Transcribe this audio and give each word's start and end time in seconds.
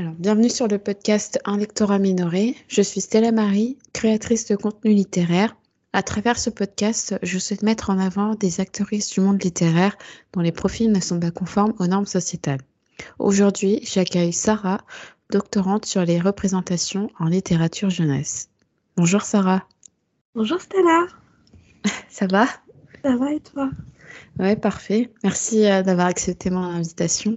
Alors, 0.00 0.14
bienvenue 0.14 0.48
sur 0.48 0.66
le 0.66 0.78
podcast 0.78 1.38
Un 1.44 1.58
lectorat 1.58 1.98
minoré. 1.98 2.56
Je 2.68 2.80
suis 2.80 3.02
Stella 3.02 3.32
Marie, 3.32 3.76
créatrice 3.92 4.46
de 4.46 4.56
contenu 4.56 4.94
littéraire. 4.94 5.54
À 5.92 6.02
travers 6.02 6.38
ce 6.38 6.48
podcast, 6.48 7.18
je 7.22 7.38
souhaite 7.38 7.62
mettre 7.62 7.90
en 7.90 7.98
avant 7.98 8.34
des 8.34 8.62
actrices 8.62 9.10
du 9.10 9.20
monde 9.20 9.42
littéraire 9.42 9.98
dont 10.32 10.40
les 10.40 10.52
profils 10.52 10.90
ne 10.90 11.00
sont 11.00 11.20
pas 11.20 11.30
conformes 11.30 11.74
aux 11.78 11.86
normes 11.86 12.06
sociétales. 12.06 12.62
Aujourd'hui, 13.18 13.80
j'accueille 13.82 14.32
Sarah, 14.32 14.80
doctorante 15.30 15.84
sur 15.84 16.02
les 16.02 16.18
représentations 16.18 17.10
en 17.18 17.26
littérature 17.26 17.90
jeunesse. 17.90 18.48
Bonjour 18.96 19.20
Sarah. 19.20 19.68
Bonjour 20.34 20.62
Stella. 20.62 21.08
Ça 22.08 22.26
va? 22.26 22.46
Ça 23.04 23.16
va 23.16 23.34
et 23.34 23.40
toi? 23.40 23.68
Ouais, 24.38 24.56
parfait. 24.56 25.12
Merci 25.22 25.66
euh, 25.66 25.82
d'avoir 25.82 26.06
accepté 26.06 26.48
mon 26.48 26.62
invitation. 26.62 27.36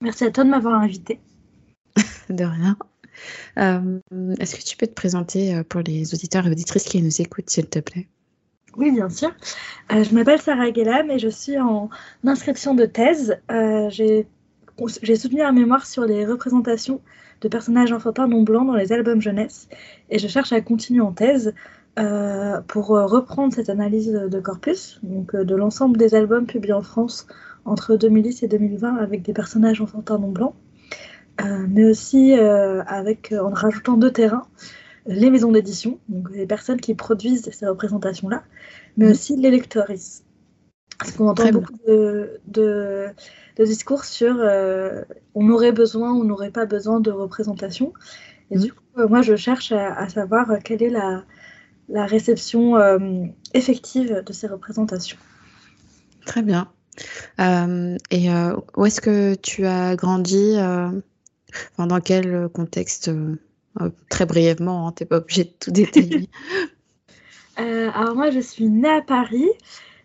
Merci 0.00 0.24
à 0.24 0.32
toi 0.32 0.42
de 0.42 0.50
m'avoir 0.50 0.80
invité. 0.80 1.20
De 2.30 2.44
rien. 2.44 2.76
Euh, 3.58 4.00
est-ce 4.38 4.56
que 4.56 4.62
tu 4.62 4.76
peux 4.76 4.86
te 4.86 4.92
présenter 4.92 5.54
euh, 5.54 5.62
pour 5.62 5.80
les 5.80 6.14
auditeurs 6.14 6.46
et 6.46 6.50
auditrices 6.50 6.84
qui 6.84 7.02
nous 7.02 7.20
écoutent, 7.20 7.50
s'il 7.50 7.68
te 7.68 7.78
plaît? 7.78 8.06
Oui, 8.76 8.90
bien 8.90 9.08
sûr. 9.08 9.34
je 9.90 10.14
m'appelle 10.14 10.40
Sarah 10.40 10.70
Guélam 10.70 11.10
et 11.10 11.18
je 11.18 11.28
suis 11.28 11.58
en 11.58 11.88
inscription 12.24 12.74
de 12.74 12.84
thèse. 12.84 13.38
J'ai 13.88 14.26
soutenu 15.16 15.40
un 15.40 15.52
mémoire 15.52 15.86
sur 15.86 16.04
les 16.04 16.26
représentations 16.26 17.00
de 17.40 17.48
personnages 17.48 17.92
enfantins 17.92 18.28
non 18.28 18.42
blancs 18.42 18.66
dans 18.66 18.74
les 18.74 18.92
albums 18.92 19.20
jeunesse 19.20 19.68
et 20.10 20.18
je 20.18 20.28
cherche 20.28 20.52
à 20.52 20.60
continuer 20.60 21.00
en 21.00 21.12
thèse 21.12 21.54
euh, 21.98 22.60
pour 22.68 22.94
euh, 22.94 23.06
reprendre 23.06 23.54
cette 23.54 23.70
analyse 23.70 24.12
de 24.12 24.40
corpus, 24.40 25.00
donc 25.02 25.34
euh, 25.34 25.44
de 25.44 25.54
l'ensemble 25.54 25.96
des 25.96 26.14
albums 26.14 26.46
publiés 26.46 26.74
en 26.74 26.82
France 26.82 27.26
entre 27.64 27.96
2010 27.96 28.42
et 28.42 28.48
2020 28.48 28.96
avec 28.96 29.22
des 29.22 29.32
personnages 29.32 29.80
enfantins 29.80 30.18
non 30.18 30.30
blancs, 30.30 30.54
mais 31.68 31.84
aussi 31.84 32.34
avec, 32.34 33.32
en 33.38 33.50
rajoutant 33.50 33.96
deux 33.96 34.12
terrains, 34.12 34.46
les 35.06 35.30
maisons 35.30 35.52
d'édition, 35.52 35.98
donc 36.08 36.30
les 36.30 36.46
personnes 36.46 36.80
qui 36.80 36.94
produisent 36.94 37.48
ces 37.50 37.66
représentations-là, 37.66 38.42
mais 38.96 39.06
mmh. 39.06 39.10
aussi 39.10 39.36
les 39.36 39.50
lectoristes. 39.50 40.24
Parce 40.98 41.12
qu'on 41.12 41.28
entend 41.28 41.50
beaucoup 41.50 41.74
de, 41.86 42.40
de, 42.48 43.12
discours 43.58 44.04
sur 44.04 44.36
on 45.34 45.50
aurait 45.50 45.72
besoin 45.72 46.12
ou 46.12 46.22
on 46.22 46.24
n'aurait 46.24 46.50
pas 46.50 46.66
besoin 46.66 47.00
de 47.00 47.10
représentation. 47.10 47.92
Et 48.50 48.56
mmh. 48.56 48.60
du 48.60 48.72
coup, 48.72 48.82
moi, 49.08 49.22
je 49.22 49.36
cherche 49.36 49.72
à 49.72 50.08
savoir 50.08 50.48
quelle 50.64 50.82
est 50.82 50.90
la, 50.90 51.22
la 51.88 52.06
réception 52.06 52.76
euh, 52.76 53.26
effective 53.54 54.22
de 54.24 54.32
ces 54.32 54.46
représentations. 54.46 55.18
Très 56.24 56.42
bien. 56.42 56.68
Euh, 57.40 57.96
et 58.10 58.30
euh, 58.30 58.56
où 58.76 58.86
est-ce 58.86 59.00
que 59.00 59.34
tu 59.34 59.66
as 59.66 59.96
grandi 59.96 60.56
Dans 61.78 62.00
quel 62.00 62.48
contexte 62.48 63.10
Très 64.08 64.24
brièvement, 64.24 64.88
hein, 64.88 64.92
tu 64.96 65.02
n'es 65.02 65.06
pas 65.06 65.18
obligé 65.18 65.44
de 65.44 65.52
tout 65.60 65.70
détailler. 65.70 66.28
alors 67.56 68.14
moi, 68.14 68.30
je 68.30 68.40
suis 68.40 68.68
née 68.68 68.88
à 68.88 69.02
Paris. 69.02 69.48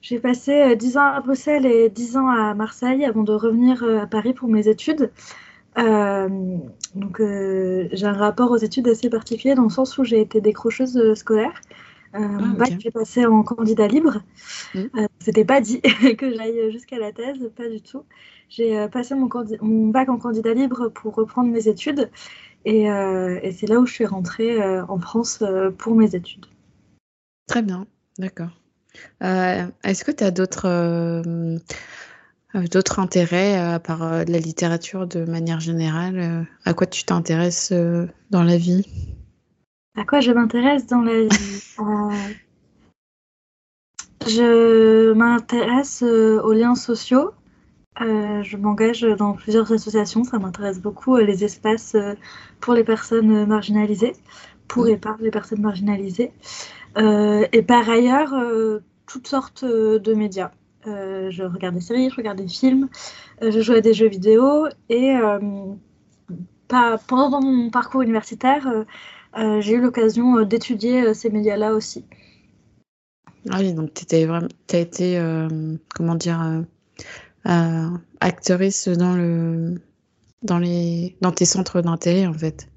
J'ai 0.02 0.20
passé 0.20 0.76
10 0.76 0.98
ans 0.98 1.06
à 1.06 1.22
Bruxelles 1.22 1.66
et 1.66 1.90
10 1.90 2.18
ans 2.18 2.28
à 2.28 2.54
Marseille 2.54 3.06
avant 3.06 3.24
de 3.24 3.34
revenir 3.34 3.84
à 3.84 4.08
Paris 4.08 4.34
pour 4.34 4.50
mes 4.50 4.68
études. 4.68 5.12
Donc, 6.96 7.22
euh, 7.22 7.88
j'ai 7.94 8.06
un 8.06 8.14
rapport 8.14 8.52
aux 8.52 8.58
études 8.58 8.88
assez 8.88 9.10
particulier 9.10 9.56
dans 9.56 9.64
le 9.64 9.70
sens 9.70 9.98
où 9.98 10.04
j'ai 10.04 10.20
été 10.20 10.42
décrocheuse 10.42 10.98
euh, 10.98 11.16
scolaire. 11.16 11.54
Euh, 12.14 12.20
ah, 12.20 12.28
mon 12.28 12.58
bac, 12.58 12.74
j'ai 12.80 12.92
passé 12.92 13.26
en 13.26 13.44
candidat 13.44 13.88
libre. 13.88 14.22
Mmh. 14.76 14.80
Euh, 14.98 15.08
C'était 15.20 15.46
pas 15.46 15.62
dit 15.62 15.82
que 16.18 16.34
j'aille 16.34 16.72
jusqu'à 16.72 17.00
la 17.00 17.12
thèse, 17.12 17.52
pas 17.56 17.70
du 17.70 17.82
tout. 17.82 18.04
J'ai 18.50 18.88
passé 18.90 19.16
mon, 19.16 19.30
mon, 19.62 19.88
bac 19.88 20.10
en 20.10 20.18
candidat 20.18 20.54
libre 20.54 20.90
pour 20.90 21.16
reprendre 21.16 21.50
mes 21.50 21.68
études. 21.68 22.10
Et, 22.66 22.84
et 22.84 23.52
c'est 23.54 23.66
là 23.66 23.80
où 23.80 23.86
je 23.86 23.94
suis 23.94 24.06
rentrée 24.06 24.62
en 24.82 25.00
France 25.00 25.42
pour 25.78 25.96
mes 25.96 26.16
études. 26.16 26.46
Très 27.48 27.62
bien, 27.62 27.88
d'accord. 28.20 28.52
Est-ce 29.22 30.04
que 30.04 30.12
tu 30.12 30.24
as 30.26 30.32
d'autres 30.32 30.68
euh, 32.56 32.68
d'autres 32.68 33.00
intérêts 33.00 33.58
euh, 33.58 33.76
à 33.76 33.80
part 33.80 34.04
euh, 34.04 34.24
de 34.26 34.32
la 34.32 34.40
littérature 34.40 35.08
de 35.08 35.24
manière 35.24 35.60
générale? 35.60 36.46
À 36.66 36.74
quoi 36.74 36.88
tu 36.88 37.04
t'intéresses 37.04 37.72
dans 37.72 38.44
la 38.44 38.58
vie? 38.58 38.86
À 39.98 40.06
quoi 40.06 40.20
je 40.20 40.32
m'intéresse 40.32 40.86
dans 40.88 41.02
la 41.02 41.24
vie? 41.24 41.76
Je 44.28 45.14
m'intéresse 45.14 46.04
aux 46.04 46.54
liens 46.54 46.76
sociaux. 46.76 47.32
je 48.00 48.56
m'engage 48.56 49.02
dans 49.02 49.34
plusieurs 49.34 49.72
associations. 49.72 50.24
Ça 50.24 50.38
m'intéresse 50.38 50.80
beaucoup 50.80 51.18
les 51.18 51.44
espaces 51.44 51.98
pour 52.60 52.76
les 52.76 52.84
personnes 52.84 53.48
marginalisées, 53.48 54.14
pour 54.68 54.88
et 54.88 54.98
par 54.98 55.18
les 55.18 55.32
personnes 55.32 55.62
marginalisées. 55.62 56.32
et 56.98 57.62
par 57.64 57.90
ailleurs, 57.90 58.36
toutes 59.08 59.28
sortes 59.28 59.66
de 59.66 60.14
médias. 60.14 60.52
Euh, 60.88 61.30
je 61.30 61.44
regarde 61.44 61.76
des 61.76 61.82
séries, 61.82 62.10
je 62.10 62.16
regarde 62.16 62.38
des 62.40 62.48
films, 62.48 62.90
euh, 63.44 63.52
je 63.52 63.62
joue 63.62 63.74
à 63.74 63.82
des 63.82 63.94
jeux 63.94 64.08
vidéo 64.08 64.68
et 64.90 65.16
euh, 65.16 65.40
pas, 66.68 66.98
pendant 67.08 67.42
mon 67.42 67.70
parcours 67.70 68.02
universitaire, 68.02 68.68
j'ai 69.36 69.74
eu 69.74 69.82
l'occasion 69.82 70.42
d'étudier 70.42 71.14
ces 71.14 71.30
médias-là 71.30 71.74
aussi. 71.74 72.06
Ah 73.50 73.58
oui, 73.60 73.74
donc 73.74 73.94
tu 73.94 74.16
as 74.16 74.80
été, 74.80 75.22
comment 75.96 76.16
dire, 76.16 76.64
actrice 78.20 78.88
dans, 78.88 79.16
le, 79.16 79.76
dans, 80.44 80.60
les, 80.60 81.16
dans 81.22 81.32
tes 81.32 81.46
centres 81.46 81.82
d'intérêt 81.82 82.28
en 82.28 82.34
fait. 82.34 82.68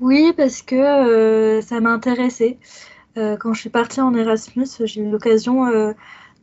Oui, 0.00 0.32
parce 0.36 0.62
que 0.62 1.60
ça 1.62 1.80
m'a 1.80 1.92
intéressée. 1.92 2.58
quand 3.14 3.52
je 3.52 3.60
suis 3.60 3.70
partie 3.70 4.00
en 4.00 4.14
Erasmus, 4.14 4.66
j'ai 4.84 5.02
eu 5.02 5.10
l'occasion 5.10 5.94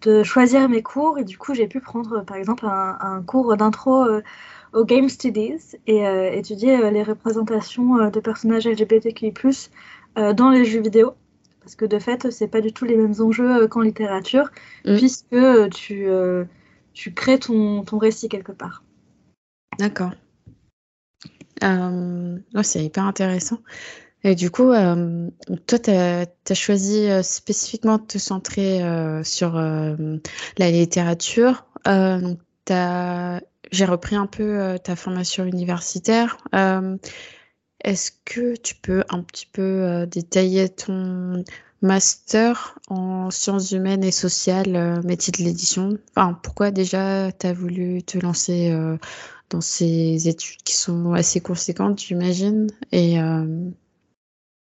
de 0.02 0.24
choisir 0.24 0.70
mes 0.70 0.82
cours 0.82 1.18
et 1.18 1.24
du 1.24 1.38
coup 1.38 1.54
j'ai 1.54 1.68
pu 1.68 1.82
prendre 1.82 2.24
par 2.24 2.38
exemple 2.38 2.66
un, 2.66 3.22
cours 3.26 3.58
d'intro 3.58 4.06
euh, 4.74 4.80
aux 4.80 4.86
Game 4.86 5.10
Studies 5.10 5.78
et 5.88 6.08
euh, 6.08 6.32
étudier 6.32 6.78
euh, 6.78 6.92
les 6.92 7.04
représentations 7.04 8.10
de 8.10 8.20
personnages 8.20 8.68
LGBTQI+ 8.68 9.34
dans 10.16 10.50
les 10.50 10.66
jeux 10.66 10.82
vidéo 10.82 11.14
parce 11.62 11.76
que 11.76 11.86
de 11.86 12.00
fait 12.00 12.32
c'est 12.32 12.48
pas 12.48 12.62
du 12.62 12.74
tout 12.74 12.86
les 12.86 12.98
mêmes 12.98 13.14
enjeux 13.20 13.68
qu'en 13.68 13.82
littérature 13.82 14.50
mm. 14.86 14.98
puisque 14.98 15.70
tu, 15.72 16.08
tu 16.94 17.14
crées 17.14 17.40
ton, 17.40 17.84
ton 17.84 17.98
récit 17.98 18.28
quelque 18.28 18.52
part. 18.52 18.84
D'accord. 19.78 20.12
c'est 21.62 22.84
hyper 22.84 23.04
intéressant. 23.06 23.60
Et 24.24 24.36
du 24.36 24.52
coup, 24.52 24.72
euh, 24.72 25.30
toi, 25.66 25.80
tu 25.80 25.92
as, 25.92 26.54
choisi 26.54 27.10
euh, 27.10 27.24
spécifiquement 27.24 27.98
de 27.98 28.04
te 28.06 28.18
centrer 28.18 28.84
euh, 28.84 29.24
sur 29.24 29.54
la 29.54 30.72
littérature. 30.72 31.66
donc, 31.86 32.40
j'ai 33.72 33.86
repris 33.86 34.16
un 34.16 34.28
peu 34.28 34.78
ta 34.84 34.96
formation 34.96 35.46
universitaire. 35.46 36.38
Est-ce 37.84 38.12
que 38.26 38.56
tu 38.58 38.76
peux 38.76 39.04
un 39.10 39.22
petit 39.22 39.46
peu 39.46 40.06
détailler 40.10 40.70
ton 40.70 41.44
master 41.82 42.78
en 42.90 43.32
sciences 43.32 43.72
humaines 43.72 44.04
et 44.04 44.12
sociales, 44.12 45.02
métier 45.06 45.32
de 45.32 45.44
l'édition? 45.44 45.98
Enfin, 46.16 46.38
pourquoi 46.44 46.72
déjà 46.72 47.32
tu 47.32 47.48
as 47.48 47.54
voulu 47.54 48.04
te 48.04 48.18
lancer 48.18 48.74
dans 49.50 49.62
ces 49.62 50.28
études 50.28 50.62
qui 50.64 50.76
sont 50.76 51.14
assez 51.14 51.40
conséquentes, 51.42 52.02
j'imagine? 52.02 52.68
Et 52.92 53.18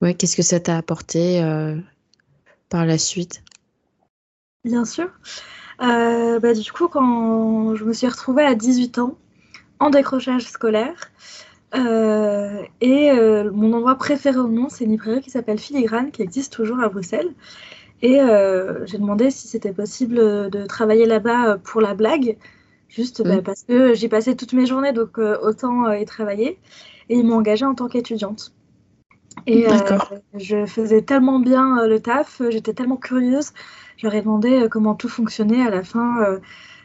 Ouais, 0.01 0.13
qu'est-ce 0.13 0.35
que 0.35 0.43
ça 0.43 0.59
t'a 0.59 0.77
apporté 0.77 1.41
euh, 1.41 1.75
par 2.69 2.85
la 2.85 2.97
suite? 2.97 3.43
Bien 4.63 4.85
sûr. 4.85 5.09
Euh, 5.81 6.39
bah, 6.39 6.53
du 6.53 6.71
coup, 6.71 6.87
quand 6.87 7.75
je 7.75 7.83
me 7.83 7.93
suis 7.93 8.07
retrouvée 8.07 8.43
à 8.43 8.55
18 8.55 8.99
ans, 8.99 9.17
en 9.79 9.89
décrochage 9.89 10.43
scolaire, 10.43 11.11
euh, 11.75 12.63
et 12.81 13.11
mon 13.51 13.73
endroit 13.73 13.95
préféré 13.95 14.37
au 14.37 14.47
monde, 14.47 14.71
c'est 14.71 14.85
une 14.85 14.91
librairie 14.91 15.21
qui 15.21 15.29
s'appelle 15.29 15.59
Filigrane, 15.59 16.11
qui 16.11 16.21
existe 16.21 16.53
toujours 16.53 16.79
à 16.79 16.89
Bruxelles. 16.89 17.33
Et 18.01 18.19
j'ai 18.85 18.97
demandé 18.97 19.31
si 19.31 19.47
c'était 19.47 19.73
possible 19.73 20.49
de 20.49 20.65
travailler 20.65 21.05
là-bas 21.05 21.57
pour 21.63 21.81
la 21.81 21.93
blague, 21.93 22.37
juste 22.89 23.23
bah, 23.23 23.41
parce 23.43 23.63
que 23.63 23.93
j'y 23.93 24.07
passais 24.07 24.35
toutes 24.35 24.53
mes 24.53 24.65
journées, 24.65 24.93
donc 24.93 25.17
autant 25.17 25.91
y 25.91 26.05
travailler. 26.05 26.59
Et 27.09 27.17
ils 27.17 27.25
m'ont 27.25 27.37
engagée 27.37 27.65
en 27.65 27.75
tant 27.75 27.87
qu'étudiante. 27.87 28.51
Et 29.45 29.67
euh, 29.69 29.77
je 30.33 30.65
faisais 30.65 31.01
tellement 31.01 31.39
bien 31.39 31.79
euh, 31.79 31.87
le 31.87 31.99
taf, 31.99 32.41
euh, 32.41 32.49
j'étais 32.49 32.73
tellement 32.73 32.97
curieuse. 32.97 33.51
J'aurais 33.97 34.21
demandé 34.21 34.67
comment 34.69 34.95
tout 34.95 35.09
fonctionnait 35.09 35.65
à 35.65 35.69
la 35.69 35.83
fin. 35.83 36.39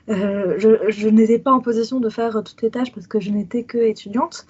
je, 0.09 1.09
n'étais 1.09 1.39
pas 1.39 1.53
en 1.53 1.61
position 1.61 2.01
de 2.01 2.09
faire 2.09 2.43
toutes 2.45 2.63
les 2.63 2.71
tâches 2.71 2.93
parce 2.93 3.07
que 3.07 3.21
je 3.21 3.31
n'étais 3.31 3.65
que 3.65 3.79
étudiante. 3.79 4.47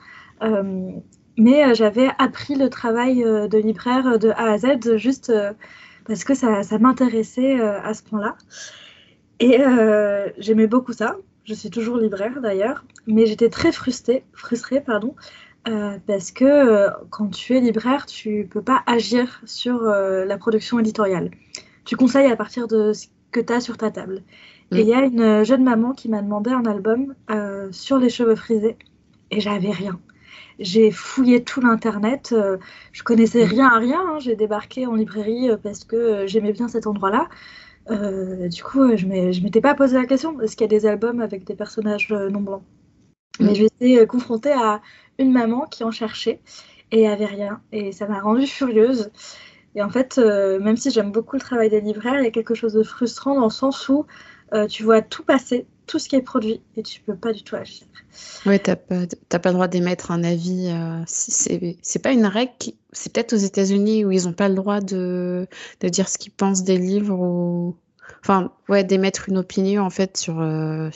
mais 1.36 1.74
j'avais 1.74 2.08
appris 2.18 2.54
le 2.54 2.70
travail 2.70 3.22
de 3.22 3.58
libraire 3.58 4.18
de 4.18 4.30
A 4.30 4.52
à 4.52 4.58
Z 4.58 4.96
juste 4.96 5.32
parce 6.06 6.24
que 6.24 6.34
ça, 6.34 6.78
m'intéressait 6.78 7.60
à 7.60 7.92
ce 7.94 8.02
point-là. 8.04 8.36
Et 9.40 9.58
j'aimais 10.38 10.68
beaucoup 10.68 10.92
ça. 10.92 11.16
Je 11.44 11.54
suis 11.54 11.70
toujours 11.70 11.96
libraire 11.96 12.40
d'ailleurs, 12.40 12.84
mais 13.06 13.26
j'étais 13.26 13.48
très 13.48 13.72
frustrée, 13.72 14.24
frustrée 14.32 14.80
pardon, 14.80 15.16
euh, 15.68 15.98
parce 16.06 16.30
que 16.30 16.44
euh, 16.44 16.90
quand 17.10 17.28
tu 17.28 17.56
es 17.56 17.60
libraire, 17.60 18.06
tu 18.06 18.48
peux 18.48 18.62
pas 18.62 18.82
agir 18.86 19.40
sur 19.44 19.82
euh, 19.82 20.24
la 20.24 20.38
production 20.38 20.78
éditoriale. 20.78 21.30
Tu 21.84 21.96
conseilles 21.96 22.30
à 22.30 22.36
partir 22.36 22.68
de 22.68 22.92
ce 22.92 23.06
que 23.30 23.40
tu 23.40 23.52
as 23.52 23.60
sur 23.60 23.76
ta 23.76 23.90
table. 23.90 24.22
Et 24.70 24.80
il 24.80 24.86
y 24.86 24.94
a 24.94 25.00
une 25.00 25.44
jeune 25.44 25.64
maman 25.64 25.92
qui 25.92 26.08
m'a 26.08 26.22
demandé 26.22 26.50
un 26.50 26.64
album 26.64 27.14
sur 27.72 27.98
les 27.98 28.08
cheveux 28.08 28.36
frisés 28.36 28.76
et 29.30 29.40
j'avais 29.40 29.70
rien. 29.70 30.00
J'ai 30.58 30.90
fouillé 30.90 31.44
tout 31.44 31.60
l'internet, 31.60 32.34
je 32.92 33.02
connaissais 33.02 33.44
rien 33.44 33.66
à 33.66 33.78
rien. 33.78 34.00
Hein. 34.00 34.18
J'ai 34.18 34.34
débarqué 34.34 34.86
en 34.86 34.94
librairie 34.94 35.50
parce 35.62 35.84
que 35.84 36.26
j'aimais 36.26 36.52
bien 36.52 36.68
cet 36.68 36.86
endroit-là. 36.86 37.28
du 37.90 38.62
coup, 38.62 38.96
je 38.96 39.06
ne 39.06 39.42
m'étais 39.42 39.60
pas 39.60 39.74
posé 39.74 39.96
la 39.96 40.06
question 40.06 40.40
est-ce 40.40 40.56
qu'il 40.56 40.64
y 40.64 40.74
a 40.74 40.78
des 40.78 40.86
albums 40.86 41.20
avec 41.20 41.44
des 41.44 41.54
personnages 41.54 42.10
non 42.10 42.40
blancs 42.40 42.62
Mais 43.40 43.54
j'ai 43.54 43.66
été 43.66 44.06
confrontée 44.06 44.52
à 44.52 44.80
une 45.18 45.32
maman 45.32 45.66
qui 45.70 45.84
en 45.84 45.90
cherchait 45.90 46.40
et 46.92 47.08
avait 47.08 47.26
rien. 47.26 47.60
Et 47.72 47.92
ça 47.92 48.06
m'a 48.06 48.20
rendue 48.20 48.46
furieuse. 48.46 49.10
Et 49.74 49.82
en 49.82 49.90
fait, 49.90 50.18
euh, 50.18 50.58
même 50.60 50.76
si 50.76 50.90
j'aime 50.90 51.12
beaucoup 51.12 51.36
le 51.36 51.40
travail 51.40 51.70
des 51.70 51.80
libraires, 51.80 52.18
il 52.18 52.24
y 52.24 52.28
a 52.28 52.30
quelque 52.30 52.54
chose 52.54 52.74
de 52.74 52.82
frustrant 52.82 53.34
dans 53.34 53.44
le 53.44 53.50
sens 53.50 53.88
où 53.88 54.06
euh, 54.52 54.66
tu 54.66 54.82
vois 54.82 55.00
tout 55.00 55.22
passer, 55.22 55.66
tout 55.86 55.98
ce 55.98 56.08
qui 56.08 56.16
est 56.16 56.22
produit, 56.22 56.60
et 56.76 56.82
tu 56.82 57.00
peux 57.00 57.16
pas 57.16 57.32
du 57.32 57.42
tout 57.42 57.56
agir. 57.56 57.86
Oui, 58.44 58.60
tu 58.60 58.70
n'as 58.70 58.76
pas, 58.76 59.38
pas, 59.38 59.48
le 59.48 59.54
droit 59.54 59.68
d'émettre 59.68 60.10
un 60.10 60.22
avis. 60.24 60.68
Euh, 60.68 61.02
c'est 61.06 62.02
pas 62.02 62.12
une 62.12 62.26
règle, 62.26 62.52
c'est 62.92 63.12
peut-être 63.12 63.32
aux 63.32 63.36
États-Unis 63.36 64.04
où 64.04 64.10
ils 64.10 64.24
n'ont 64.24 64.34
pas 64.34 64.50
le 64.50 64.54
droit 64.54 64.80
de, 64.80 65.46
de 65.80 65.88
dire 65.88 66.08
ce 66.08 66.18
qu'ils 66.18 66.32
pensent 66.32 66.64
des 66.64 66.78
livres 66.78 67.18
ou. 67.18 67.76
Enfin, 68.20 68.52
ouais, 68.68 68.84
d'émettre 68.84 69.28
une 69.28 69.38
opinion 69.38 69.82
en 69.82 69.90
fait 69.90 70.16
sur, 70.16 70.40
euh, 70.40 70.90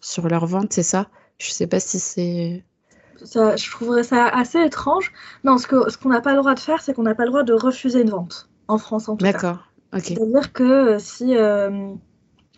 sur 0.00 0.28
leur 0.28 0.46
vente, 0.46 0.72
c'est 0.72 0.82
ça? 0.82 1.08
Je 1.38 1.50
sais 1.50 1.66
pas 1.66 1.80
si 1.80 1.98
c'est 1.98 2.64
je 3.24 3.70
trouverais 3.70 4.02
ça 4.02 4.26
assez 4.26 4.58
étrange. 4.60 5.12
Non, 5.44 5.58
ce 5.58 5.66
qu'on 5.66 5.88
ce 5.88 6.08
n'a 6.08 6.20
pas 6.20 6.32
le 6.32 6.38
droit 6.38 6.54
de 6.54 6.60
faire, 6.60 6.80
c'est 6.80 6.94
qu'on 6.94 7.02
n'a 7.02 7.14
pas 7.14 7.24
le 7.24 7.30
droit 7.30 7.42
de 7.42 7.52
refuser 7.52 8.02
une 8.02 8.10
vente, 8.10 8.48
en 8.68 8.78
France 8.78 9.08
en 9.08 9.16
tout 9.16 9.24
cas. 9.24 9.32
D'accord, 9.32 9.58
ok. 9.94 10.02
C'est-à-dire 10.02 10.52
que 10.52 10.62
euh, 10.62 10.98
si, 10.98 11.36
euh, 11.36 11.70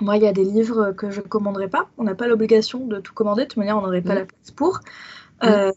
moi, 0.01 0.17
il 0.17 0.23
y 0.23 0.27
a 0.27 0.33
des 0.33 0.45
livres 0.45 0.93
que 0.93 1.11
je 1.11 1.21
ne 1.21 1.27
commanderai 1.27 1.69
pas, 1.69 1.89
on 1.99 2.05
n'a 2.05 2.15
pas 2.15 2.27
l'obligation 2.27 2.87
de 2.87 3.01
tout 3.01 3.15
commander, 3.15 3.43
de 3.43 3.49
toute 3.49 3.59
manière, 3.59 3.79
on 3.79 3.83
n'aurait 3.83 4.03
pas 4.03 4.15
mm. 4.15 4.19
la 4.19 4.25
place 4.25 4.51
pour. 4.51 4.81
Mm. 5.43 5.47
Euh, 5.47 5.73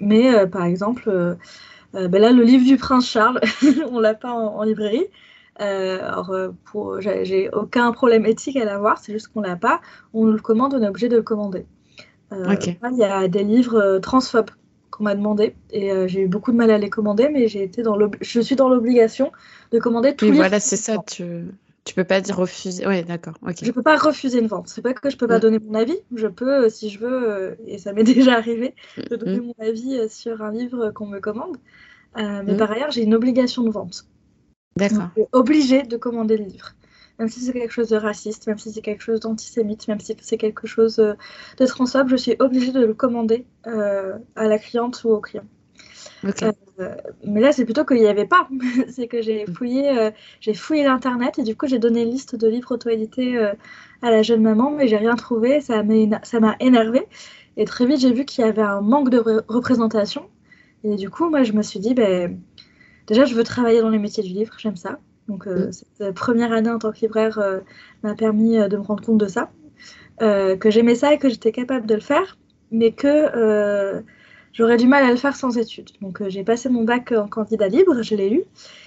mais 0.00 0.46
par 0.46 0.64
exemple, 0.64 1.36
ben 1.92 2.22
là, 2.22 2.32
le 2.32 2.42
livre 2.42 2.64
du 2.64 2.76
prince 2.76 3.06
Charles, 3.06 3.40
on 3.90 4.00
l'a 4.00 4.14
pas 4.14 4.32
en, 4.32 4.62
librairie. 4.62 5.06
alors, 5.56 6.32
j'ai 6.90 7.50
aucun 7.50 7.92
problème 7.92 8.24
éthique 8.26 8.56
à 8.56 8.64
l'avoir, 8.64 8.98
c'est 8.98 9.12
juste 9.12 9.28
qu'on 9.28 9.40
l'a 9.40 9.56
pas. 9.56 9.80
On 10.14 10.24
le 10.24 10.38
commande, 10.38 10.74
on 10.74 10.82
est 10.82 10.88
obligé 10.88 11.08
de 11.08 11.16
le 11.16 11.22
commander. 11.22 11.66
Euh, 12.32 12.56
il 12.92 12.96
y 12.96 13.04
a 13.04 13.28
des 13.28 13.42
livres 13.42 13.76
euh, 13.76 13.98
transphobes 13.98 14.50
qu'on 14.90 15.04
m'a 15.04 15.14
demandé 15.14 15.54
et 15.70 15.90
euh, 15.90 16.06
j'ai 16.06 16.20
eu 16.20 16.28
beaucoup 16.28 16.52
de 16.52 16.56
mal 16.56 16.70
à 16.70 16.78
les 16.78 16.90
commander, 16.90 17.28
mais 17.28 17.48
j'ai 17.48 17.62
été 17.62 17.82
dans 17.82 17.98
je 18.20 18.40
suis 18.40 18.56
dans 18.56 18.68
l'obligation 18.68 19.32
de 19.72 19.78
commander 19.78 20.14
tous 20.14 20.26
oui, 20.26 20.36
voilà, 20.36 20.60
c'est 20.60 20.76
ça. 20.76 20.98
Tu... 21.06 21.46
Tu 21.84 21.94
peux 21.94 22.04
pas 22.04 22.20
dire 22.20 22.36
refuser. 22.36 22.86
Oui, 22.86 23.02
d'accord. 23.02 23.34
Okay. 23.42 23.64
Je 23.64 23.72
peux 23.72 23.82
pas 23.82 23.96
refuser 23.96 24.38
une 24.38 24.46
vente. 24.46 24.68
C'est 24.68 24.82
pas 24.82 24.92
que 24.92 25.08
je 25.08 25.16
peux 25.16 25.26
pas 25.26 25.38
mm. 25.38 25.40
donner 25.40 25.58
mon 25.58 25.74
avis. 25.74 25.96
Je 26.14 26.26
peux, 26.26 26.68
si 26.68 26.90
je 26.90 27.00
veux, 27.00 27.56
et 27.66 27.78
ça 27.78 27.94
m'est 27.94 28.04
déjà 28.14 28.34
arrivé, 28.34 28.74
de 29.10 29.16
donner 29.16 29.40
mm. 29.40 29.44
mon 29.46 29.54
avis 29.66 30.08
sur 30.10 30.42
un 30.42 30.52
livre 30.52 30.90
qu'on 30.90 31.06
me 31.06 31.20
commande. 31.20 31.56
mais 32.16 32.42
mm. 32.42 32.56
par 32.58 32.70
ailleurs, 32.70 32.90
j'ai 32.90 33.02
une 33.02 33.14
obligation 33.14 33.64
de 33.64 33.70
vente. 33.70 34.04
D'accord. 34.76 35.08
Obligée 35.32 35.82
de 35.82 35.96
commander 35.96 36.36
le 36.36 36.44
livre 36.44 36.74
même 37.20 37.28
si 37.28 37.40
c'est 37.40 37.52
quelque 37.52 37.70
chose 37.72 37.90
de 37.90 37.96
raciste, 37.96 38.46
même 38.46 38.58
si 38.58 38.72
c'est 38.72 38.80
quelque 38.80 39.02
chose 39.02 39.20
d'antisémite, 39.20 39.86
même 39.88 40.00
si 40.00 40.16
c'est 40.22 40.38
quelque 40.38 40.66
chose 40.66 40.98
euh, 41.00 41.12
de 41.58 41.66
transphobe, 41.66 42.08
je 42.08 42.16
suis 42.16 42.34
obligée 42.38 42.72
de 42.72 42.80
le 42.80 42.94
commander 42.94 43.44
euh, 43.66 44.16
à 44.36 44.48
la 44.48 44.58
cliente 44.58 45.04
ou 45.04 45.10
au 45.10 45.20
client. 45.20 45.44
Euh, 46.24 46.94
mais 47.24 47.42
là, 47.42 47.52
c'est 47.52 47.66
plutôt 47.66 47.84
qu'il 47.84 47.98
n'y 47.98 48.06
avait 48.06 48.26
pas. 48.26 48.48
c'est 48.88 49.06
que 49.06 49.20
j'ai 49.20 49.44
fouillé, 49.44 50.10
j'ai 50.40 50.54
fouillé 50.54 50.82
l'internet 50.84 51.38
et 51.38 51.42
du 51.42 51.54
coup, 51.56 51.66
j'ai 51.66 51.78
donné 51.78 52.02
une 52.04 52.10
liste 52.10 52.36
de 52.36 52.48
livres 52.48 52.72
auto-édités 52.72 53.38
à 54.00 54.10
la 54.10 54.22
jeune 54.22 54.40
maman, 54.40 54.70
mais 54.70 54.88
j'ai 54.88 54.96
rien 54.96 55.14
trouvé. 55.14 55.60
Ça 55.60 55.82
m'a 55.82 56.56
énervé. 56.58 57.06
Et 57.58 57.66
très 57.66 57.84
vite, 57.84 58.00
j'ai 58.00 58.14
vu 58.14 58.24
qu'il 58.24 58.46
y 58.46 58.48
avait 58.48 58.62
un 58.62 58.80
manque 58.80 59.10
de 59.10 59.18
représentation. 59.46 60.30
Et 60.84 60.96
du 60.96 61.10
coup, 61.10 61.28
moi, 61.28 61.42
je 61.42 61.52
me 61.52 61.60
suis 61.60 61.80
dit, 61.80 61.92
ben, 61.92 62.40
déjà, 63.06 63.26
je 63.26 63.34
veux 63.34 63.44
travailler 63.44 63.82
dans 63.82 63.90
les 63.90 63.98
métiers 63.98 64.22
du 64.22 64.30
livre, 64.30 64.54
j'aime 64.58 64.76
ça. 64.76 64.98
Donc, 65.30 65.46
euh, 65.46 65.68
mm. 65.68 65.72
cette 65.72 66.14
première 66.14 66.52
année 66.52 66.70
en 66.70 66.78
tant 66.78 66.90
que 66.92 67.00
libraire 67.00 67.38
euh, 67.38 67.60
m'a 68.02 68.14
permis 68.14 68.58
euh, 68.58 68.68
de 68.68 68.76
me 68.76 68.82
rendre 68.82 69.04
compte 69.04 69.18
de 69.18 69.28
ça, 69.28 69.50
que 70.18 70.70
j'aimais 70.70 70.96
ça 70.96 71.14
et 71.14 71.18
que 71.18 71.30
j'étais 71.30 71.52
capable 71.52 71.86
de 71.86 71.94
le 71.94 72.00
faire, 72.00 72.36
mais 72.70 72.92
que 72.92 74.02
j'aurais 74.52 74.76
du 74.76 74.86
mal 74.86 75.02
à 75.02 75.10
le 75.10 75.16
faire 75.16 75.34
sans 75.34 75.56
études. 75.56 75.90
Donc, 76.02 76.22
j'ai 76.28 76.44
passé 76.44 76.68
mon 76.68 76.84
bac 76.84 77.12
en 77.12 77.26
candidat 77.26 77.68
libre, 77.68 78.02
je 78.02 78.14
l'ai 78.14 78.30
eu, 78.30 78.42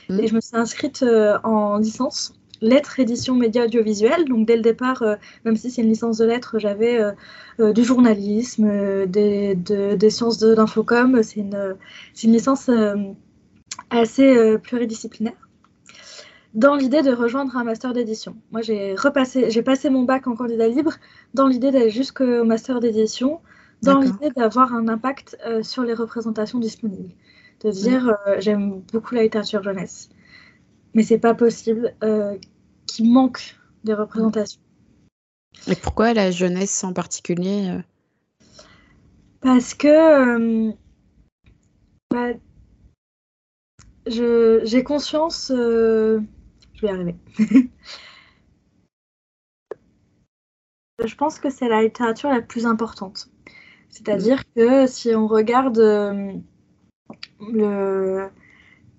mm. 0.10 0.19
et 0.19 0.28
je 0.28 0.36
me 0.36 0.42
suis 0.42 0.56
inscrite 0.56 1.04
en 1.44 1.78
licence 1.78 2.34
lettres, 2.62 3.00
édition, 3.00 3.36
médias 3.36 3.66
audiovisuels. 3.66 4.25
Donc 4.25 4.46
dès 4.46 4.56
le 4.56 4.62
départ, 4.62 5.04
même 5.44 5.56
si 5.56 5.72
c'est 5.72 5.81
une 5.81 5.89
licence 5.89 6.19
de 6.19 6.25
lettres, 6.25 6.60
j'avais 6.60 7.00
du 7.60 7.84
journalisme, 7.84 9.07
des, 9.07 9.56
des 9.56 10.10
sciences 10.12 10.38
de 10.38 10.54
l'infocom. 10.54 11.24
C'est 11.24 11.39
une, 11.39 11.75
une, 12.24 12.31
licence 12.31 12.69
assez 13.89 14.57
pluridisciplinaire 14.60 15.43
dans 16.54 16.76
l'idée 16.76 17.02
de 17.02 17.12
rejoindre 17.12 17.58
un 17.58 17.64
master 17.64 17.94
d'édition. 17.94 18.36
Moi, 18.52 18.62
j'ai 18.62 18.96
repassé, 18.96 19.50
j'ai 19.50 19.64
passé 19.64 19.90
mon 19.90 20.04
bac 20.04 20.28
en 20.28 20.36
candidat 20.36 20.68
libre 20.68 20.94
dans 21.34 21.48
l'idée 21.48 21.72
d'aller 21.72 21.90
jusqu'au 21.90 22.44
master 22.44 22.80
d'édition, 22.80 23.42
dans 23.82 24.00
l'idée 24.00 24.30
d'avoir 24.30 24.74
un 24.74 24.88
impact 24.88 25.38
euh, 25.46 25.64
sur 25.64 25.84
les 25.84 25.94
représentations 25.94 26.60
disponibles. 26.60 27.12
De 27.64 27.72
dire, 27.72 28.16
euh, 28.28 28.36
j'aime 28.40 28.82
beaucoup 28.92 29.16
la 29.16 29.24
littérature 29.24 29.64
jeunesse, 29.64 30.10
mais 30.94 31.04
c'est 31.04 31.18
pas 31.18 31.34
possible 31.34 31.94
euh, 32.04 32.38
qu'il 32.86 33.12
manque 33.12 33.58
des 33.84 33.94
représentations. 33.94 34.62
Et 35.68 35.76
pourquoi 35.76 36.14
la 36.14 36.30
jeunesse 36.32 36.84
en 36.84 36.94
particulier 36.94 37.80
Parce 39.42 39.74
que 39.74 40.72
bah, 42.12 42.34
j'ai 44.06 44.84
conscience 44.84 45.52
arriver. 46.90 47.16
je 51.06 51.16
pense 51.16 51.40
que 51.40 51.50
c'est 51.50 51.68
la 51.68 51.82
littérature 51.82 52.30
la 52.30 52.42
plus 52.42 52.66
importante. 52.66 53.30
C'est-à-dire 53.90 54.40
mm. 54.40 54.60
que 54.60 54.88
si 54.88 55.16
on 55.16 55.28
regarde 55.28 55.78
euh, 55.80 56.34
le, 57.52 58.28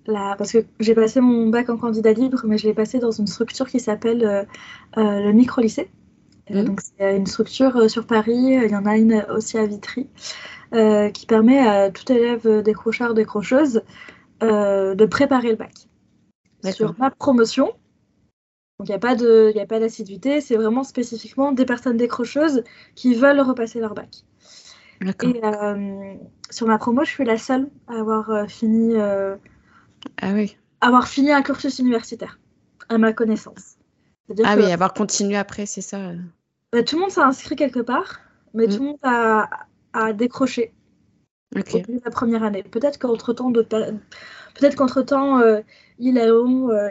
la, 0.06 0.34
parce 0.36 0.52
que 0.52 0.58
j'ai 0.80 0.94
passé 0.94 1.20
mon 1.20 1.48
bac 1.48 1.68
en 1.70 1.76
candidat 1.76 2.12
libre, 2.12 2.42
mais 2.46 2.58
je 2.58 2.66
l'ai 2.66 2.74
passé 2.74 2.98
dans 2.98 3.10
une 3.10 3.26
structure 3.26 3.68
qui 3.68 3.80
s'appelle 3.80 4.24
euh, 4.24 4.44
euh, 4.98 5.20
le 5.20 5.32
micro-lycée. 5.32 5.90
Mm. 6.50 6.64
Donc 6.64 6.80
c'est 6.80 7.16
une 7.16 7.26
structure 7.26 7.90
sur 7.90 8.06
Paris, 8.06 8.58
il 8.64 8.70
y 8.70 8.76
en 8.76 8.86
a 8.86 8.96
une 8.96 9.24
aussi 9.34 9.58
à 9.58 9.66
Vitry, 9.66 10.08
qui 11.12 11.26
permet 11.26 11.60
à 11.60 11.90
tout 11.90 12.10
élève 12.10 12.62
décrocheur, 12.62 13.14
décrocheuse 13.14 13.82
de 14.40 15.06
préparer 15.06 15.50
le 15.50 15.56
bac 15.56 15.86
sur 16.72 16.94
ma 16.98 17.10
promotion. 17.10 17.74
Donc 18.78 18.88
il 18.88 18.90
n'y 18.90 19.60
a 19.60 19.66
pas 19.66 19.78
d'assiduité, 19.80 20.40
c'est 20.40 20.56
vraiment 20.56 20.82
spécifiquement 20.82 21.52
des 21.52 21.64
personnes 21.64 21.96
décrocheuses 21.96 22.64
qui 22.94 23.14
veulent 23.14 23.40
repasser 23.40 23.78
leur 23.78 23.94
bac. 23.94 24.24
Et 25.22 25.44
euh, 25.44 26.14
sur 26.50 26.66
ma 26.66 26.78
promo, 26.78 27.04
je 27.04 27.10
suis 27.10 27.24
la 27.24 27.38
seule 27.38 27.68
à 27.88 28.00
avoir 28.00 28.30
euh, 28.30 28.46
fini, 28.46 28.94
euh, 28.96 29.36
ah 30.20 30.32
oui. 30.32 30.56
avoir 30.80 31.08
fini 31.08 31.30
un 31.30 31.42
cursus 31.42 31.78
universitaire, 31.78 32.38
à 32.88 32.98
ma 32.98 33.12
connaissance. 33.12 33.76
Ah 34.44 34.56
oui, 34.56 34.70
avoir 34.72 34.94
continué 34.94 35.36
après, 35.36 35.66
c'est 35.66 35.82
ça. 35.82 36.12
Bah, 36.72 36.82
tout 36.82 36.96
le 36.96 37.02
monde 37.02 37.10
s'est 37.10 37.20
inscrit 37.20 37.56
quelque 37.56 37.80
part, 37.80 38.20
mais 38.54 38.66
tout 38.66 38.78
le 38.78 38.80
mm. 38.80 38.86
monde 38.86 38.98
a, 39.02 39.48
a 39.92 40.12
décroché 40.12 40.72
okay. 41.54 41.84
la 42.04 42.10
première 42.10 42.42
année. 42.42 42.62
Peut-être 42.62 42.98
qu'entre-temps, 42.98 43.52
peut-être 44.54 44.76
qu'entre-temps, 44.76 45.40
ils, 45.98 46.18
ont, 46.18 46.70
euh, 46.70 46.90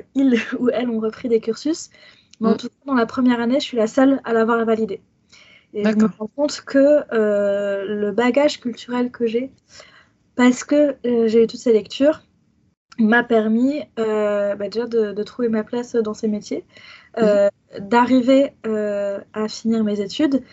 ou 0.60 0.70
elles 0.74 0.89
ont 0.89 1.00
repris 1.00 1.29
des 1.29 1.39
cursus. 1.39 1.89
Mais 2.39 2.50
en 2.50 2.53
mm. 2.53 2.58
tout 2.58 2.70
cas, 2.70 2.75
dans 2.86 2.96
la 2.96 3.05
première 3.05 3.39
année, 3.39 3.60
je 3.60 3.65
suis 3.65 3.77
la 3.77 3.88
seule 3.88 4.22
à 4.24 4.34
l'avoir 4.34 4.63
validé. 4.65 5.01
Et 5.74 5.84
je 5.84 5.89
me 5.89 6.05
rends 6.05 6.29
compte 6.36 6.62
que 6.62 7.03
euh, 7.13 7.84
le 7.86 8.12
bagage 8.12 8.60
culturel 8.60 9.10
que 9.10 9.25
j'ai, 9.25 9.51
parce 10.36 10.63
que 10.63 10.96
euh, 11.05 11.27
j'ai 11.27 11.43
eu 11.43 11.48
toutes 11.48 11.60
ces 11.60 11.74
lectures, 11.74 12.22
m'a 13.00 13.24
permis 13.24 13.82
bah, 13.98 14.55
déjà 14.70 14.86
de, 14.86 15.24
trouver 15.24 15.50
ma 15.50 15.63
place 15.63 15.96
dans 15.96 16.13
ces 16.13 16.27
métiers, 16.27 16.63
mm. 17.17 17.79
d'arriver 17.79 18.53
à 18.63 19.48
finir 19.48 19.84
mes 19.84 20.00
études 20.00 20.43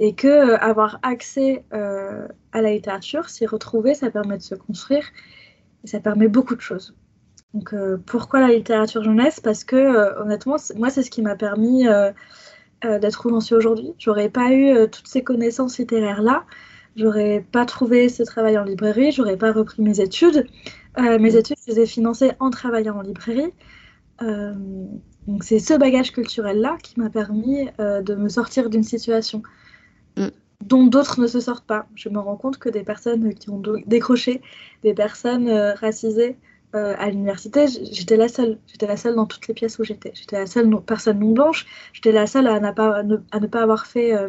et 0.00 0.16
que 0.16 0.54
avoir 0.54 0.98
accès 1.04 1.62
à 1.70 2.60
la 2.60 2.72
littérature, 2.72 3.28
s'y 3.28 3.46
retrouver, 3.46 3.94
ça 3.94 4.10
permet 4.10 4.36
de 4.36 4.42
se 4.42 4.56
construire 4.56 5.06
et 5.86 5.88
ça 5.88 6.00
permet 6.00 6.26
beaucoup 6.26 6.56
de 6.56 6.60
choses. 6.60 6.94
Donc, 7.54 7.72
euh, 7.72 7.96
pourquoi 8.04 8.40
la 8.40 8.48
littérature 8.48 9.04
jeunesse? 9.04 9.38
Parce 9.38 9.62
que, 9.62 9.76
euh, 9.76 10.20
honnêtement, 10.20 10.56
moi, 10.76 10.90
c'est 10.90 11.02
ce 11.04 11.10
qui 11.10 11.22
m'a 11.22 11.36
permis 11.36 11.86
euh, 11.86 12.10
d'être 12.82 13.24
où 13.24 13.30
j'en 13.30 13.40
suis 13.40 13.54
aujourd'hui. 13.54 13.94
J'aurais 13.98 14.28
pas 14.28 14.52
eu 14.52 14.74
toutes 14.90 15.06
ces 15.06 15.22
connaissances 15.22 15.78
littéraires-là. 15.78 16.44
J'aurais 16.96 17.46
pas 17.52 17.64
trouvé 17.64 18.08
ce 18.08 18.24
travail 18.24 18.58
en 18.58 18.64
librairie. 18.64 19.12
J'aurais 19.12 19.36
pas 19.36 19.52
repris 19.52 19.80
mes 19.80 20.00
études. 20.00 20.46
mes 20.98 21.18
mm. 21.18 21.36
études, 21.36 21.56
je 21.66 21.72
les 21.72 21.80
ai 21.80 21.86
financées 21.86 22.32
en 22.40 22.50
travaillant 22.50 22.96
en 22.96 23.02
librairie. 23.02 23.52
donc 24.20 25.44
c'est 25.44 25.58
ce 25.58 25.74
bagage 25.74 26.12
culturel-là 26.12 26.76
qui 26.82 26.98
m'a 26.98 27.10
permis 27.10 27.68
de 27.78 28.14
me 28.14 28.28
sortir 28.28 28.70
d'une 28.70 28.84
situation. 28.84 29.42
Dont 30.66 30.86
d'autres 30.86 31.20
ne 31.20 31.26
se 31.26 31.40
sortent 31.40 31.66
pas. 31.66 31.86
Je 31.94 32.08
me 32.08 32.18
rends 32.18 32.36
compte 32.36 32.58
que 32.58 32.68
des 32.68 32.82
personnes 32.82 33.34
qui 33.34 33.50
ont 33.50 33.62
décroché, 33.86 34.40
des 34.82 34.94
personnes 34.94 35.50
racisées, 35.50 36.36
euh, 36.76 36.94
à 36.98 37.08
l'université, 37.08 37.66
j'étais 37.68 38.16
la 38.16 38.28
seule. 38.28 38.58
J'étais 38.66 38.86
la 38.86 38.96
seule 38.96 39.14
dans 39.14 39.26
toutes 39.26 39.48
les 39.48 39.54
pièces 39.54 39.78
où 39.78 39.84
j'étais. 39.84 40.12
J'étais 40.14 40.38
la 40.38 40.46
seule 40.46 40.68
personne 40.82 41.20
non 41.20 41.32
blanche. 41.32 41.64
J'étais 41.92 42.12
la 42.12 42.26
seule 42.26 42.46
à, 42.48 42.72
pas, 42.72 42.98
à 42.98 43.02
ne 43.40 43.46
pas 43.46 43.62
avoir 43.62 43.86
fait, 43.86 44.14
euh, 44.14 44.28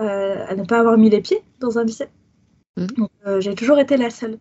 euh, 0.00 0.44
à 0.48 0.54
ne 0.56 0.64
pas 0.64 0.80
avoir 0.80 0.96
mis 0.98 1.10
les 1.10 1.20
pieds 1.20 1.42
dans 1.60 1.78
un 1.78 1.84
lycée. 1.84 2.08
Mmh. 2.76 3.40
j'ai 3.40 3.54
toujours 3.54 3.78
été 3.78 3.96
la 3.96 4.10
seule. 4.10 4.38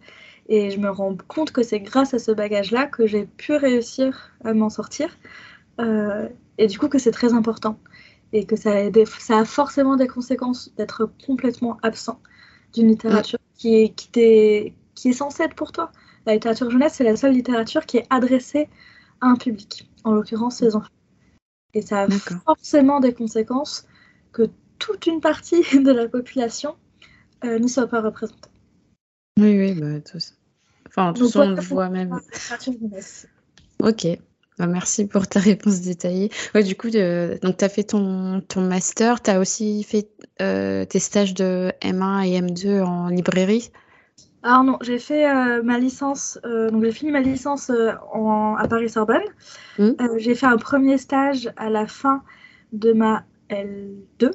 Et 0.47 0.71
je 0.71 0.79
me 0.79 0.89
rends 0.89 1.15
compte 1.27 1.51
que 1.51 1.61
c'est 1.61 1.79
grâce 1.79 2.13
à 2.13 2.19
ce 2.19 2.31
bagage-là 2.31 2.87
que 2.87 3.05
j'ai 3.05 3.25
pu 3.25 3.53
réussir 3.55 4.31
à 4.43 4.53
m'en 4.53 4.69
sortir. 4.69 5.09
et 6.57 6.67
du 6.67 6.79
coup, 6.79 6.87
que 6.87 6.97
c'est 6.97 7.11
très 7.11 7.33
important. 7.33 7.77
Et 8.31 8.45
que 8.45 8.55
ça 8.55 8.71
a, 8.71 9.05
ça 9.19 9.39
a 9.39 9.45
forcément 9.45 9.95
des 9.95 10.07
conséquences 10.07 10.73
d'être 10.75 11.11
complètement 11.25 11.77
absent 11.81 12.21
d'une 12.73 12.87
littérature 12.87 13.39
mmh. 13.39 13.57
qui, 13.57 13.75
est, 13.75 13.89
qui, 13.95 14.73
qui 14.95 15.09
est 15.09 15.13
censée 15.13 15.43
être 15.43 15.55
pour 15.55 15.71
toi. 15.71 15.91
La 16.25 16.33
littérature 16.33 16.69
jeunesse, 16.69 16.93
c'est 16.95 17.03
la 17.03 17.15
seule 17.15 17.33
littérature 17.33 17.85
qui 17.85 17.97
est 17.97 18.05
adressée 18.09 18.69
à 19.21 19.27
un 19.27 19.35
public, 19.35 19.89
en 20.03 20.11
l'occurrence 20.11 20.61
les 20.61 20.75
enfants. 20.75 20.89
Et 21.73 21.81
ça 21.81 22.03
a 22.03 22.09
forcément 22.45 22.99
des 22.99 23.13
conséquences 23.13 23.87
que 24.31 24.49
toute 24.77 25.07
une 25.07 25.21
partie 25.21 25.61
de 25.83 25.91
la 25.91 26.07
population 26.07 26.75
euh, 27.43 27.59
n'y 27.59 27.69
soit 27.69 27.87
pas 27.87 28.01
représentée. 28.01 28.49
Oui, 29.39 29.57
oui, 29.57 29.73
bah, 29.73 30.01
tous. 30.01 30.35
Enfin, 30.87 31.13
tout 31.13 31.29
ça, 31.29 31.41
on 31.41 31.51
le 31.51 31.61
voit 31.61 31.89
même. 31.89 32.19
Ok. 33.81 34.07
Bah, 34.59 34.67
merci 34.67 35.07
pour 35.07 35.25
ta 35.25 35.39
réponse 35.39 35.79
détaillée. 35.79 36.29
Ouais, 36.53 36.63
du 36.63 36.75
coup, 36.75 36.89
donc 36.89 37.57
tu 37.57 37.65
as 37.65 37.69
fait 37.69 37.83
ton, 37.83 38.41
ton 38.41 38.61
master, 38.61 39.21
tu 39.21 39.31
as 39.31 39.39
aussi 39.39 39.83
fait 39.83 40.09
euh, 40.41 40.83
tes 40.83 40.99
stages 40.99 41.33
de 41.33 41.71
M1 41.81 42.27
et 42.27 42.41
M2 42.41 42.83
en 42.83 43.07
librairie? 43.07 43.71
Alors 44.43 44.63
non, 44.63 44.77
j'ai 44.81 44.99
fait 44.99 45.29
euh, 45.29 45.63
ma 45.63 45.79
licence, 45.79 46.39
euh, 46.45 46.69
donc 46.69 46.83
j'ai 46.83 46.91
fini 46.91 47.11
ma 47.11 47.21
licence 47.21 47.69
à 47.69 48.67
Paris-Sorbonne. 48.69 49.23
Mmh. 49.77 49.91
j'ai 50.17 50.35
fait 50.35 50.45
un 50.45 50.57
premier 50.57 50.97
stage 50.97 51.49
à 51.55 51.69
la 51.69 51.87
fin 51.87 52.21
de 52.73 52.91
ma 52.91 53.23
L2 53.49 54.31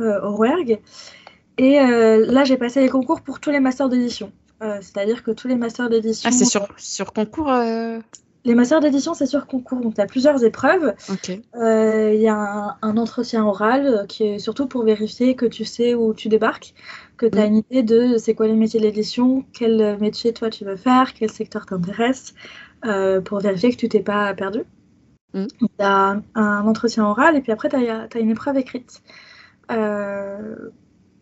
au 0.00 0.34
RUERG. 0.34 0.80
Et 1.58 1.78
là, 1.78 2.44
j'ai 2.44 2.56
passé 2.56 2.80
les 2.80 2.88
concours 2.88 3.20
pour 3.20 3.38
tous 3.38 3.50
les 3.50 3.60
masters 3.60 3.90
d'édition. 3.90 4.32
C'est-à-dire 4.60 5.22
que 5.22 5.30
tous 5.30 5.48
les 5.48 5.56
masters 5.56 5.90
d'édition. 5.90 6.30
Ah, 6.30 6.32
c'est 6.32 6.46
sur, 6.46 6.66
sur 6.78 7.12
concours 7.12 7.52
les 8.44 8.54
masters 8.54 8.80
d'édition, 8.80 9.14
c'est 9.14 9.26
sur 9.26 9.46
concours, 9.46 9.80
donc 9.80 9.94
tu 9.94 10.00
as 10.00 10.06
plusieurs 10.06 10.44
épreuves. 10.44 10.94
Il 11.24 12.20
y 12.20 12.28
a 12.28 12.76
un, 12.82 12.96
entretien 12.96 13.44
oral 13.44 14.06
qui 14.08 14.24
est 14.24 14.38
surtout 14.38 14.66
pour 14.66 14.84
vérifier 14.84 15.36
que 15.36 15.46
tu 15.46 15.64
sais 15.64 15.94
où 15.94 16.12
tu 16.14 16.28
débarques 16.28 16.74
que 17.16 17.26
tu 17.26 17.38
as 17.38 17.46
une 17.46 17.58
idée 17.58 17.82
de 17.84 18.18
c'est 18.18 18.34
quoi 18.34 18.48
les 18.48 18.54
métiers 18.54 18.80
de 18.80 18.84
l'édition, 18.84 19.44
quel 19.52 19.98
métier 20.00 20.32
toi 20.32 20.50
tu 20.50 20.64
veux 20.64 20.76
faire, 20.76 21.14
quel 21.14 21.30
secteur 21.30 21.66
t'intéresse, 21.66 22.34
euh, 22.84 23.20
pour 23.20 23.38
vérifier 23.38 23.70
que 23.70 23.76
tu 23.76 23.88
t'es 23.88 24.00
pas 24.00 24.34
perdu. 24.34 24.64
Mm. 25.34 25.46
Tu 25.60 25.68
as 25.78 26.20
un 26.34 26.66
entretien 26.66 27.04
oral 27.06 27.36
et 27.36 27.40
puis 27.40 27.52
après 27.52 27.68
tu 27.68 27.76
as, 27.76 28.18
une 28.18 28.30
épreuve 28.30 28.58
écrite. 28.58 29.02
Euh, 29.70 30.70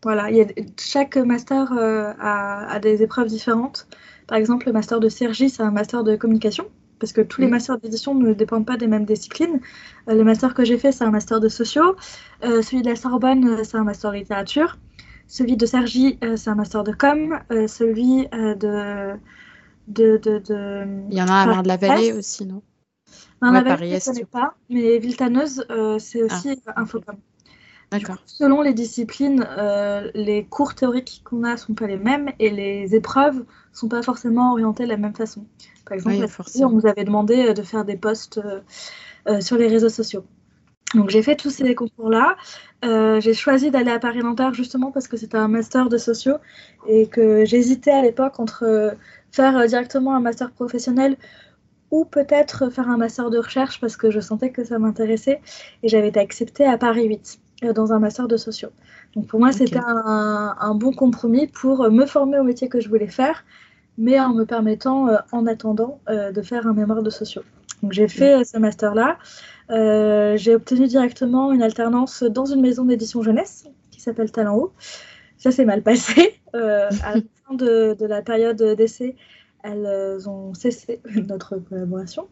voilà, 0.02 0.30
y 0.30 0.40
a, 0.40 0.46
chaque 0.78 1.16
master 1.18 1.72
euh, 1.72 2.14
a, 2.18 2.78
des 2.80 3.02
épreuves 3.02 3.28
différentes. 3.28 3.86
Par 4.26 4.38
exemple, 4.38 4.66
le 4.66 4.72
master 4.72 5.00
de 5.00 5.08
Sergi, 5.10 5.50
c'est 5.50 5.62
un 5.62 5.70
master 5.70 6.02
de 6.02 6.16
communication 6.16 6.66
parce 7.00 7.12
que 7.12 7.22
tous 7.22 7.40
les 7.40 7.46
mm. 7.48 7.50
masters 7.50 7.78
d'édition 7.78 8.14
ne 8.14 8.32
dépendent 8.32 8.66
pas 8.66 8.76
des 8.76 8.86
mêmes 8.86 9.06
disciplines. 9.06 9.60
le 10.06 10.22
master 10.22 10.54
que 10.54 10.64
j'ai 10.64 10.78
fait, 10.78 10.92
c'est 10.92 11.04
un 11.04 11.10
master 11.10 11.40
de 11.40 11.48
sociaux. 11.48 11.96
celui 12.42 12.82
de 12.82 12.88
la 12.88 12.96
Sorbonne, 12.96 13.64
c'est 13.64 13.76
un 13.76 13.84
master 13.84 14.12
de 14.12 14.16
littérature. 14.16 14.76
Celui 15.30 15.56
de 15.56 15.64
Sergi, 15.64 16.18
euh, 16.24 16.34
c'est 16.34 16.50
un 16.50 16.56
master 16.56 16.82
de 16.82 16.90
com. 16.90 17.38
Euh, 17.52 17.68
celui 17.68 18.26
euh, 18.34 18.56
de, 18.56 19.16
de, 19.86 20.16
de, 20.16 21.06
Il 21.08 21.16
y 21.16 21.22
en 21.22 21.28
a 21.28 21.42
à 21.42 21.46
Mar 21.46 21.62
de 21.62 21.68
la 21.68 21.76
Vallée 21.76 22.12
aussi, 22.12 22.44
non? 22.44 22.62
Non, 23.40 23.52
ouais, 23.52 23.62
la 23.62 23.76
Vallée, 23.76 23.90
je 23.90 24.10
ne 24.10 24.14
connais 24.14 24.24
pas. 24.24 24.56
Mais 24.68 24.98
Viltaneuse, 24.98 25.64
c'est 26.00 26.22
ah. 26.22 26.24
aussi 26.24 26.60
ah, 26.66 26.80
Infocom. 26.80 27.14
D'accord. 27.90 28.16
Selon 28.26 28.62
les 28.62 28.72
disciplines, 28.72 29.46
les 30.14 30.44
cours 30.44 30.74
théoriques 30.74 31.22
qu'on 31.24 31.42
a 31.42 31.52
ne 31.52 31.56
sont 31.56 31.74
pas 31.74 31.88
les 31.88 31.96
mêmes 31.96 32.30
et 32.38 32.50
les 32.50 32.94
épreuves 32.94 33.38
ne 33.38 33.44
sont 33.72 33.88
pas 33.88 34.02
forcément 34.02 34.52
orientées 34.52 34.84
de 34.84 34.90
la 34.90 34.96
même 34.96 35.14
façon. 35.14 35.44
Par 35.84 35.94
exemple, 35.94 36.16
oui, 36.54 36.64
on 36.64 36.70
nous 36.70 36.86
avait 36.86 37.04
demandé 37.04 37.52
de 37.52 37.62
faire 37.62 37.84
des 37.84 37.96
posts 37.96 38.40
sur 39.40 39.56
les 39.56 39.66
réseaux 39.66 39.88
sociaux. 39.88 40.24
Donc 40.94 41.10
j'ai 41.10 41.22
fait 41.22 41.36
tous 41.36 41.50
ces 41.50 41.74
concours-là. 41.74 42.36
Euh, 42.84 43.20
j'ai 43.20 43.34
choisi 43.34 43.70
d'aller 43.70 43.92
à 43.92 43.98
Paris-Nanterre 43.98 44.54
justement 44.54 44.90
parce 44.90 45.06
que 45.06 45.16
c'était 45.16 45.36
un 45.36 45.48
master 45.48 45.88
de 45.88 45.98
sociaux 45.98 46.36
et 46.88 47.06
que 47.06 47.44
j'hésitais 47.44 47.92
à 47.92 48.02
l'époque 48.02 48.40
entre 48.40 48.64
euh, 48.64 48.90
faire 49.30 49.56
euh, 49.56 49.66
directement 49.66 50.14
un 50.14 50.20
master 50.20 50.50
professionnel 50.50 51.16
ou 51.92 52.04
peut-être 52.04 52.70
faire 52.70 52.88
un 52.88 52.96
master 52.96 53.30
de 53.30 53.38
recherche 53.38 53.80
parce 53.80 53.96
que 53.96 54.10
je 54.10 54.20
sentais 54.20 54.50
que 54.50 54.64
ça 54.64 54.78
m'intéressait 54.78 55.40
et 55.82 55.88
j'avais 55.88 56.08
été 56.08 56.18
acceptée 56.18 56.64
à 56.64 56.76
Paris 56.76 57.06
8 57.06 57.39
dans 57.62 57.92
un 57.92 57.98
master 57.98 58.28
de 58.28 58.36
sociaux. 58.36 58.70
Donc 59.14 59.26
pour 59.26 59.40
moi 59.40 59.52
c'était 59.52 59.80
un, 59.84 60.74
bon 60.74 60.92
compromis 60.92 61.46
pour 61.46 61.90
me 61.90 62.06
former 62.06 62.38
au 62.38 62.44
métier 62.44 62.68
que 62.68 62.80
je 62.80 62.88
voulais 62.88 63.08
faire 63.08 63.44
mais 63.98 64.18
en 64.18 64.32
me 64.32 64.44
permettant 64.44 65.08
en 65.32 65.46
attendant 65.46 66.00
de 66.08 66.42
faire 66.42 66.66
un 66.66 66.72
mémoire 66.72 67.02
de 67.02 67.10
sociaux. 67.10 67.42
Donc 67.82 67.92
j'ai 67.92 68.08
fait 68.08 68.44
ce 68.44 68.58
master-là. 68.58 69.18
Euh, 69.70 70.36
j'ai 70.36 70.54
obtenu 70.54 70.86
directement 70.86 71.52
une 71.52 71.62
alternance 71.62 72.22
dans 72.22 72.44
une 72.44 72.60
maison 72.60 72.84
d'édition 72.84 73.22
jeunesse 73.22 73.66
qui 73.90 74.00
s'appelle 74.00 74.30
Talent 74.30 74.56
Haut. 74.56 74.72
Ça 75.38 75.50
s'est 75.50 75.64
mal 75.64 75.82
passé. 75.82 76.34
Euh, 76.56 76.90
à 77.04 77.14
la 77.14 77.20
fin 77.46 77.54
de, 77.54 77.96
la 78.00 78.22
période 78.22 78.60
d'essai, 78.60 79.14
elles 79.62 79.86
euh, 79.86 80.18
ont 80.26 80.52
cessé 80.52 81.00
notre 81.28 81.58
collaboration. 81.58 82.26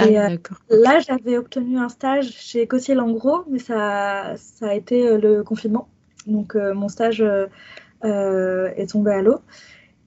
Ah, 0.00 0.30
et 0.30 0.76
là, 0.76 1.00
j'avais 1.00 1.36
obtenu 1.38 1.78
un 1.78 1.88
stage 1.88 2.30
chez 2.30 2.66
Cossier 2.66 2.94
Langros, 2.94 3.44
mais 3.50 3.58
ça, 3.58 4.34
ça 4.36 4.68
a 4.68 4.74
été 4.74 5.16
le 5.16 5.42
confinement. 5.42 5.88
Donc, 6.26 6.54
mon 6.54 6.88
stage 6.88 7.24
est 8.02 8.90
tombé 8.90 9.12
à 9.12 9.22
l'eau. 9.22 9.40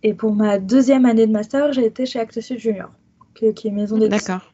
Et 0.04 0.14
pour 0.14 0.34
ma 0.34 0.60
deuxième 0.60 1.06
année 1.06 1.28
de 1.28 1.32
master, 1.32 1.72
j'ai 1.72 1.86
été 1.86 2.06
chez 2.06 2.20
Actes 2.20 2.42
Sud 2.42 2.60
Junior, 2.60 2.92
qui, 3.36 3.54
qui 3.54 3.70
est 3.70 3.72
maison 3.72 3.98
d'édition. 3.98 4.34
D'accord. 4.34 4.54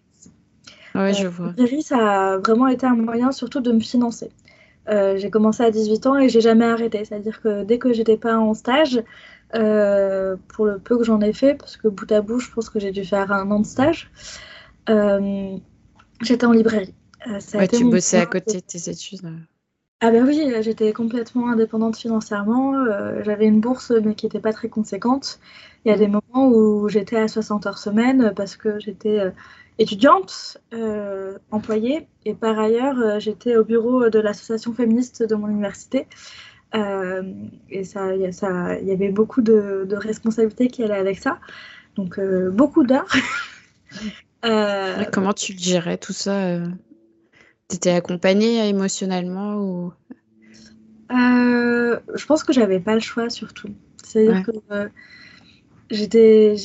Ouais, 0.96 1.14
je 1.14 1.28
vois. 1.28 1.54
ça 1.82 2.34
a 2.34 2.38
vraiment 2.38 2.68
été 2.68 2.86
un 2.86 2.96
moyen 2.96 3.32
surtout 3.32 3.60
de 3.60 3.72
me 3.72 3.80
financer. 3.80 4.32
Euh, 4.90 5.18
j'ai 5.18 5.30
commencé 5.30 5.64
à 5.64 5.72
18 5.72 6.08
ans 6.08 6.18
et 6.18 6.30
j'ai 6.30 6.42
jamais 6.42 6.66
arrêté. 6.66 7.06
C'est-à-dire 7.06 7.42
que 7.42 7.64
dès 7.64 7.78
que 7.78 7.94
j'étais 7.94 8.18
pas 8.18 8.38
en 8.38 8.54
stage, 8.54 9.02
euh, 9.56 10.36
pour 10.48 10.66
le 10.66 10.80
peu 10.80 10.98
que 10.98 11.04
j'en 11.04 11.22
ai 11.22 11.34
fait, 11.34 11.56
parce 11.56 11.78
que 11.78 11.88
bout 11.88 12.12
à 12.12 12.22
bout, 12.22 12.40
je 12.40 12.52
pense 12.52 12.70
que 12.70 12.80
j'ai 12.80 12.92
dû 12.92 13.06
faire 13.06 13.32
un 13.32 13.50
an 13.52 13.60
de 13.60 13.66
stage, 13.66 14.10
euh, 14.16 14.49
j'étais 16.22 16.46
en 16.46 16.52
librairie. 16.52 16.94
ouais, 17.54 17.68
tu 17.68 17.86
bossais 17.86 18.20
à 18.20 18.26
côté 18.26 18.58
de 18.58 18.66
tes 18.66 18.90
études. 18.90 19.32
Ah 20.02 20.12
ben 20.12 20.26
oui, 20.26 20.50
j'étais 20.62 20.94
complètement 20.94 21.50
indépendante 21.50 21.98
financièrement. 21.98 22.74
J'avais 23.24 23.46
une 23.46 23.60
bourse 23.60 23.92
mais 23.92 24.16
qui 24.16 24.26
n'était 24.26 24.40
pas 24.40 24.54
très 24.54 24.70
conséquente. 24.70 25.40
Il 25.86 25.90
y 25.90 25.92
a 25.92 25.98
mm. 25.98 26.00
des 26.00 26.08
moments 26.08 26.48
où 26.48 26.88
j'étais 26.90 27.18
à 27.18 27.28
60 27.28 27.66
heures 27.68 27.78
semaine 27.78 28.34
parce 28.36 28.56
que 28.56 28.80
j'étais 28.80 29.32
étudiante, 29.80 30.58
euh, 30.74 31.38
employée, 31.52 32.08
et 32.26 32.34
par 32.34 32.60
ailleurs, 32.60 33.00
euh, 33.00 33.20
j'étais 33.20 33.56
au 33.56 33.64
bureau 33.64 34.10
de 34.10 34.20
l'association 34.20 34.74
féministe 34.74 35.24
de 35.24 35.36
mon 35.36 35.48
université. 35.48 36.06
Euh, 36.76 37.24
et 37.70 37.84
ça, 37.86 38.14
il 38.14 38.88
y 38.88 38.92
avait 38.92 39.10
beaucoup 39.10 39.42
de, 39.42 39.88
responsabilités 39.92 40.68
qui 40.68 40.84
allaient 40.84 40.94
avec 40.96 41.18
ça. 41.18 41.40
Donc, 41.96 42.20
beaucoup 42.52 42.84
d'heures. 42.84 43.12
comment 44.42 45.34
tu 45.34 45.58
gérais 45.58 45.98
tout 45.98 46.14
ça 46.14 46.60
Tu 47.70 47.76
étais 47.76 47.92
accompagnée 47.92 48.68
émotionnellement 48.68 49.56
ou? 49.58 49.94
Je 51.10 52.26
pense 52.26 52.44
que 52.44 52.54
j'avais 52.54 52.80
pas 52.80 52.94
le 52.94 53.00
choix 53.02 53.30
surtout. 53.30 53.70
C'est-à-dire 54.04 54.44
que 54.46 54.90
j'étais, 55.90 56.56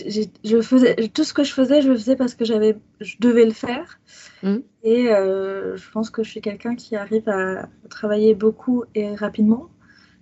je 0.44 0.60
faisais 0.60 0.94
tout 1.08 1.24
ce 1.24 1.32
que 1.32 1.44
je 1.44 1.52
faisais, 1.52 1.82
je 1.82 1.88
le 1.88 1.96
faisais 1.96 2.16
parce 2.16 2.34
que 2.34 2.44
j'avais, 2.44 2.76
je 3.00 3.16
devais 3.20 3.44
le 3.44 3.52
faire. 3.52 3.98
Mm. 4.42 4.56
Et 4.82 5.08
euh, 5.10 5.76
je 5.76 5.90
pense 5.90 6.10
que 6.10 6.22
je 6.22 6.30
suis 6.30 6.40
quelqu'un 6.40 6.74
qui 6.74 6.96
arrive 6.96 7.28
à 7.28 7.68
travailler 7.88 8.34
beaucoup 8.34 8.84
et 8.94 9.14
rapidement. 9.14 9.70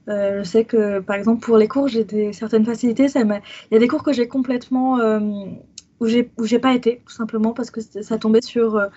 Euh, 0.09 0.42
je 0.42 0.49
sais 0.49 0.64
que, 0.64 1.00
par 1.00 1.16
exemple, 1.16 1.44
pour 1.44 1.59
les 1.59 1.68
cours, 1.68 1.88
j'ai 1.88 2.04
des 2.04 2.32
certaines 2.32 2.64
facilités. 2.64 3.09
Ça 3.09 3.21
il 3.21 3.40
y 3.71 3.76
a 3.76 3.78
des 3.78 3.88
cours 3.88 4.02
que 4.02 4.12
j'ai 4.12 4.26
complètement 4.28 4.99
euh, 4.99 5.21
où 6.02 6.06
j'ai 6.06 6.30
où 6.38 6.44
j'ai 6.44 6.59
pas 6.59 6.75
été, 6.75 7.00
tout 7.06 7.12
simplement 7.12 7.52
parce 7.52 7.71
que 7.71 7.80
ça 7.80 8.18
tombait 8.18 8.42
sur 8.42 8.90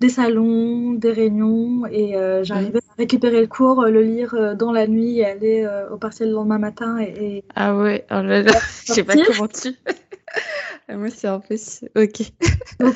des 0.00 0.08
salons, 0.08 0.92
des 0.92 1.12
réunions, 1.12 1.86
et 1.86 2.16
euh, 2.16 2.44
j'arrivais 2.44 2.78
à 2.78 2.94
récupérer 2.98 3.40
le 3.40 3.46
cours, 3.46 3.84
le 3.84 4.02
lire 4.02 4.56
dans 4.56 4.72
la 4.72 4.86
nuit 4.86 5.18
et 5.18 5.24
aller 5.24 5.68
au 5.90 5.96
partiel 5.96 6.28
le 6.28 6.34
lendemain 6.34 6.58
matin. 6.58 6.98
Et, 6.98 7.44
Ah 7.54 7.76
ouais, 7.76 8.04
oh 8.10 8.22
là 8.22 8.42
là, 8.42 8.52
je 8.86 8.92
sais 8.92 9.04
pas 9.04 9.14
comment 9.16 9.48
tu. 9.48 9.74
Moi, 10.88 11.10
c'est 11.10 11.26
un 11.26 11.40
peu. 11.40 11.56
Ok. 11.96 12.32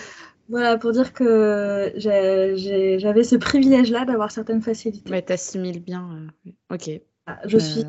voilà, 0.49 0.79
pour 0.79 0.93
dire 0.93 1.13
que 1.13 1.93
j'avais 1.97 3.25
ce 3.25 3.37
privilège-là 3.37 4.05
d'avoir 4.05 4.31
certaines 4.31 4.63
facilités. 4.63 5.11
Mais 5.11 5.23
t'assimiles 5.23 5.83
bien. 5.83 6.29
Ok. 6.71 6.91
Ah, 7.27 7.39
je 7.47 7.59
suis. 7.59 7.85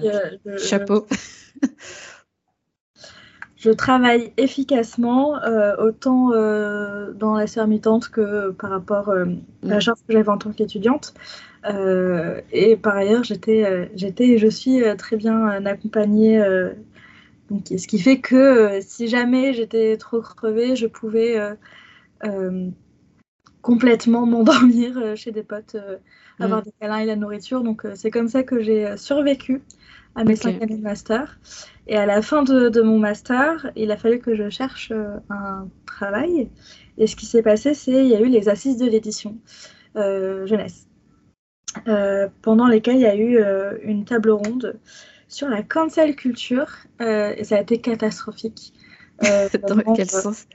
Chapeau. 0.57 1.05
je 1.61 1.67
travaille 3.69 4.33
efficacement, 4.37 5.41
euh, 5.43 5.75
autant 5.77 6.31
euh, 6.33 7.11
dans 7.13 7.35
la 7.35 7.45
sphère 7.45 7.67
militante 7.67 8.09
que 8.09 8.49
par 8.51 8.71
rapport 8.71 9.09
euh, 9.09 9.25
à 9.63 9.67
la 9.67 9.77
mm. 9.77 9.81
charge 9.81 9.99
que 10.07 10.13
j'avais 10.13 10.29
en 10.29 10.37
tant 10.37 10.51
qu'étudiante. 10.51 11.13
et 12.51 12.75
par 12.81 12.95
ailleurs, 12.95 13.23
j'étais, 13.23 13.91
j'étais 13.93 14.29
et 14.29 14.37
je 14.39 14.47
suis 14.47 14.81
très 14.97 15.15
bien 15.15 15.63
accompagnée. 15.65 16.43
Donc, 17.51 17.67
ce 17.67 17.87
qui 17.87 17.99
fait 17.99 18.19
que 18.19 18.79
si 18.81 19.07
jamais 19.07 19.53
j'étais 19.53 19.95
trop 19.97 20.21
crevée, 20.21 20.75
je 20.75 20.87
pouvais 20.87 21.37
complètement 23.61 24.25
m'endormir 24.31 25.15
chez 25.15 25.31
des 25.31 25.43
potes, 25.43 25.77
avoir 26.39 26.61
mm. 26.61 26.63
des 26.63 26.71
câlins 26.79 26.97
et 26.97 27.05
la 27.05 27.15
nourriture. 27.15 27.61
Donc 27.61 27.85
c'est 27.93 28.09
comme 28.09 28.27
ça 28.27 28.41
que 28.41 28.59
j'ai 28.59 28.97
survécu 28.97 29.61
à 30.15 30.23
mes 30.23 30.35
cinq 30.35 30.61
années 30.61 30.77
de 30.77 30.81
master. 30.81 31.39
Et 31.91 31.97
à 31.97 32.05
la 32.05 32.21
fin 32.21 32.43
de, 32.43 32.81
mon 32.81 32.99
master, 32.99 33.69
il 33.75 33.91
a 33.91 33.97
fallu 33.97 34.19
que 34.19 34.33
je 34.33 34.49
cherche 34.49 34.93
euh, 34.95 35.17
un 35.29 35.67
travail. 35.85 36.49
Et 36.97 37.05
ce 37.05 37.17
qui 37.17 37.25
s'est 37.25 37.43
passé, 37.43 37.73
c'est 37.73 37.91
qu'il 37.91 38.07
y 38.07 38.15
a 38.15 38.21
eu 38.21 38.29
les 38.29 38.47
assises 38.47 38.77
de 38.77 38.85
l'édition 38.85 39.37
euh, 39.97 40.47
jeunesse, 40.47 40.87
euh, 41.89 42.29
pendant 42.43 42.67
lesquelles 42.67 42.95
il 42.95 43.01
y 43.01 43.05
a 43.05 43.17
eu 43.17 43.43
une 43.83 44.05
table 44.05 44.31
ronde 44.31 44.79
sur 45.27 45.49
la 45.49 45.63
cancel 45.63 46.15
culture. 46.15 46.69
et 47.01 47.43
ça 47.43 47.57
a 47.57 47.59
été 47.59 47.81
catastrophique. 47.81 48.73
Dans 49.67 49.93
quel 49.93 50.09
sens? 50.09 50.47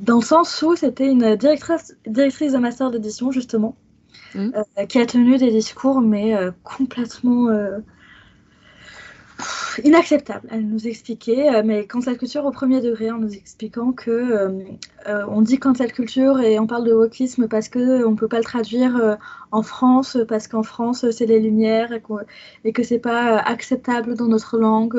Dans 0.00 0.16
le 0.16 0.24
sens 0.24 0.60
où 0.62 0.74
c'était 0.74 1.08
une 1.08 1.36
directrice, 1.36 1.96
directrice 2.08 2.54
de 2.54 2.58
master 2.58 2.90
d'édition, 2.90 3.30
justement, 3.30 3.76
mmh. 4.34 4.50
qui 4.88 4.98
a 4.98 5.06
tenu 5.06 5.38
des 5.38 5.52
discours, 5.52 6.00
mais 6.00 6.34
complètement 6.64 7.50
inacceptable. 9.82 10.48
Elle 10.50 10.68
nous 10.68 10.86
expliquait, 10.86 11.54
euh, 11.54 11.62
mais 11.64 11.86
cancel 11.86 12.16
culture 12.18 12.44
au 12.44 12.50
premier 12.50 12.80
degré, 12.80 13.10
en 13.10 13.18
nous 13.18 13.34
expliquant 13.34 13.92
que 13.92 14.10
euh, 14.10 14.62
euh, 15.08 15.24
on 15.28 15.42
dit 15.42 15.58
cancel 15.58 15.92
culture 15.92 16.40
et 16.40 16.58
on 16.58 16.66
parle 16.66 16.84
de 16.84 16.92
wokisme 16.92 17.48
parce 17.48 17.68
que 17.68 18.04
on 18.04 18.14
peut 18.14 18.28
pas 18.28 18.38
le 18.38 18.44
traduire 18.44 19.18
en 19.50 19.62
France 19.62 20.18
parce 20.28 20.48
qu'en 20.48 20.62
France 20.62 21.10
c'est 21.10 21.26
les 21.26 21.40
lumières 21.40 21.92
et, 21.92 22.02
et 22.64 22.72
que 22.72 22.82
c'est 22.82 22.98
pas 22.98 23.38
acceptable 23.38 24.14
dans 24.14 24.28
notre 24.28 24.58
langue. 24.58 24.96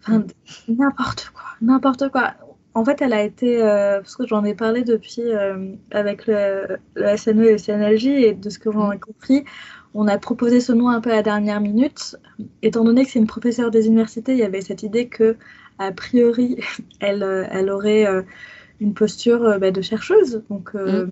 Enfin, 0.00 0.24
n'importe 0.68 1.32
quoi, 1.34 1.44
n'importe 1.60 2.08
quoi. 2.10 2.34
En 2.74 2.84
fait, 2.84 3.00
elle 3.00 3.14
a 3.14 3.22
été, 3.22 3.58
parce 3.60 4.16
que 4.16 4.26
j'en 4.26 4.44
ai 4.44 4.54
parlé 4.54 4.82
depuis 4.84 5.24
avec 5.90 6.26
le, 6.26 6.78
le, 6.94 7.16
SNE 7.16 7.44
et 7.44 7.52
le 7.52 7.58
CNLJ 7.58 8.06
et 8.06 8.34
de 8.34 8.50
ce 8.50 8.58
que 8.58 8.70
j'en 8.70 8.92
ai 8.92 8.98
compris, 8.98 9.44
on 9.96 10.08
a 10.08 10.18
proposé 10.18 10.60
ce 10.60 10.72
nom 10.72 10.90
un 10.90 11.00
peu 11.00 11.10
à 11.10 11.16
la 11.16 11.22
dernière 11.22 11.60
minute. 11.60 12.16
Étant 12.62 12.84
donné 12.84 13.04
que 13.04 13.10
c'est 13.10 13.18
une 13.18 13.26
professeure 13.26 13.70
des 13.70 13.86
universités, 13.86 14.32
il 14.32 14.38
y 14.38 14.42
avait 14.42 14.60
cette 14.60 14.82
idée 14.82 15.08
que, 15.08 15.36
a 15.78 15.90
priori, 15.90 16.58
elle, 17.00 17.22
euh, 17.22 17.46
elle 17.50 17.70
aurait 17.70 18.06
euh, 18.06 18.22
une 18.78 18.92
posture 18.92 19.42
euh, 19.42 19.58
bah, 19.58 19.70
de 19.70 19.80
chercheuse, 19.80 20.42
donc 20.50 20.74
mm. 20.74 21.10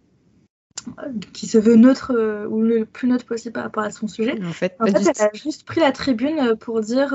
qui 1.33 1.47
se 1.47 1.57
veut 1.57 1.77
neutre 1.77 2.13
ou 2.51 2.61
le 2.61 2.85
plus 2.85 3.09
neutre 3.09 3.25
possible 3.25 3.55
par 3.55 3.65
rapport 3.65 3.85
à 3.85 3.91
son 3.91 4.07
sujet. 4.07 4.39
En 4.45 4.53
fait, 4.53 4.77
en 4.79 4.87
fait 4.87 5.13
elle 5.19 5.27
a 5.27 5.31
juste 5.33 5.65
pris 5.65 5.81
la 5.81 5.93
tribune 5.93 6.55
pour 6.61 6.83
dire 6.83 7.11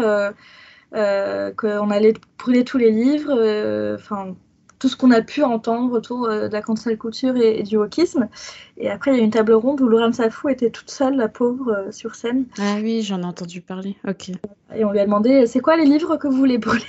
qu'on 0.91 1.91
allait 1.91 2.13
brûler 2.39 2.63
tous 2.63 2.79
les 2.79 2.91
livres. 2.91 3.95
Enfin 3.95 4.35
tout 4.79 4.87
ce 4.87 4.95
qu'on 4.95 5.11
a 5.11 5.21
pu 5.21 5.43
entendre 5.43 5.93
autour 5.93 6.25
euh, 6.25 6.47
de 6.47 6.53
la 6.53 6.61
cancel 6.61 6.97
couture 6.97 7.35
et, 7.35 7.63
du 7.63 7.77
wokisme. 7.77 8.29
Et 8.77 8.89
après, 8.89 9.11
il 9.11 9.17
y 9.17 9.21
a 9.21 9.23
une 9.23 9.29
table 9.29 9.53
ronde 9.53 9.81
où 9.81 9.87
Laurent 9.87 10.13
Safou 10.13 10.49
était 10.49 10.69
toute 10.69 10.89
seule, 10.89 11.15
la 11.15 11.27
pauvre, 11.27 11.69
euh, 11.69 11.91
sur 11.91 12.15
scène. 12.15 12.45
Ah 12.57 12.77
oui, 12.81 13.01
j'en 13.01 13.21
ai 13.21 13.25
entendu 13.25 13.61
parler. 13.61 13.97
Ok. 14.07 14.29
Et 14.75 14.85
on 14.85 14.91
lui 14.91 14.99
a 14.99 15.05
demandé 15.05 15.45
c'est 15.45 15.59
quoi 15.59 15.75
les 15.75 15.85
livres 15.85 16.15
que 16.17 16.27
vous 16.27 16.37
voulez 16.37 16.57
brûler? 16.57 16.85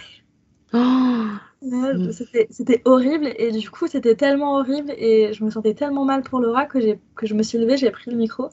Oh 0.73 0.79
mm. 1.63 2.11
C'était 2.51 2.81
horrible 2.85 3.33
et 3.37 3.51
du 3.51 3.69
coup 3.71 3.87
c'était 3.89 4.15
tellement 4.15 4.57
horrible 4.57 4.93
et 4.97 5.33
je 5.33 5.45
me 5.45 5.51
sentais 5.51 5.75
tellement 5.75 6.05
mal 6.05 6.23
pour 6.23 6.39
Laura 6.39 6.65
que, 6.65 6.79
que 7.17 7.27
je 7.27 7.35
me 7.35 7.43
suis 7.43 7.59
levée, 7.59 7.77
j'ai 7.77 7.91
pris 7.91 8.11
le 8.11 8.17
micro 8.17 8.51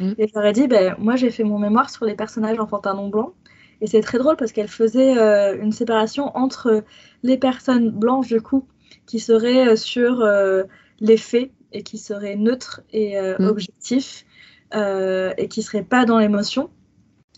mm. 0.00 0.12
et 0.18 0.26
je 0.26 0.34
leur 0.34 0.44
ai 0.44 0.52
dit 0.52 0.66
ben, 0.66 0.96
moi 0.98 1.16
j'ai 1.16 1.30
fait 1.30 1.44
mon 1.44 1.58
mémoire 1.58 1.90
sur 1.90 2.04
les 2.04 2.14
personnages 2.14 2.58
enfantins 2.58 2.94
non 2.94 3.08
blancs 3.08 3.32
et 3.80 3.86
c'est 3.86 4.00
très 4.00 4.18
drôle 4.18 4.36
parce 4.36 4.52
qu'elle 4.52 4.68
faisait 4.68 5.16
euh, 5.16 5.56
une 5.62 5.72
séparation 5.72 6.36
entre 6.36 6.84
les 7.22 7.38
personnes 7.38 7.90
blanches 7.90 8.28
du 8.28 8.40
coup 8.40 8.66
qui 9.10 9.18
serait 9.18 9.70
euh, 9.70 9.76
sur 9.76 10.20
euh, 10.20 10.62
les 11.00 11.16
faits 11.16 11.50
et 11.72 11.82
qui 11.82 11.98
serait 11.98 12.36
neutre 12.36 12.82
et 12.92 13.18
euh, 13.18 13.34
mm. 13.40 13.44
objectif 13.46 14.24
et 14.72 15.48
qui 15.48 15.64
serait 15.64 15.82
pas 15.82 16.04
dans 16.04 16.18
l'émotion. 16.18 16.70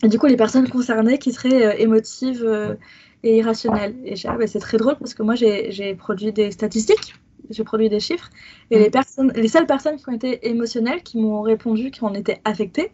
Et 0.03 0.07
du 0.07 0.19
coup, 0.19 0.27
les 0.27 0.37
personnes 0.37 0.69
concernées 0.69 1.17
qui 1.17 1.31
seraient 1.31 1.81
émotives 1.81 2.77
et 3.23 3.37
irrationnelles. 3.37 3.95
Et 4.05 4.13
ah, 4.25 4.37
bah, 4.37 4.45
c'est 4.45 4.59
très 4.59 4.77
drôle 4.77 4.97
parce 4.99 5.15
que 5.15 5.23
moi, 5.23 5.33
j'ai 5.33 5.95
produit 5.95 6.31
des 6.31 6.51
statistiques, 6.51 7.15
j'ai 7.49 7.63
produit 7.63 7.89
des 7.89 7.99
chiffres, 7.99 8.29
et 8.69 8.77
les, 8.77 8.89
mm. 8.89 8.91
personnes, 8.91 9.31
les 9.35 9.47
seules 9.47 9.65
personnes 9.65 9.95
qui 9.95 10.07
ont 10.07 10.13
été 10.13 10.47
émotionnelles, 10.47 11.01
qui 11.01 11.17
m'ont 11.17 11.41
répondu, 11.41 11.89
qui 11.89 12.03
ont 12.03 12.13
été 12.13 12.37
affectées, 12.45 12.91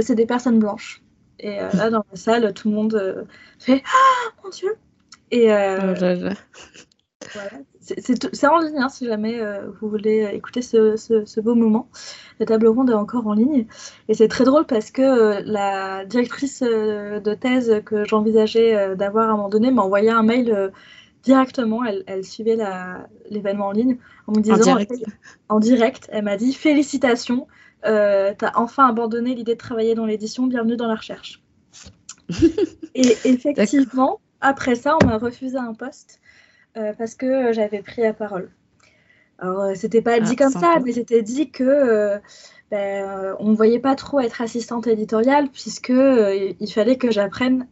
c'est 0.00 0.16
des 0.16 0.26
personnes 0.26 0.58
blanches. 0.58 1.00
Et 1.38 1.58
là, 1.58 1.88
dans 1.88 2.04
la 2.10 2.16
salle, 2.16 2.52
tout 2.54 2.68
le 2.68 2.74
monde 2.74 3.28
fait 3.60 3.84
Ah, 3.86 4.30
mon 4.42 4.50
Dieu! 4.50 4.74
Et, 5.30 5.52
oh 5.52 5.94
c'est 7.98 8.46
en 8.46 8.58
ligne 8.58 8.78
hein, 8.78 8.88
si 8.88 9.06
jamais 9.06 9.40
euh, 9.40 9.68
vous 9.80 9.88
voulez 9.88 10.24
euh, 10.24 10.30
écouter 10.30 10.62
ce, 10.62 11.40
beau 11.40 11.54
moment. 11.54 11.88
La 12.40 12.46
table 12.46 12.66
ronde 12.66 12.90
est 12.90 12.94
encore 12.94 13.26
en 13.26 13.34
ligne. 13.34 13.66
Et 14.08 14.14
c'est 14.14 14.28
très 14.28 14.44
drôle 14.44 14.66
parce 14.66 14.90
que 14.90 15.02
euh, 15.02 15.42
la 15.44 16.04
directrice 16.04 16.62
de 16.62 17.34
thèse 17.34 17.82
que 17.84 18.04
j'envisageais 18.04 18.96
d'avoir 18.96 19.30
à 19.30 19.32
un 19.32 19.36
moment 19.36 19.48
donné 19.48 19.70
m'a 19.70 19.82
envoyé 19.82 20.10
un 20.10 20.22
mail 20.22 20.72
directement. 21.22 21.82
Elle, 21.84 22.24
suivait 22.24 22.58
l'événement 23.30 23.68
en 23.68 23.72
ligne 23.72 23.98
en 24.26 24.32
me 24.32 24.40
disant 24.40 24.56
en 24.56 24.62
direct, 24.62 24.92
en 25.48 25.60
direct 25.60 26.08
elle 26.12 26.24
m'a 26.24 26.36
dit 26.36 26.52
Félicitations, 26.52 27.46
tu 27.84 27.90
as 27.90 28.52
enfin 28.56 28.88
abandonné 28.88 29.34
l'idée 29.34 29.54
de 29.54 29.60
travailler 29.60 29.94
dans 29.94 30.06
l'édition, 30.06 30.46
bienvenue 30.46 30.76
dans 30.76 30.88
la 30.88 30.96
recherche. 30.96 31.42
et 32.94 33.16
effectivement, 33.24 34.20
après 34.40 34.74
ça, 34.74 34.96
on 35.02 35.06
m'a 35.06 35.18
refusé 35.18 35.56
un 35.56 35.74
poste 35.74 36.20
euh, 36.20 36.25
parce 36.98 37.14
que 37.14 37.52
j'avais 37.52 37.82
pris 37.82 38.02
la 38.02 38.12
parole. 38.12 38.50
Alors, 39.38 39.60
euh, 39.60 39.74
c'était 39.74 40.02
pas 40.02 40.18
dit 40.20 40.34
ah, 40.38 40.44
comme 40.44 40.52
ça, 40.52 40.78
mais 40.84 40.92
c'était 40.92 41.22
dit 41.22 41.50
que 41.50 42.20
ben, 42.70 43.36
on 43.38 43.50
ne 43.50 43.56
voyait 43.56 43.78
pas 43.78 43.94
trop 43.94 44.20
être 44.20 44.40
assistante 44.40 44.86
éditoriale, 44.86 45.50
puisque 45.50 45.90
euh, 45.90 46.52
il 46.58 46.72
fallait 46.72 46.96
que 46.96 47.10
j'apprenne 47.10 47.66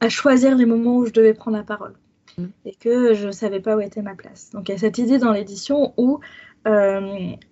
à 0.00 0.08
choisir 0.08 0.56
les 0.56 0.66
moments 0.66 0.96
où 0.96 1.06
je 1.06 1.12
devais 1.12 1.34
prendre 1.34 1.56
la 1.56 1.64
parole. 1.64 1.94
Mm. 2.36 2.46
Et 2.66 2.74
que 2.74 3.14
je 3.14 3.28
ne 3.28 3.32
savais 3.32 3.60
pas 3.60 3.76
où 3.76 3.80
était 3.80 4.02
ma 4.02 4.14
place. 4.14 4.50
Donc 4.50 4.68
il 4.68 4.72
y 4.72 4.74
a 4.74 4.78
cette 4.78 4.98
idée 4.98 5.18
dans 5.18 5.32
l'édition 5.32 5.94
où 5.96 6.20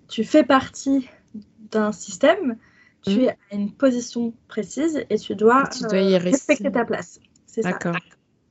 tu 0.08 0.24
fais 0.24 0.44
partie 0.44 1.08
d'un 1.70 1.92
système, 1.92 2.56
tu 3.02 3.10
mm. 3.10 3.20
es 3.20 3.28
à 3.30 3.36
une 3.52 3.72
position 3.72 4.34
précise 4.48 5.04
et 5.08 5.16
tu 5.16 5.34
dois, 5.34 5.66
tu 5.68 5.84
dois 5.84 6.00
y 6.00 6.18
respecter 6.18 6.70
ta 6.70 6.84
place. 6.84 7.18
C'est 7.46 7.62
ça 7.62 7.78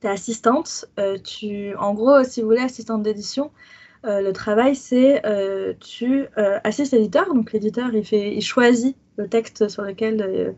assistante. 0.08 0.86
Euh, 0.98 1.18
tu, 1.18 1.74
en 1.76 1.94
gros, 1.94 2.24
si 2.24 2.40
vous 2.40 2.48
voulez, 2.48 2.60
assistante 2.60 3.02
d'édition, 3.02 3.50
euh, 4.04 4.20
le 4.20 4.32
travail, 4.32 4.74
c'est 4.74 5.24
euh, 5.26 5.74
tu 5.80 6.26
assistes 6.64 6.92
l'éditeur. 6.92 7.32
Donc 7.32 7.52
l'éditeur, 7.52 7.94
il, 7.94 8.04
fait, 8.04 8.34
il 8.34 8.42
choisit 8.42 8.96
le 9.16 9.28
texte 9.28 9.68
sur 9.68 9.82
lequel 9.82 10.54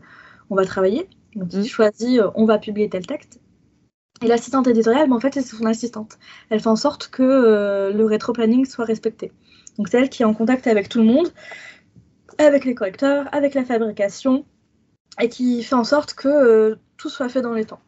on 0.49 0.55
va 0.55 0.65
travailler. 0.65 1.07
Donc 1.35 1.53
il 1.53 1.59
mmh. 1.59 1.65
choisit, 1.65 2.21
on 2.35 2.45
va 2.45 2.57
publier 2.57 2.89
tel 2.89 3.05
texte. 3.05 3.39
Et 4.21 4.27
l'assistante 4.27 4.67
éditoriale, 4.67 5.09
ben, 5.09 5.15
en 5.15 5.19
fait, 5.19 5.33
c'est 5.33 5.41
son 5.41 5.65
assistante. 5.65 6.17
Elle 6.49 6.61
fait 6.61 6.67
en 6.67 6.77
sorte 6.77 7.09
que 7.09 7.91
le 7.93 8.05
rétro-planning 8.05 8.65
soit 8.65 8.85
respecté. 8.85 9.31
Donc 9.77 9.89
c'est 9.89 9.99
elle 9.99 10.09
qui 10.09 10.21
est 10.23 10.25
en 10.25 10.33
contact 10.33 10.67
avec 10.67 10.87
tout 10.87 10.99
le 10.99 11.05
monde, 11.05 11.27
avec 12.37 12.63
les 12.63 12.75
correcteurs, 12.75 13.27
avec 13.33 13.53
la 13.53 13.65
fabrication, 13.65 14.45
et 15.21 15.29
qui 15.29 15.63
fait 15.63 15.75
en 15.75 15.83
sorte 15.83 16.13
que 16.13 16.77
tout 16.97 17.09
soit 17.09 17.29
fait 17.29 17.41
dans 17.41 17.53
les 17.53 17.65
temps. 17.65 17.81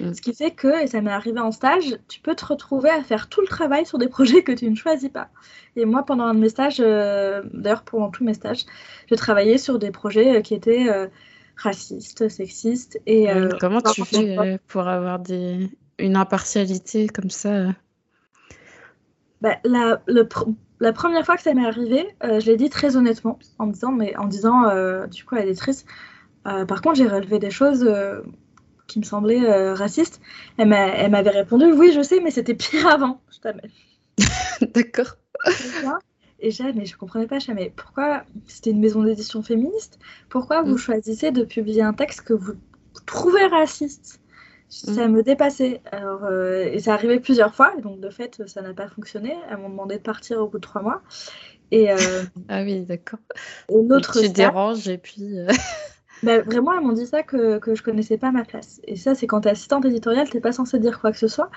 Mm. 0.00 0.14
Ce 0.14 0.20
qui 0.20 0.34
fait 0.34 0.50
que, 0.50 0.82
et 0.82 0.86
ça 0.86 1.00
m'est 1.00 1.10
arrivé 1.10 1.40
en 1.40 1.52
stage, 1.52 1.96
tu 2.08 2.20
peux 2.20 2.34
te 2.34 2.44
retrouver 2.44 2.90
à 2.90 3.02
faire 3.02 3.28
tout 3.28 3.40
le 3.40 3.46
travail 3.46 3.86
sur 3.86 3.98
des 3.98 4.08
projets 4.16 4.42
que 4.42 4.52
tu 4.52 4.68
ne 4.68 4.76
choisis 4.76 5.10
pas. 5.10 5.28
Et 5.76 5.84
moi, 5.84 6.04
pendant 6.04 6.24
un 6.24 6.34
de 6.34 6.40
mes 6.40 6.48
stages, 6.48 6.80
euh, 6.80 7.42
d'ailleurs 7.52 7.82
pendant 7.82 8.10
tous 8.10 8.24
mes 8.24 8.34
stages, 8.34 8.64
j'ai 9.08 9.16
travaillé 9.16 9.58
sur 9.58 9.78
des 9.78 9.90
projets 9.90 10.36
euh, 10.36 10.40
qui 10.40 10.54
étaient 10.54 10.88
euh, 10.88 11.06
racistes, 11.56 12.28
sexistes. 12.28 13.00
Et, 13.06 13.28
Comment 13.60 13.80
tu 13.80 14.04
fais 14.04 14.58
pour 14.66 14.88
avoir 14.88 15.18
des... 15.18 15.68
une 15.98 16.16
impartialité 16.16 17.08
comme 17.08 17.30
ça? 17.30 17.68
Bah, 19.40 19.56
la, 19.64 20.02
le 20.06 20.28
la 20.82 20.94
première 20.94 21.26
fois 21.26 21.36
que 21.36 21.42
ça 21.42 21.52
m'est 21.52 21.66
arrivé, 21.66 22.08
je 22.22 22.46
l'ai 22.46 22.56
dit 22.56 22.70
très 22.70 22.96
honnêtement, 22.96 23.38
en 23.58 23.66
disant, 23.66 23.92
mais 23.92 24.16
en 24.16 24.26
disant, 24.26 24.62
du 25.08 25.26
coup, 25.26 25.34
à 25.34 25.40
l'éditrice, 25.40 25.84
par 26.44 26.80
contre, 26.80 26.94
j'ai 26.94 27.06
relevé 27.06 27.38
des 27.38 27.50
choses 27.50 27.86
qui 28.90 28.98
me 28.98 29.04
semblaient 29.04 29.72
racistes. 29.72 30.20
Elle 30.58 30.68
m'avait 30.68 31.30
répondu, 31.30 31.72
oui, 31.72 31.92
je 31.94 32.02
sais, 32.02 32.20
mais 32.20 32.30
c'était 32.30 32.54
pire 32.54 32.86
avant. 32.92 33.20
Je 33.32 33.38
t'amène. 33.38 33.70
D'accord. 34.74 35.16
Et 36.40 36.50
j'ai, 36.50 36.72
mais 36.72 36.86
je 36.86 36.96
comprenais 36.96 37.26
pas, 37.26 37.38
je 37.38 37.52
mais 37.52 37.72
pourquoi? 37.74 38.24
C'était 38.46 38.70
une 38.70 38.80
maison 38.80 39.02
d'édition 39.02 39.42
féministe 39.42 39.98
Pourquoi 40.28 40.62
vous 40.62 40.74
mm. 40.74 40.78
choisissez 40.78 41.30
de 41.32 41.44
publier 41.44 41.82
un 41.82 41.92
texte 41.92 42.22
que 42.22 42.32
vous 42.32 42.54
trouvez 43.06 43.44
raciste? 43.46 44.20
Ça 44.68 45.06
mm. 45.06 45.12
me 45.12 45.22
dépassait. 45.22 45.82
Alors, 45.92 46.24
euh, 46.24 46.64
et 46.64 46.78
ça 46.78 46.94
arrivait 46.94 47.20
plusieurs 47.20 47.54
fois, 47.54 47.74
donc 47.82 48.00
de 48.00 48.08
fait, 48.08 48.42
ça 48.46 48.62
n'a 48.62 48.72
pas 48.72 48.88
fonctionné. 48.88 49.36
Elles 49.50 49.58
m'ont 49.58 49.68
demandé 49.68 49.96
de 49.96 50.02
partir 50.02 50.38
au 50.40 50.48
bout 50.48 50.58
de 50.58 50.62
trois 50.62 50.82
mois. 50.82 51.02
Et, 51.70 51.90
euh, 51.90 51.96
ah 52.48 52.62
oui, 52.62 52.80
d'accord. 52.80 53.20
Tu 54.20 54.28
déranges 54.30 54.88
et 54.88 54.98
puis. 54.98 55.38
Euh, 55.38 55.48
bah, 56.22 56.40
vraiment, 56.42 56.72
elles 56.74 56.80
m'ont 56.80 56.92
dit 56.92 57.06
ça 57.06 57.22
que, 57.22 57.58
que 57.58 57.74
je 57.74 57.82
connaissais 57.82 58.18
pas 58.18 58.30
ma 58.30 58.44
place. 58.44 58.80
Et 58.84 58.96
ça, 58.96 59.14
c'est 59.14 59.26
quand 59.26 59.42
tu 59.42 59.48
es 59.48 59.50
assistante 59.52 59.84
éditoriale, 59.84 60.28
tu 60.28 60.36
n'es 60.36 60.40
pas 60.40 60.52
censée 60.52 60.78
dire 60.78 61.00
quoi 61.00 61.12
que 61.12 61.18
ce 61.18 61.28
soit. 61.28 61.50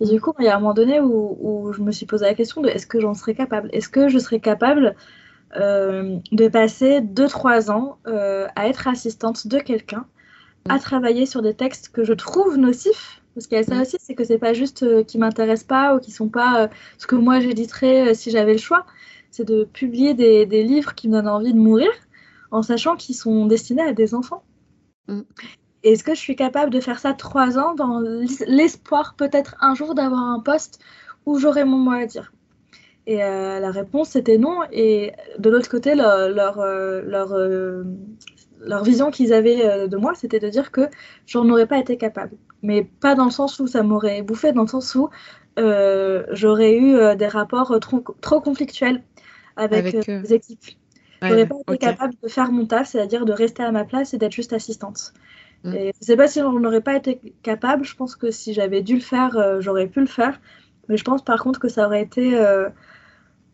Et 0.00 0.06
du 0.06 0.20
coup, 0.20 0.32
il 0.38 0.44
y 0.44 0.48
a 0.48 0.56
un 0.56 0.60
moment 0.60 0.74
donné 0.74 1.00
où, 1.00 1.36
où 1.40 1.72
je 1.72 1.82
me 1.82 1.92
suis 1.92 2.06
posé 2.06 2.24
la 2.24 2.34
question 2.34 2.62
de 2.62 2.68
est-ce 2.68 2.86
que 2.86 3.00
j'en 3.00 3.14
serais 3.14 3.34
capable? 3.34 3.68
Est-ce 3.72 3.88
que 3.88 4.08
je 4.08 4.18
serais 4.18 4.40
capable 4.40 4.94
euh, 5.56 6.18
de 6.32 6.48
passer 6.48 7.00
2-3 7.00 7.70
ans 7.70 7.98
euh, 8.06 8.46
à 8.56 8.68
être 8.68 8.88
assistante 8.88 9.46
de 9.46 9.58
quelqu'un, 9.58 10.06
à 10.68 10.78
travailler 10.78 11.26
sur 11.26 11.42
des 11.42 11.54
textes 11.54 11.90
que 11.90 12.04
je 12.04 12.12
trouve 12.12 12.56
nocifs? 12.56 13.22
Parce 13.34 13.46
qu'il 13.46 13.58
y 13.58 13.60
a 13.60 13.64
ça 13.64 13.82
aussi, 13.82 13.96
c'est 14.00 14.14
que 14.14 14.24
c'est 14.24 14.38
pas 14.38 14.54
juste 14.54 14.82
euh, 14.82 15.04
qui 15.04 15.18
m'intéressent 15.18 15.66
pas 15.66 15.94
ou 15.94 16.00
qui 16.00 16.10
sont 16.10 16.28
pas 16.28 16.70
ce 16.96 17.06
que 17.06 17.16
moi 17.16 17.40
j'éditerais 17.40 18.14
si 18.14 18.30
j'avais 18.30 18.52
le 18.52 18.58
choix. 18.58 18.86
C'est 19.30 19.44
de 19.44 19.64
publier 19.64 20.14
des, 20.14 20.46
des, 20.46 20.62
livres 20.62 20.94
qui 20.94 21.08
me 21.08 21.14
donnent 21.14 21.28
envie 21.28 21.52
de 21.52 21.58
mourir 21.58 21.90
en 22.56 22.62
sachant 22.62 22.96
qu'ils 22.96 23.14
sont 23.14 23.46
destinés 23.46 23.82
à 23.82 23.92
des 23.92 24.14
enfants. 24.14 24.42
Mm. 25.08 25.20
Est-ce 25.82 26.02
que 26.02 26.14
je 26.14 26.20
suis 26.20 26.36
capable 26.36 26.72
de 26.72 26.80
faire 26.80 26.98
ça 26.98 27.12
trois 27.12 27.58
ans 27.58 27.74
dans 27.74 28.00
l'espoir 28.46 29.14
peut-être 29.14 29.56
un 29.60 29.74
jour 29.74 29.94
d'avoir 29.94 30.22
un 30.22 30.40
poste 30.40 30.80
où 31.26 31.38
j'aurai 31.38 31.64
mon 31.64 31.76
mot 31.76 31.92
à 31.92 32.06
dire? 32.06 32.32
Et 33.06 33.22
euh, 33.22 33.60
la 33.60 33.70
réponse 33.70 34.16
était 34.16 34.38
non. 34.38 34.62
Et 34.72 35.12
de 35.38 35.50
l'autre 35.50 35.68
côté, 35.68 35.94
leur, 35.94 36.28
leur, 36.30 36.58
euh, 36.58 37.02
euh, 37.04 37.84
leur, 38.60 38.82
vision 38.82 39.10
qu'ils 39.10 39.32
avaient 39.32 39.86
de 39.86 39.96
moi, 39.96 40.14
c'était 40.14 40.40
de 40.40 40.48
dire 40.48 40.72
que 40.72 40.88
j'en 41.26 41.48
aurais 41.50 41.66
pas 41.66 41.78
été 41.78 41.98
capable. 41.98 42.36
Mais 42.62 42.82
pas 42.82 43.14
dans 43.14 43.26
le 43.26 43.30
sens 43.30 43.60
où 43.60 43.66
ça 43.66 43.82
m'aurait 43.82 44.22
bouffé, 44.22 44.52
dans 44.52 44.62
le 44.62 44.68
sens 44.68 44.94
où 44.94 45.08
j'aurais 45.56 46.76
eu 46.76 47.16
des 47.16 47.28
rapports 47.28 47.78
trop, 47.80 48.02
trop 48.22 48.40
conflictuels 48.40 49.04
avec, 49.56 49.92
les 50.06 50.34
équipes. 50.34 50.64
Je 51.22 51.28
n'aurais 51.28 51.46
pas 51.46 51.56
été 51.68 51.78
capable 51.78 52.14
de 52.22 52.28
faire 52.28 52.52
mon 52.52 52.66
taf, 52.66 52.88
c'est-à-dire 52.88 53.24
de 53.24 53.32
rester 53.32 53.62
à 53.62 53.72
ma 53.72 53.84
place 53.84 54.14
et 54.14 54.18
d'être 54.18 54.32
juste 54.32 54.52
assistante. 54.52 55.12
Mm. 55.64 55.74
Et 55.74 55.92
je 55.94 55.98
ne 56.00 56.04
sais 56.04 56.16
pas 56.16 56.28
si 56.28 56.40
on 56.40 56.58
n'aurait 56.58 56.80
pas 56.80 56.96
été 56.96 57.20
capable. 57.42 57.84
Je 57.84 57.94
pense 57.94 58.16
que 58.16 58.30
si 58.30 58.52
j'avais 58.52 58.82
dû 58.82 58.94
le 58.94 59.00
faire, 59.00 59.36
euh, 59.36 59.60
j'aurais 59.60 59.86
pu 59.86 60.00
le 60.00 60.06
faire. 60.06 60.40
Mais 60.88 60.96
je 60.96 61.04
pense 61.04 61.24
par 61.24 61.42
contre 61.42 61.58
que 61.58 61.68
ça 61.68 61.86
aurait 61.86 62.02
été 62.02 62.38
euh, 62.38 62.68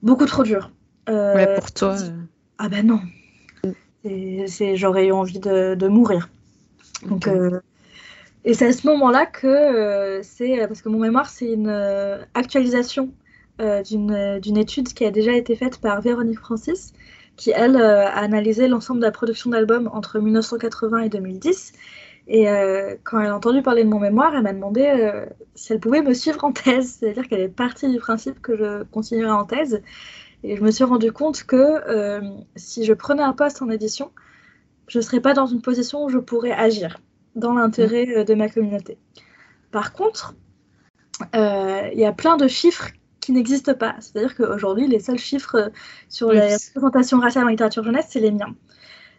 beaucoup 0.03 0.27
trop 0.27 0.43
dur. 0.43 0.71
Euh, 1.09 1.35
ouais, 1.35 1.55
pour 1.55 1.73
toi. 1.73 1.97
Ah 2.59 2.69
ben 2.69 2.87
non. 2.87 3.01
C'est, 4.05 4.77
j'aurais 4.77 5.07
eu 5.07 5.13
envie 5.13 5.39
de, 5.39 5.75
de 5.75 5.89
mourir. 5.89 6.29
Donc, 7.07 7.29
et 8.45 8.55
c'est 8.55 8.67
à 8.67 8.73
ce 8.73 8.87
moment-là 8.89 9.27
que 9.27 10.21
c'est 10.25 10.67
parce 10.67 10.83
que 10.83 10.89
mon 10.89 10.99
mémoire 10.99 11.29
c'est 11.29 11.53
une 11.53 11.71
actualisation 12.35 13.13
d'une, 13.61 14.41
d'une 14.41 14.57
étude 14.57 14.89
qui 14.93 15.05
a 15.05 15.13
déjà 15.13 15.33
été 15.33 15.55
faite 15.55 15.81
par 15.81 16.01
Véronique 16.01 16.41
Francis 16.41 16.93
qui, 17.43 17.51
elle, 17.51 17.75
euh, 17.75 18.07
a 18.07 18.21
analysé 18.21 18.69
l'ensemble 18.69 19.01
de 19.01 19.05
la 19.05 19.11
production 19.11 19.51
d'albums 19.51 19.91
entre 19.93 20.21
1980 20.21 20.99
et 21.01 21.09
2010. 21.09 21.73
Et 22.29 22.49
euh, 22.49 22.95
quand 23.03 23.19
elle 23.19 23.31
a 23.31 23.35
entendu 23.35 23.63
parler 23.63 23.83
de 23.83 23.89
mon 23.89 23.99
mémoire, 23.99 24.33
elle 24.37 24.45
m'a 24.45 24.53
demandé 24.53 24.83
euh, 24.83 25.27
si 25.57 25.73
elle 25.73 25.81
pouvait 25.81 26.03
me 26.03 26.15
suivre 26.15 26.45
en 26.45 26.53
thèse. 26.53 26.99
C'est-à-dire 27.01 27.27
qu'elle 27.27 27.41
est 27.41 27.49
partie 27.49 27.91
du 27.91 27.99
principe 27.99 28.41
que 28.41 28.57
je 28.57 28.85
continuerais 28.85 29.33
en 29.33 29.45
thèse. 29.45 29.83
Et 30.45 30.57
je 30.57 30.63
me 30.63 30.71
suis 30.71 30.85
rendu 30.85 31.11
compte 31.11 31.43
que 31.43 32.21
si 32.55 32.85
je 32.85 32.93
prenais 32.93 33.23
un 33.23 33.33
poste 33.33 33.61
en 33.61 33.71
édition, 33.71 34.13
je 34.87 34.99
ne 34.99 35.03
serais 35.03 35.21
pas 35.21 35.35
dans 35.35 35.47
une 35.47 35.63
position 35.63 36.05
où 36.05 36.09
je 36.11 36.19
pourrais 36.19 36.53
agir 36.53 36.99
dans 37.35 37.55
l'intérêt 37.55 38.25
de 38.25 38.35
ma 38.35 38.49
communauté. 38.49 38.99
Par 39.73 39.93
contre, 39.93 40.35
il 41.35 41.99
y 41.99 42.05
a 42.05 42.13
plein 42.13 42.37
de 42.37 42.47
chiffres 42.47 42.91
qui 43.23 43.33
n'existent 43.33 43.75
pas. 43.75 43.95
C'est-à-dire 44.01 44.37
qu'aujourd'hui, 44.37 44.87
les 44.89 45.01
seuls 45.01 45.19
chiffres 45.19 45.55
euh, 45.55 45.69
sur 46.11 46.31
la 46.33 46.57
représentation 46.75 47.21
raciale 47.21 47.47
en 47.47 47.49
littérature 47.49 47.85
jeunesse, 47.85 48.07
c'est 48.11 48.21
les 48.21 48.33
miens. 48.33 48.55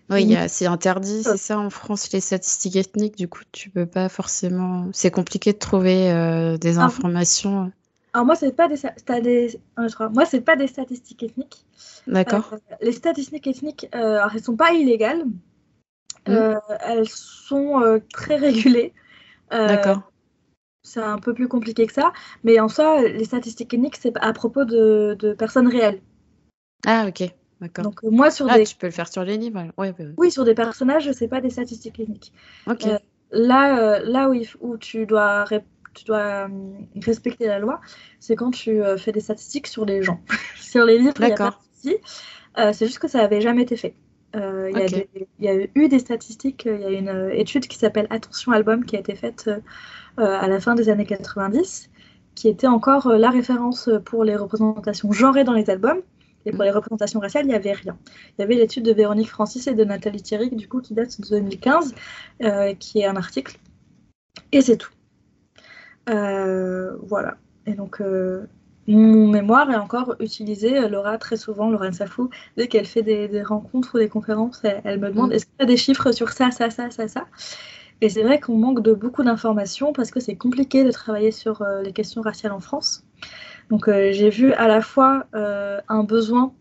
Oui, 0.09 0.35
c'est 0.49 0.65
interdit, 0.67 1.23
c'est 1.23 1.37
ça 1.37 1.57
en 1.57 1.69
France, 1.69 2.11
les 2.11 2.19
statistiques 2.19 2.75
ethniques. 2.75 3.17
Du 3.17 3.29
coup, 3.29 3.39
tu 3.53 3.69
peux 3.69 3.85
pas 3.85 4.09
forcément. 4.09 4.89
C'est 4.91 5.09
compliqué 5.09 5.53
de 5.53 5.57
trouver 5.57 6.11
euh, 6.11 6.57
des 6.57 6.77
ah, 6.77 6.83
informations. 6.83 7.71
Alors 8.11 8.25
moi, 8.25 8.35
c'est 8.35 8.53
pas 8.53 8.67
des, 8.67 8.75
des... 9.21 9.59
moi, 10.11 10.25
c'est 10.25 10.41
pas 10.41 10.57
des 10.57 10.67
statistiques 10.67 11.23
ethniques. 11.23 11.65
D'accord. 12.05 12.49
Euh, 12.51 12.75
les 12.81 12.91
statistiques 12.91 13.47
ethniques, 13.47 13.87
alors, 13.93 14.31
elles 14.35 14.43
sont 14.43 14.57
pas 14.57 14.73
illégales. 14.73 15.23
Mmh. 16.27 16.55
elles 16.81 17.09
sont 17.09 18.01
très 18.13 18.35
régulées. 18.35 18.93
D'accord 19.51 20.01
c'est 20.83 21.01
un 21.01 21.17
peu 21.17 21.33
plus 21.33 21.47
compliqué 21.47 21.87
que 21.87 21.93
ça. 21.93 22.13
Mais 22.43 22.59
en 22.59 22.67
soi, 22.67 23.01
les 23.01 23.23
statistiques 23.23 23.73
ethniques, 23.73 23.97
c'est 23.99 24.13
à 24.17 24.33
propos 24.33 24.65
de, 24.65 25.35
personnes 25.37 25.67
réelles. 25.67 26.01
Ah, 26.85 27.05
ok. 27.07 27.29
D'accord. 27.61 27.85
Donc, 27.85 28.03
moi, 28.03 28.29
sur 28.29 28.47
ah, 28.49 28.57
des. 28.57 28.65
Tu 28.65 28.75
peux 28.75 28.87
le 28.87 28.91
faire 28.91 29.07
sur 29.07 29.23
les 29.23 29.37
livres. 29.37 29.71
Ouais, 29.77 29.93
Oui, 30.17 30.31
sur 30.31 30.43
des 30.43 30.53
personnages, 30.53 31.09
c'est 31.13 31.29
pas 31.29 31.39
des 31.39 31.49
statistiques 31.49 31.99
ethniques. 31.99 32.33
Ok. 32.67 32.85
Euh, 32.85 32.97
là, 33.31 33.79
euh, 33.79 33.99
là 34.03 34.29
où, 34.29 34.35
où, 34.59 34.77
tu 34.77 35.05
dois, 35.05 35.45
tu 35.93 36.03
dois 36.03 36.19
euh, 36.19 36.47
respecter 37.01 37.47
la 37.47 37.59
loi, 37.59 37.79
c'est 38.19 38.35
quand 38.35 38.51
tu 38.51 38.81
fais 38.97 39.13
des 39.13 39.21
statistiques 39.21 39.67
sur 39.67 39.85
les 39.85 40.03
gens. 40.03 40.19
sur 40.59 40.83
les 40.83 40.97
livres, 40.97 41.13
il 41.19 41.25
n'y 41.25 41.31
a 41.31 41.35
pas 41.35 41.51
de 41.51 41.81
souci. 41.81 41.97
c'est 42.73 42.85
juste 42.85 42.99
que 42.99 43.07
ça 43.07 43.19
n'avait 43.19 43.39
jamais 43.39 43.61
été 43.61 43.77
fait. 43.77 43.95
Il 44.33 45.25
y, 45.39 45.45
y, 45.45 45.47
a 45.47 45.67
eu 45.75 45.87
des 45.87 45.99
statistiques, 45.99 46.65
il 46.65 46.81
y 46.81 46.85
a 46.85 46.89
une 46.89 47.29
étude 47.33 47.67
qui 47.67 47.77
s'appelle 47.77 48.07
Attention 48.09 48.51
Album 48.51 48.83
qui 48.83 48.95
a 48.95 48.99
été 48.99 49.13
faite 49.15 49.49
euh, 50.19 50.37
à 50.39 50.47
la 50.47 50.59
fin 50.59 50.75
des 50.75 50.89
années 50.89 51.07
90, 51.07 51.89
qui 52.35 52.47
était 52.47 52.67
encore 52.67 53.07
euh, 53.07 53.17
la 53.17 53.31
référence 53.31 53.89
pour 54.05 54.23
les 54.23 54.35
représentations 54.35 55.11
genrées 55.11 55.43
dans 55.43 55.53
les 55.53 55.69
albums. 55.71 56.01
Et 56.45 56.51
pour 56.51 56.63
les 56.63 56.71
représentations 56.71 57.21
raciales, 57.21 57.45
il 57.45 57.49
n'y 57.49 57.55
avait 57.55 57.71
rien. 57.71 57.97
Il 58.37 58.41
y 58.41 58.43
avait 58.43 58.55
l'étude 58.55 58.83
de 58.83 58.91
Véronique 58.91 59.29
Francis 59.29 59.65
et 59.67 59.73
de 59.73 59.83
Nathalie 59.85 60.21
Thierry, 60.21 60.49
du 60.49 60.67
coup, 60.67 60.81
qui 60.81 60.93
date 60.93 61.19
de 61.21 61.29
2015, 61.29 61.95
euh, 62.43 62.73
qui 62.73 62.99
est 62.99 63.05
un 63.05 63.15
article. 63.15 63.57
Et 64.51 64.61
c'est 64.61 64.75
tout. 64.75 64.91
voilà. 66.05 67.37
Et 67.65 67.75
donc, 67.75 68.01
mon 68.87 69.27
mémoire 69.27 69.69
est 69.71 69.77
encore 69.77 70.15
utilisé. 70.19 70.87
Laura, 70.89 71.17
très 71.17 71.37
souvent, 71.37 71.69
Laura 71.69 71.91
Safou, 71.91 72.29
dès 72.57 72.67
qu'elle 72.67 72.85
fait 72.85 73.03
des, 73.03 73.43
rencontres 73.43 73.95
ou 73.95 73.99
des 73.99 74.09
conférences, 74.09 74.61
elle, 74.63 74.81
elle 74.83 74.99
me 74.99 75.09
demande 75.09 75.29
mm. 75.29 75.33
est-ce 75.33 75.45
qu'il 75.45 75.55
y 75.59 75.63
a 75.63 75.65
des 75.65 75.77
chiffres 75.77 76.11
sur 76.11 76.29
ça, 76.29 76.51
ça, 76.51 76.69
ça, 76.69 76.89
ça, 76.91 77.07
ça? 77.07 77.25
Et 78.03 78.09
c'est 78.09 78.23
vrai 78.23 78.37
qu'on 78.37 78.57
manque 78.57 78.81
de 78.81 78.91
beaucoup 78.91 79.23
d'informations 79.23 79.93
parce 79.93 80.11
que 80.11 80.19
c'est 80.19 80.35
compliqué 80.35 80.83
de 80.83 80.91
travailler 80.91 81.31
sur 81.31 81.61
euh, 81.61 81.81
les 81.81 81.93
questions 81.93 82.21
raciales 82.21 82.51
en 82.51 82.59
France. 82.59 83.05
Donc 83.69 83.87
euh, 83.87 84.11
j'ai 84.11 84.29
vu 84.29 84.51
à 84.51 84.67
la 84.67 84.81
fois 84.81 85.25
euh, 85.35 85.79
un 85.87 86.03
besoin 86.03 86.51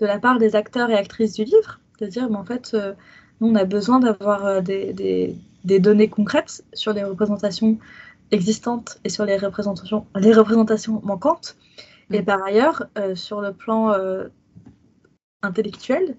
de 0.00 0.06
la 0.06 0.18
part 0.18 0.38
des 0.38 0.56
acteurs 0.56 0.90
et 0.90 0.96
actrices 0.96 1.34
du 1.34 1.44
livre, 1.44 1.78
de 2.00 2.06
dire, 2.06 2.28
mais 2.28 2.36
en 2.36 2.44
fait, 2.44 2.76
nous, 3.40 3.48
on 3.48 3.54
a 3.54 3.64
besoin 3.64 4.00
d'avoir 4.00 4.60
des, 4.60 4.92
des, 5.64 5.78
données 5.78 6.08
concrètes 6.08 6.64
sur 6.72 6.92
les 6.92 7.04
représentations 7.04 7.78
existantes 8.30 8.98
et 9.04 9.08
sur 9.08 9.24
les 9.24 9.36
représentations, 9.36 10.06
les 10.16 10.32
représentations 10.32 11.00
manquantes. 11.04 11.56
Et 12.10 12.22
mm. 12.22 12.24
par 12.24 12.42
ailleurs, 12.42 12.86
sur 13.14 13.40
le 13.40 13.52
plan 13.52 13.94
intellectuel, 15.42 16.16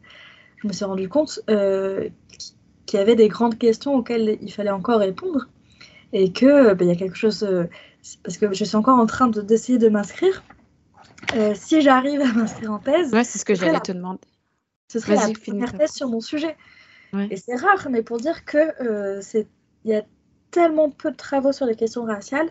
je 0.58 0.68
me 0.68 0.74
suis 0.74 0.86
rendu 0.86 1.10
compte 1.10 1.42
qu'il 1.48 3.00
y 3.00 3.02
avait 3.02 3.16
des 3.16 3.28
grandes 3.28 3.58
questions 3.58 3.96
auxquelles 3.96 4.38
il 4.42 4.52
fallait 4.52 4.70
encore 4.72 5.00
répondre 5.00 5.48
et 6.14 6.32
que 6.32 6.74
ben, 6.74 6.88
il 6.88 6.92
y 6.92 6.92
a 6.92 6.96
quelque 6.96 7.18
chose 7.18 7.44
euh, 7.44 7.66
parce 8.24 8.38
que 8.38 8.54
je 8.54 8.64
suis 8.64 8.76
encore 8.76 8.98
en 8.98 9.06
train 9.06 9.28
d'essayer 9.28 9.78
de, 9.78 9.90
m'inscrire. 9.90 10.44
Euh, 11.36 11.54
si 11.56 11.82
j'arrive 11.82 12.22
à 12.22 12.34
m'inscrire 12.34 12.72
en 12.72 12.80
thèse, 12.80 13.12
ouais, 13.14 13.24
c'est 13.24 13.38
ce 13.38 13.46
que 13.46 13.56
j'allais 13.56 13.80
te 13.80 13.92
demander. 13.92 14.20
Ce 14.92 15.00
serait 15.00 15.16
la 15.16 15.30
première 15.34 15.78
thèse 15.78 15.92
sur 15.92 16.08
mon 16.08 16.22
sujet. 16.22 16.56
Et 17.32 17.38
c'est 17.38 17.56
rare, 17.56 17.88
mais 17.90 18.04
pour 18.04 18.18
dire 18.18 18.46
que 18.46 18.58
euh, 18.84 19.20
c'est 19.22 19.48
il 19.86 19.92
y 19.92 19.96
a 19.96 20.04
tellement 20.52 20.90
peu 20.90 21.12
de 21.12 21.16
travaux 21.16 21.52
sur 21.52 21.66
les 21.66 21.76
questions 21.76 22.06
raciales 22.06 22.50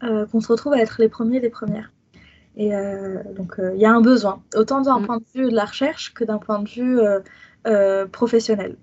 qu'on 0.00 0.40
se 0.40 0.48
retrouve 0.48 0.72
à 0.72 0.78
être 0.78 0.96
les 0.98 1.10
premiers, 1.10 1.40
les 1.40 1.50
premières. 1.50 1.92
Et 2.56 2.70
donc 3.36 3.56
il 3.58 3.78
y 3.78 3.84
a 3.84 3.92
un 3.92 4.00
besoin, 4.00 4.42
autant 4.54 4.80
d'un 4.80 5.00
mm. 5.00 5.06
point 5.06 5.18
de 5.18 5.24
vue 5.34 5.50
de 5.50 5.54
la 5.54 5.66
recherche 5.66 6.14
que 6.14 6.24
d'un 6.24 6.38
point 6.38 6.58
de 6.60 6.68
vue 6.68 6.98
professionnel. 8.10 8.76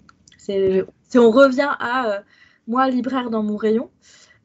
Si 1.08 1.17
on 1.17 1.32
revient 1.32 1.70
à 1.80 2.08
euh, 2.08 2.20
moi, 2.67 2.89
libraire 2.89 3.30
dans 3.30 3.43
mon 3.43 3.58
rayon, 3.58 3.89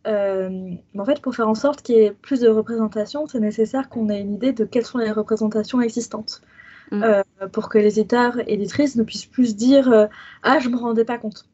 en 0.06 1.04
fait, 1.04 1.20
pour 1.20 1.34
faire 1.34 1.48
en 1.48 1.54
sorte 1.54 1.82
qu'il 1.82 1.96
y 1.96 2.00
ait 2.00 2.12
plus 2.12 2.40
de 2.40 2.48
représentation, 2.48 3.26
c'est 3.26 3.40
nécessaire 3.40 3.88
qu'on 3.88 4.08
ait 4.08 4.20
une 4.20 4.34
idée 4.34 4.52
de 4.52 4.64
quelles 4.64 4.84
sont 4.86 4.98
les 4.98 5.10
représentations 5.10 5.80
existantes. 5.80 6.42
Mm. 6.90 7.22
pour 7.52 7.70
que 7.70 7.78
les 7.78 8.00
éditeurs 8.00 8.38
et 8.40 8.52
éditrices 8.52 8.96
ne 8.96 9.02
puissent 9.02 9.24
plus 9.24 9.56
dire 9.56 10.08
Ah, 10.42 10.58
je 10.58 10.68
ne 10.68 10.74
me 10.74 10.78
rendais 10.78 11.06
pas 11.06 11.16
compte. 11.16 11.46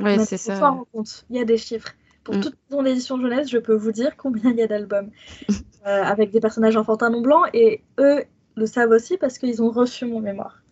Oui, 0.00 0.24
c'est 0.24 0.36
ça. 0.36 0.76
compte. 0.92 1.24
Il 1.30 1.36
y 1.36 1.40
a 1.40 1.44
des 1.44 1.56
chiffres. 1.56 1.92
Pour 2.24 2.36
mm. 2.36 2.40
toute 2.40 2.56
mon 2.70 2.84
édition 2.84 3.20
jeunesse, 3.20 3.50
je 3.50 3.58
peux 3.58 3.74
vous 3.74 3.92
dire 3.92 4.16
combien 4.16 4.50
il 4.50 4.56
y 4.56 4.62
a 4.62 4.66
d'albums 4.66 5.10
avec 5.84 6.30
des 6.30 6.40
personnages 6.40 6.76
enfantins 6.76 7.10
non 7.10 7.20
blancs 7.20 7.48
et 7.52 7.82
eux 7.98 8.24
le 8.54 8.66
savent 8.66 8.90
aussi 8.90 9.16
parce 9.16 9.38
qu'ils 9.38 9.62
ont 9.62 9.70
reçu 9.70 10.06
mon 10.06 10.20
mémoire. 10.20 10.62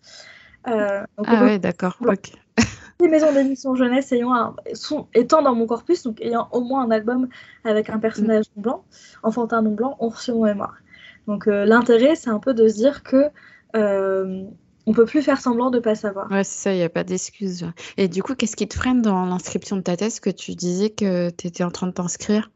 Euh, 0.67 1.03
ah 1.25 1.43
ouais, 1.43 1.59
d'accord. 1.59 1.97
Les 2.99 3.07
maisons 3.07 3.33
d'édition 3.33 3.73
jeunesse 3.73 4.11
ayant 4.11 4.55
sont, 4.73 5.07
étant 5.15 5.41
dans 5.41 5.55
mon 5.55 5.65
corpus, 5.65 6.03
donc 6.03 6.21
ayant 6.21 6.47
au 6.51 6.61
moins 6.61 6.83
un 6.83 6.91
album 6.91 7.29
avec 7.63 7.89
un 7.89 7.97
personnage 7.97 8.45
non 8.55 8.61
blanc, 8.61 8.85
enfantin 9.23 9.63
non 9.63 9.71
blanc, 9.71 9.97
ont 9.99 10.09
reçu 10.09 10.31
mon 10.31 10.43
mémoire. 10.43 10.77
Donc 11.27 11.47
euh, 11.47 11.65
l'intérêt, 11.65 12.15
c'est 12.15 12.29
un 12.29 12.37
peu 12.37 12.53
de 12.53 12.67
se 12.67 12.75
dire 12.75 13.01
que 13.01 13.29
euh, 13.75 14.43
on 14.85 14.93
peut 14.93 15.05
plus 15.05 15.21
faire 15.21 15.39
semblant 15.39 15.69
de 15.69 15.79
pas 15.79 15.95
savoir. 15.95 16.29
Ouais, 16.31 16.43
c'est 16.43 16.63
ça, 16.63 16.73
il 16.73 16.77
n'y 16.77 16.83
a 16.83 16.89
pas 16.89 17.03
d'excuse. 17.03 17.71
Et 17.97 18.07
du 18.07 18.23
coup, 18.23 18.35
qu'est-ce 18.35 18.55
qui 18.55 18.67
te 18.67 18.75
freine 18.75 19.01
dans 19.01 19.25
l'inscription 19.25 19.75
de 19.75 19.81
ta 19.81 19.97
thèse 19.97 20.19
que 20.19 20.29
tu 20.29 20.55
disais 20.55 20.89
que 20.89 21.29
tu 21.29 21.47
étais 21.47 21.63
en 21.63 21.71
train 21.71 21.87
de 21.87 21.91
t'inscrire? 21.91 22.49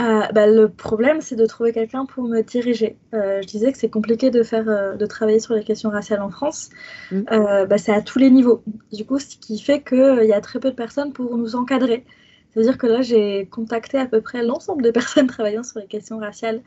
Euh, 0.00 0.22
bah, 0.32 0.46
le 0.46 0.68
problème, 0.68 1.20
c'est 1.20 1.34
de 1.34 1.44
trouver 1.46 1.72
quelqu'un 1.72 2.06
pour 2.06 2.24
me 2.24 2.42
diriger. 2.42 2.96
Euh, 3.14 3.42
je 3.42 3.46
disais 3.48 3.72
que 3.72 3.78
c'est 3.78 3.90
compliqué 3.90 4.30
de 4.30 4.44
faire, 4.44 4.68
euh, 4.68 4.94
de 4.94 5.06
travailler 5.06 5.40
sur 5.40 5.54
les 5.54 5.64
questions 5.64 5.90
raciales 5.90 6.22
en 6.22 6.30
France. 6.30 6.70
Mm. 7.10 7.22
Bah, 7.68 7.78
c'est 7.78 7.92
à 7.92 8.00
tous 8.00 8.18
les 8.18 8.30
niveaux. 8.30 8.62
Du 8.92 9.04
coup, 9.04 9.18
ce 9.18 9.36
qui 9.36 9.58
fait 9.58 9.82
qu'il 9.82 10.24
y 10.24 10.32
a 10.32 10.40
très 10.40 10.60
peu 10.60 10.70
de 10.70 10.76
personnes 10.76 11.12
pour 11.12 11.36
nous 11.36 11.56
encadrer. 11.56 12.04
C'est-à-dire 12.50 12.78
que 12.78 12.86
là, 12.86 13.02
j'ai 13.02 13.46
contacté 13.46 13.98
à 13.98 14.06
peu 14.06 14.20
près 14.20 14.44
l'ensemble 14.44 14.82
des 14.82 14.92
personnes 15.00 15.26
travaillant 15.26 15.64
sur 15.64 15.80
les 15.80 15.86
questions 15.86 16.18
raciales 16.18 16.62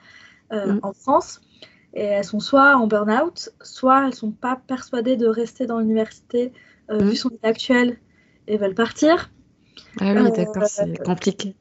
mm. 0.52 0.80
en 0.84 0.92
France. 0.92 1.42
Et 1.94 2.04
elles 2.04 2.24
sont 2.24 2.40
soit 2.40 2.76
en 2.78 2.88
burn-out, 2.88 3.50
soit 3.62 4.02
elles 4.02 4.08
ne 4.08 4.16
sont 4.16 4.32
pas 4.32 4.62
persuadées 4.68 5.18
de 5.18 5.28
rester 5.28 5.66
dans 5.66 5.80
l'université 5.80 6.54
mm. 6.90 7.04
vu 7.04 7.16
son 7.16 7.30
état 7.30 7.50
actuel 7.50 7.98
et 8.48 8.58
veulent 8.58 8.76
partir. 8.76 9.32
Ah 10.00 10.14
oui, 10.14 10.32
d'accord, 10.32 10.66
c'est 10.68 11.04
compliqué 11.04 11.56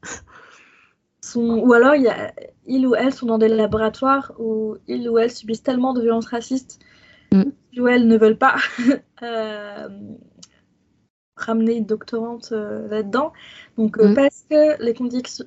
ou 1.36 1.72
alors 1.72 1.94
il 1.94 2.02
y 2.02 2.08
a, 2.08 2.32
ils 2.66 2.86
ou 2.86 2.94
elles 2.94 3.12
sont 3.12 3.26
dans 3.26 3.38
des 3.38 3.48
laboratoires 3.48 4.32
où 4.38 4.76
ils 4.88 5.08
ou 5.08 5.18
elles 5.18 5.30
subissent 5.30 5.62
tellement 5.62 5.92
de 5.92 6.00
violences 6.00 6.26
racistes 6.26 6.78
mm. 7.32 7.42
ou 7.78 7.88
elles 7.88 8.06
ne 8.06 8.16
veulent 8.16 8.38
pas 8.38 8.56
euh, 9.22 9.88
ramener 11.40 11.76
une 11.76 11.86
doctorante 11.86 12.50
euh, 12.52 12.88
là-dedans. 12.88 13.32
Donc 13.76 13.98
euh, 13.98 14.08
mm. 14.08 14.14
parce 14.14 14.44
que 14.48 14.82
les, 14.82 14.94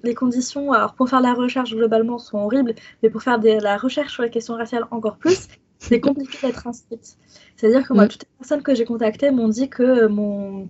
les 0.03 0.15
conditions, 0.15 0.71
alors 0.71 0.93
pour 0.93 1.10
faire 1.10 1.21
la 1.21 1.34
recherche 1.34 1.73
globalement 1.73 2.17
sont 2.17 2.38
horribles, 2.38 2.75
mais 3.01 3.10
pour 3.10 3.23
faire 3.23 3.39
de 3.39 3.62
la 3.62 3.77
recherche 3.77 4.13
sur 4.13 4.23
les 4.23 4.29
questions 4.29 4.56
raciales 4.56 4.86
encore 4.91 5.17
plus, 5.17 5.47
c'est 5.79 5.99
compliqué 5.99 6.38
d'être 6.41 6.67
inscrite. 6.67 7.17
C'est-à-dire 7.56 7.88
que 7.88 7.93
moi, 7.93 8.06
mm. 8.06 8.10
toutes 8.10 8.23
les 8.23 8.38
personnes 8.39 8.63
que 8.63 8.75
j'ai 8.75 8.86
contactées 8.86 9.32
m'ont 9.32 9.49
dit 9.49 9.69
que 9.69 10.08
mon 10.08 10.69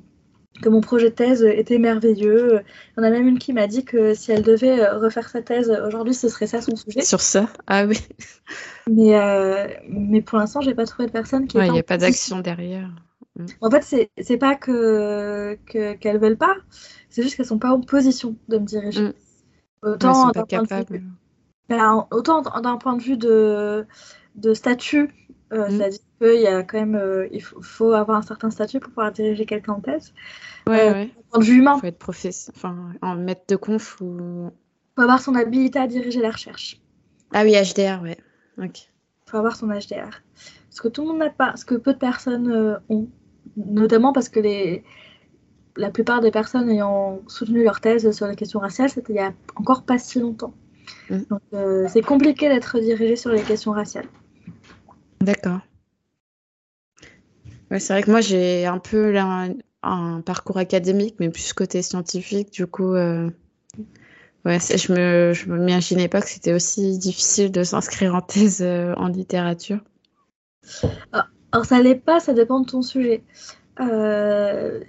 que 0.62 0.70
mon 0.70 0.82
projet 0.82 1.10
de 1.10 1.16
thèse 1.16 1.44
était 1.44 1.80
merveilleux. 1.80 2.62
Il 2.96 3.00
y 3.00 3.02
en 3.02 3.08
a 3.08 3.10
même 3.10 3.28
une 3.28 3.40
qui 3.40 3.54
m'a 3.54 3.68
dit 3.68 3.86
que 3.86 4.14
si 4.14 4.32
elle 4.32 4.44
devait 4.44 4.80
euh, 4.80 5.00
refaire 5.00 5.30
sa 5.30 5.42
thèse 5.42 5.70
aujourd'hui, 5.86 6.14
ce 6.14 6.30
serait 6.30 6.48
ça 6.48 6.62
son 6.62 6.76
sujet. 6.76 7.02
Sur 7.02 7.22
ça 7.22 7.50
Ah 7.68 7.86
oui. 7.86 7.98
Mais, 8.90 9.16
euh, 9.16 9.68
mais 9.90 10.22
pour 10.22 10.38
l'instant, 10.38 10.62
j'ai 10.62 10.76
pas 10.76 10.86
trouvé 10.86 11.08
de 11.08 11.12
personne 11.12 11.48
qui. 11.48 11.58
il 11.58 11.72
n'y 11.72 11.80
a 11.80 11.84
pas 11.84 11.98
d'action 11.98 12.40
derrière. 12.40 12.90
Mm. 13.36 13.46
En 13.62 13.72
fait, 13.72 14.10
c'est 14.22 14.38
pas 14.38 14.56
que 14.56 15.58
qu'elles 15.66 16.20
veulent 16.20 16.38
pas, 16.38 16.56
c'est 17.10 17.24
juste 17.24 17.36
qu'elles 17.36 17.46
sont 17.46 17.60
pas 17.60 17.72
en 17.72 17.82
position 17.82 18.36
de 18.48 18.58
me 18.58 18.66
diriger. 18.66 19.10
Mm. 19.10 19.14
Autant 19.84 20.32
d'un 20.32 20.44
point, 20.46 20.62
de 20.64 20.94
vue... 20.94 21.04
ben, 21.68 22.08
autant 22.12 22.42
d'un 22.42 22.78
point 22.78 22.96
de 22.96 23.02
vue 23.02 23.18
de, 23.18 23.86
de 24.36 24.54
statut, 24.54 25.10
euh, 25.52 25.68
mm. 25.68 25.72
c'est-à-dire 25.72 26.00
qu'il 26.22 26.42
y 26.42 26.48
a 26.48 26.64
quand 26.64 26.80
même, 26.80 26.96
euh, 26.96 27.28
il 27.32 27.42
faut, 27.42 27.92
avoir 27.92 28.18
un 28.18 28.22
certain 28.22 28.50
statut 28.50 28.80
pour 28.80 28.90
pouvoir 28.90 29.12
diriger 29.12 29.46
quelqu'un 29.46 29.74
en 29.74 29.82
thèse. 29.82 30.14
Ouais, 30.68 30.90
euh, 30.90 30.94
ouais. 30.94 31.12
Point 31.30 31.40
de 31.40 31.46
vue 31.46 31.58
humain. 31.58 31.74
Il 31.78 31.82
faut 31.82 31.88
être 31.88 32.00
professeur, 32.00 32.54
enfin, 32.56 32.94
en 33.02 33.16
maître 33.16 33.44
de 33.48 33.56
conf 33.56 34.00
ou. 34.00 34.50
Il 34.50 34.96
faut 34.96 35.02
avoir 35.02 35.20
son 35.20 35.36
habilité 35.36 35.80
à 35.80 35.88
diriger 35.88 36.22
la 36.22 36.32
recherche. 36.32 36.80
Ah 37.34 37.44
oui, 37.44 37.54
HDR, 37.54 38.02
ouais. 38.04 38.18
Ok. 38.58 38.84
Il 39.26 39.32
faut 39.32 39.38
avoir 39.38 39.56
son 39.56 39.68
HDR. 39.68 40.22
Ce 40.70 40.82
que 40.82 40.88
tout 40.88 41.02
le 41.02 41.10
monde 41.10 41.18
n'a 41.20 41.30
pas, 41.30 41.56
ce 41.56 41.66
que 41.66 41.76
peu 41.76 41.94
de 41.94 41.98
personnes 41.98 42.80
ont, 42.90 43.08
notamment 43.58 44.14
parce 44.14 44.30
que 44.30 44.40
les, 44.40 44.84
la 45.78 45.90
plupart 45.90 46.22
des 46.22 46.32
personnes 46.32 46.70
ayant 46.70 47.22
soutenu 47.28 47.64
leur 47.64 47.82
thèse 47.82 48.12
sur 48.12 48.28
la 48.28 48.36
question 48.36 48.60
raciale, 48.60 48.90
c'était 48.90 49.14
il 49.14 49.18
y 49.18 49.20
a 49.20 49.34
encore 49.56 49.84
pas 49.84 49.98
si 49.98 50.20
longtemps. 50.20 50.54
Mm. 51.10 51.20
Donc 51.30 51.90
c'est 51.90 52.02
compliqué 52.02 52.50
d'être 52.50 52.80
dirigé 52.80 53.16
sur 53.16 53.32
les 53.32 53.42
questions 53.42 53.72
raciales. 53.72 54.08
D'accord. 55.24 55.62
c'est 57.72 57.94
vrai 57.94 58.04
que 58.04 58.12
moi, 58.12 58.20
j'ai 58.20 58.66
un 58.66 58.80
peu 58.80 59.16
un, 59.18 60.22
parcours 60.22 60.58
académique, 60.58 61.16
mais 61.20 61.30
plus 61.30 61.54
côté 61.54 61.82
scientifique. 61.82 62.52
Du 62.52 62.68
coup, 62.68 62.94
euh, 62.94 63.30
ouais, 64.44 64.60
je 64.60 64.92
me, 64.92 65.34
je 65.34 65.50
m'imaginais 65.50 66.10
pas 66.10 66.22
que 66.22 66.30
c'était 66.30 66.54
aussi 66.54 66.98
difficile 66.98 67.52
de 67.52 67.64
s'inscrire 67.64 68.16
en 68.16 68.22
thèse 68.22 68.62
euh, 68.62 68.94
en 68.96 69.08
littérature. 69.08 69.80
Ah, 71.14 71.28
alors, 71.54 71.66
ça 71.66 71.82
l'est 71.82 71.96
pas, 71.96 72.20
ça 72.20 72.34
dépend 72.34 72.60
de 72.60 72.66
ton 72.66 72.82
sujet. 72.82 73.24
Euh, 73.80 74.82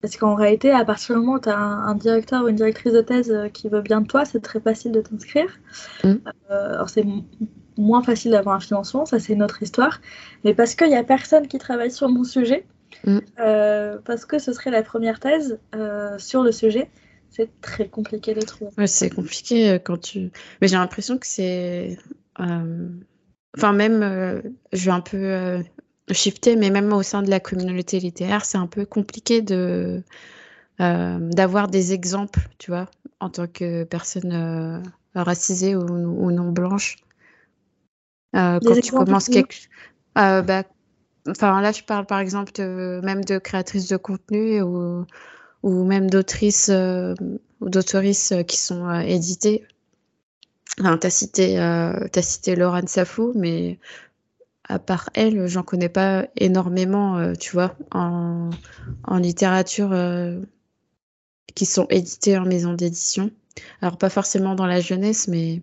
parce 0.00 0.16
qu'en 0.16 0.34
réalité, 0.34 0.72
à 0.72 0.84
partir 0.84 1.14
du 1.14 1.20
moment 1.20 1.34
où 1.34 1.40
tu 1.40 1.48
as 1.48 1.56
un, 1.56 1.94
directeur 1.94 2.44
ou 2.44 2.48
une 2.48 2.56
directrice 2.56 2.92
de 2.92 3.00
thèse 3.00 3.34
qui 3.52 3.68
veut 3.68 3.82
bien 3.82 4.00
de 4.00 4.06
toi, 4.06 4.24
c'est 4.24 4.40
très 4.40 4.60
facile 4.60 4.92
de 4.92 5.00
t'inscrire. 5.00 5.58
Mmh. 6.02 6.14
alors, 6.48 6.88
c'est 6.88 7.04
moins 7.78 8.02
facile 8.02 8.32
d'avoir 8.32 8.56
un 8.56 8.60
financement, 8.60 9.06
ça 9.06 9.18
c'est 9.18 9.34
notre 9.34 9.62
histoire. 9.62 10.00
Mais 10.44 10.52
parce 10.52 10.74
qu'il 10.74 10.88
n'y 10.88 10.96
a 10.96 11.04
personne 11.04 11.46
qui 11.48 11.58
travaille 11.58 11.90
sur 11.90 12.08
mon 12.08 12.24
sujet, 12.24 12.66
mm. 13.04 13.18
euh, 13.40 13.98
parce 14.04 14.26
que 14.26 14.38
ce 14.38 14.52
serait 14.52 14.70
la 14.70 14.82
première 14.82 15.20
thèse 15.20 15.58
euh, 15.74 16.18
sur 16.18 16.42
le 16.42 16.52
sujet, 16.52 16.90
c'est 17.30 17.48
très 17.60 17.88
compliqué 17.88 18.34
de 18.34 18.40
trouver. 18.40 18.70
Ouais, 18.76 18.86
c'est 18.86 19.10
compliqué 19.10 19.70
euh, 19.70 19.78
quand 19.78 19.98
tu. 19.98 20.30
Mais 20.60 20.68
j'ai 20.68 20.76
l'impression 20.76 21.18
que 21.18 21.26
c'est. 21.26 21.96
Enfin, 23.56 23.72
même, 23.72 24.42
je 24.72 24.84
vais 24.84 24.90
un 24.92 25.00
peu 25.00 25.62
shifter, 26.14 26.56
mais 26.56 26.70
même 26.70 26.92
au 26.92 27.02
sein 27.02 27.22
de 27.22 27.30
la 27.30 27.40
communauté 27.40 27.98
littéraire, 28.00 28.44
c'est 28.44 28.58
un 28.58 28.66
peu 28.66 28.84
compliqué 28.84 29.42
de. 29.42 30.02
d'avoir 30.78 31.68
des 31.68 31.92
exemples, 31.92 32.40
tu 32.58 32.70
vois, 32.70 32.86
en 33.20 33.30
tant 33.30 33.46
que 33.46 33.84
personne 33.84 34.82
racisée 35.14 35.74
ou 35.76 36.30
non 36.30 36.52
blanche. 36.52 36.96
Euh, 38.36 38.58
quand 38.62 38.80
tu 38.80 38.92
commences 38.92 39.28
quelque 39.28 39.56
euh, 40.18 40.42
bah, 40.42 40.64
enfin 41.28 41.62
là 41.62 41.72
je 41.72 41.82
parle 41.82 42.04
par 42.04 42.18
exemple 42.18 42.52
même 42.60 43.24
de 43.24 43.38
créatrices 43.38 43.88
de 43.88 43.96
contenu 43.96 44.60
ou, 44.60 45.06
ou 45.62 45.84
même 45.84 46.10
d'autrices 46.10 46.68
euh, 46.68 47.14
ou 47.60 47.70
d'autoristes 47.70 48.44
qui 48.46 48.58
sont 48.58 49.00
éditées. 49.00 49.64
Enfin, 50.80 50.96
t'as 50.96 51.10
cité, 51.10 51.58
as 51.58 52.22
cité 52.22 52.54
Laurent 52.54 52.86
Safou, 52.86 53.32
mais 53.34 53.80
à 54.68 54.78
part 54.78 55.10
elle, 55.14 55.46
j'en 55.46 55.62
connais 55.62 55.88
pas 55.88 56.26
énormément, 56.36 57.32
tu 57.34 57.52
vois, 57.52 57.74
en, 57.92 58.50
en 59.04 59.16
littérature 59.16 59.94
qui 61.54 61.66
sont 61.66 61.86
éditées 61.90 62.38
en 62.38 62.44
maison 62.44 62.72
d'édition. 62.74 63.30
Alors 63.82 63.98
pas 63.98 64.10
forcément 64.10 64.54
dans 64.54 64.66
la 64.66 64.80
jeunesse, 64.80 65.28
mais 65.28 65.62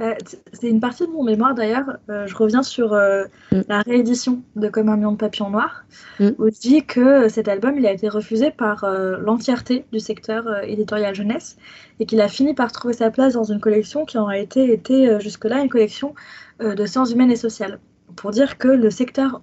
euh, 0.00 0.14
c'est 0.52 0.68
une 0.68 0.80
partie 0.80 1.06
de 1.06 1.12
mon 1.12 1.22
mémoire 1.22 1.54
d'ailleurs. 1.54 1.98
Euh, 2.08 2.26
je 2.26 2.34
reviens 2.34 2.62
sur 2.62 2.92
euh, 2.92 3.24
mm. 3.52 3.60
la 3.68 3.80
réédition 3.82 4.42
de 4.56 4.68
Comme 4.68 4.88
un 4.88 4.96
million 4.96 5.12
de 5.12 5.16
papillons 5.16 5.50
noirs, 5.50 5.84
mm. 6.18 6.30
où 6.38 6.46
je 6.46 6.60
dis 6.60 6.84
que 6.84 7.28
cet 7.28 7.46
album 7.48 7.78
il 7.78 7.86
a 7.86 7.92
été 7.92 8.08
refusé 8.08 8.50
par 8.50 8.86
l'entièreté 9.20 9.84
du 9.92 10.00
secteur 10.00 10.62
éditorial 10.64 11.14
jeunesse 11.14 11.56
et 12.00 12.06
qu'il 12.06 12.20
a 12.20 12.28
fini 12.28 12.54
par 12.54 12.72
trouver 12.72 12.94
sa 12.94 13.10
place 13.10 13.34
dans 13.34 13.44
une 13.44 13.60
collection 13.60 14.04
qui 14.04 14.18
aurait 14.18 14.42
été, 14.42 14.72
été 14.72 15.20
jusque-là 15.20 15.60
une 15.60 15.68
collection 15.68 16.14
de 16.60 16.86
sciences 16.86 17.12
humaines 17.12 17.30
et 17.30 17.36
sociales. 17.36 17.78
Pour 18.16 18.30
dire 18.30 18.58
que 18.58 18.68
le 18.68 18.90
secteur 18.90 19.42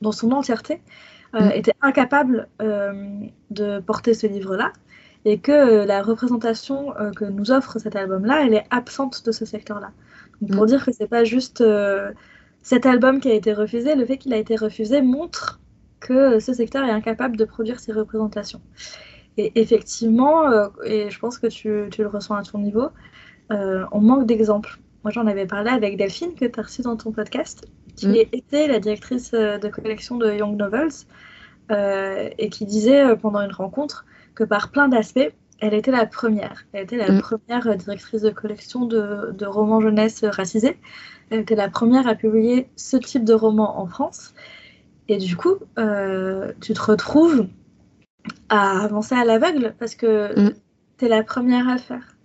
dans 0.00 0.12
son 0.12 0.32
entièreté 0.32 0.80
mm. 1.32 1.50
était 1.54 1.74
incapable 1.80 2.48
de 2.58 3.80
porter 3.80 4.14
ce 4.14 4.26
livre-là 4.26 4.72
et 5.24 5.38
que 5.38 5.52
euh, 5.52 5.84
la 5.84 6.02
représentation 6.02 6.96
euh, 6.96 7.10
que 7.10 7.24
nous 7.24 7.50
offre 7.50 7.78
cet 7.78 7.96
album-là, 7.96 8.46
elle 8.46 8.54
est 8.54 8.64
absente 8.70 9.24
de 9.26 9.32
ce 9.32 9.44
secteur-là. 9.44 9.92
Pour 10.52 10.64
mm. 10.64 10.66
dire 10.66 10.84
que 10.84 10.92
c'est 10.92 11.08
pas 11.08 11.24
juste 11.24 11.60
euh, 11.60 12.12
cet 12.62 12.86
album 12.86 13.20
qui 13.20 13.30
a 13.30 13.34
été 13.34 13.52
refusé, 13.52 13.94
le 13.94 14.04
fait 14.04 14.18
qu'il 14.18 14.32
a 14.32 14.36
été 14.36 14.56
refusé 14.56 15.02
montre 15.02 15.60
que 16.00 16.38
ce 16.38 16.52
secteur 16.52 16.84
est 16.84 16.90
incapable 16.90 17.36
de 17.36 17.44
produire 17.44 17.80
ces 17.80 17.92
représentations. 17.92 18.60
Et 19.36 19.52
effectivement, 19.60 20.50
et 20.84 21.10
je 21.10 21.18
pense 21.18 21.38
que 21.38 21.46
tu, 21.46 21.88
tu, 21.90 22.02
le 22.02 22.08
ressens 22.08 22.34
à 22.34 22.42
ton 22.42 22.58
niveau, 22.58 22.88
on 23.50 24.00
manque 24.00 24.26
d'exemples. 24.26 24.78
Moi, 25.04 25.12
j'en 25.12 25.26
avais 25.26 25.46
parlé 25.46 25.70
avec 25.70 25.96
Delphine, 25.96 26.34
que 26.34 26.44
tu 26.44 26.58
as 26.60 26.62
reçu 26.62 26.82
dans 26.82 26.96
ton 26.96 27.12
podcast, 27.12 27.66
qui 27.96 28.08
mm. 28.08 28.16
était 28.32 28.66
la 28.66 28.80
directrice 28.80 29.30
de 29.32 29.68
collection 29.68 30.16
de 30.16 30.32
Young 30.32 30.56
Novels, 30.56 30.90
et 32.38 32.48
qui 32.50 32.64
disait 32.64 33.16
pendant 33.16 33.40
une 33.40 33.52
rencontre 33.52 34.04
que 34.34 34.44
par 34.44 34.70
plein 34.70 34.88
d'aspects, 34.88 35.32
elle 35.60 35.74
était 35.74 35.90
la 35.90 36.06
première. 36.06 36.64
Elle 36.72 36.84
était 36.84 36.96
la 36.96 37.10
Mm. 37.12 37.20
première 37.20 37.76
directrice 37.76 38.22
de 38.22 38.30
collection 38.30 38.86
de, 38.86 39.32
de 39.32 39.46
romans 39.46 39.80
jeunesse 39.80 40.24
racisés. 40.24 40.78
Elle 41.30 41.40
était 41.40 41.56
la 41.56 41.68
première 41.68 42.06
à 42.06 42.14
publier 42.14 42.68
ce 42.76 42.96
type 42.96 43.24
de 43.24 43.34
roman 43.34 43.78
en 43.80 43.86
France. 43.86 44.34
Et 45.08 45.16
du 45.18 45.36
coup, 45.36 45.56
euh, 45.78 46.52
tu 46.60 46.74
te 46.74 46.80
retrouves 46.80 47.48
à 48.48 48.82
avancer 48.84 49.14
à 49.14 49.24
l'aveugle 49.24 49.74
parce 49.78 49.94
que 49.94 50.38
Mm. 50.38 50.54
tu 50.98 51.04
es 51.06 51.08
la 51.08 51.22
première 51.24 51.68
à 51.68 51.72
le 51.74 51.78
faire. 51.80 52.16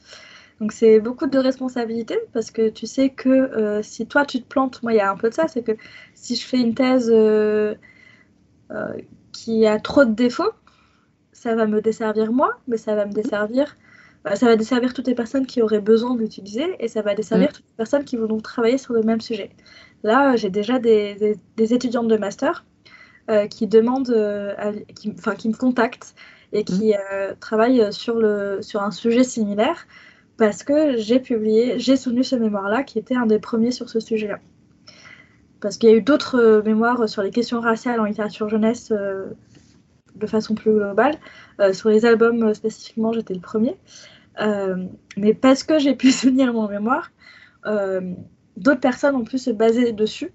Donc 0.59 0.71
c'est 0.71 0.99
beaucoup 0.99 1.27
de 1.27 1.37
responsabilités 1.39 2.19
parce 2.33 2.51
que 2.51 2.69
tu 2.69 2.87
sais 2.87 3.09
que 3.09 3.29
euh, 3.29 3.81
si 3.83 4.07
toi 4.07 4.25
tu 4.25 4.41
te 4.41 4.47
plantes, 4.47 4.81
moi 4.83 4.93
il 4.93 4.97
y 4.97 4.99
a 4.99 5.09
un 5.11 5.17
peu 5.17 5.29
de 5.29 5.33
ça, 5.33 5.47
c'est 5.47 5.63
que 5.63 5.73
si 6.13 6.35
je 6.35 6.45
fais 6.45 6.59
une 6.59 6.75
thèse 6.75 7.09
euh, 7.11 7.75
euh, 8.71 8.93
qui 9.31 9.65
a 9.67 9.79
trop 9.79 10.05
de 10.05 10.13
défauts, 10.13 10.51
ça 11.33 11.55
va 11.55 11.67
me 11.67 11.81
desservir 11.81 12.31
moi, 12.33 12.59
mais 12.67 12.77
ça 12.77 12.95
va 12.95 13.05
me 13.05 13.13
desservir, 13.13 13.77
ça 14.35 14.47
va 14.47 14.55
desservir 14.57 14.93
toutes 14.93 15.07
les 15.07 15.15
personnes 15.15 15.45
qui 15.47 15.61
auraient 15.61 15.81
besoin 15.81 16.15
de 16.15 16.21
l'utiliser 16.21 16.75
et 16.79 16.87
ça 16.89 17.01
va 17.01 17.15
desservir 17.15 17.53
toutes 17.53 17.65
les 17.69 17.75
personnes 17.77 18.05
qui 18.05 18.17
vont 18.17 18.27
donc 18.27 18.43
travailler 18.43 18.77
sur 18.77 18.93
le 18.93 19.03
même 19.03 19.21
sujet. 19.21 19.51
Là, 20.03 20.35
j'ai 20.37 20.49
déjà 20.49 20.79
des, 20.79 21.15
des- 21.15 21.37
des 21.57 21.73
étudiantes 21.73 22.07
de 22.09 22.17
master 22.17 22.65
qui 23.49 23.67
demandent, 23.67 24.11
à- 24.57 24.73
qui, 24.95 25.13
enfin, 25.17 25.35
qui 25.35 25.49
me 25.49 25.53
contactent 25.55 26.15
et 26.51 26.63
qui 26.65 26.93
euh, 26.95 27.33
travaillent 27.39 27.91
sur, 27.93 28.15
le, 28.17 28.61
sur 28.61 28.81
un 28.83 28.91
sujet 28.91 29.23
similaire 29.23 29.87
parce 30.37 30.63
que 30.63 30.97
j'ai 30.97 31.19
publié, 31.19 31.79
j'ai 31.79 31.95
soutenu 31.95 32.23
ce 32.23 32.35
mémoire-là 32.35 32.83
qui 32.83 32.99
était 32.99 33.15
un 33.15 33.25
des 33.25 33.39
premiers 33.39 33.71
sur 33.71 33.89
ce 33.89 33.99
sujet-là. 33.99 34.39
Parce 35.61 35.77
qu'il 35.77 35.89
y 35.89 35.93
a 35.93 35.95
eu 35.95 36.01
d'autres 36.01 36.39
euh, 36.39 36.61
mémoires 36.63 37.07
sur 37.07 37.21
les 37.21 37.31
questions 37.31 37.61
raciales 37.61 37.99
en 37.99 38.05
littérature 38.05 38.49
jeunesse 38.49 38.91
euh, 38.91 39.27
de 40.15 40.27
façon 40.27 40.55
plus 40.55 40.73
globale. 40.73 41.15
Euh, 41.59 41.71
sur 41.71 41.89
les 41.89 42.05
albums 42.05 42.53
spécifiquement, 42.53 43.13
j'étais 43.13 43.33
le 43.33 43.39
premier. 43.39 43.77
Mais 45.15 45.33
parce 45.33 45.63
que 45.63 45.79
j'ai 45.79 45.95
pu 45.95 46.11
soutenir 46.11 46.53
mon 46.53 46.67
mémoire, 46.67 47.11
d'autres 48.57 48.81
personnes 48.81 49.15
ont 49.15 49.23
pu 49.23 49.37
se 49.37 49.51
baser 49.51 49.93
dessus 49.93 50.33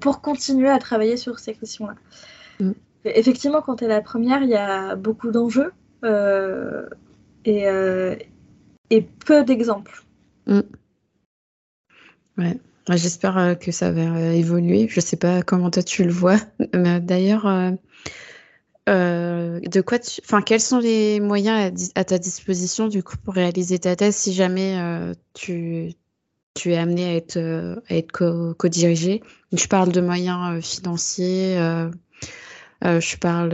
pour 0.00 0.20
continuer 0.20 0.68
à 0.68 0.78
travailler 0.78 1.16
sur 1.16 1.38
ces 1.38 1.54
questions-là. 1.54 1.94
Mm. 2.58 2.72
Effectivement, 3.04 3.62
quand 3.62 3.76
tu 3.76 3.84
es 3.84 3.88
la 3.88 4.02
première, 4.02 4.42
il 4.42 4.50
y 4.50 4.56
a 4.56 4.94
beaucoup 4.94 5.30
d'enjeux 5.30 5.72
euh, 6.04 6.86
et, 7.44 7.68
euh, 7.68 8.16
et 8.90 9.02
peu 9.02 9.44
d'exemples. 9.44 10.04
Ouais, 12.38 12.58
j'espère 12.88 13.38
euh, 13.38 13.54
que 13.54 13.72
ça 13.72 13.92
va 13.92 14.00
euh, 14.02 14.32
évoluer. 14.32 14.88
Je 14.88 15.00
sais 15.00 15.16
pas 15.16 15.42
comment 15.42 15.70
toi 15.70 15.82
tu 15.82 16.04
le 16.04 16.10
vois. 16.12 16.38
D'ailleurs, 16.72 17.46
euh, 18.88 19.60
tu... 19.70 20.20
enfin, 20.24 20.42
quels 20.42 20.60
sont 20.60 20.78
les 20.78 21.20
moyens 21.20 21.90
à, 21.94 22.04
ta 22.04 22.18
disposition 22.18 22.88
du 22.88 23.02
coup 23.02 23.16
pour 23.24 23.34
réaliser 23.34 23.78
ta 23.78 23.94
thèse 23.96 24.16
si 24.16 24.32
jamais 24.32 24.76
tu, 25.34 25.94
es 26.66 26.76
amené 26.76 27.04
à 27.04 27.14
être, 27.14 27.38
à 27.88 27.94
être 27.94 28.10
co- 28.12 28.54
co-dirigé? 28.54 29.22
Je 29.52 29.66
parle 29.66 29.92
de 29.92 30.00
moyens 30.00 30.64
financiers, 30.64 31.56
je 32.82 33.16
parle 33.18 33.50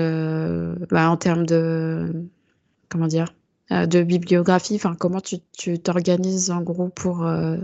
bah, 0.91 1.11
en 1.11 1.17
termes 1.17 1.45
de, 1.45 2.13
comment 2.89 3.09
dire, 3.09 3.35
de 3.71 4.03
bibliographie. 4.03 4.77
Enfin, 4.77 4.95
comment 4.99 5.21
tu 5.21 5.79
t'organises 5.79 6.51
en 6.51 6.63
gros 6.63 6.89
pour, 6.89 7.27
euh, 7.27 7.57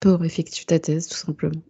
pour 0.00 0.24
effectuer 0.24 0.64
ta 0.64 0.78
thèse, 0.78 1.08
tout 1.08 1.16
simplement. 1.16 1.62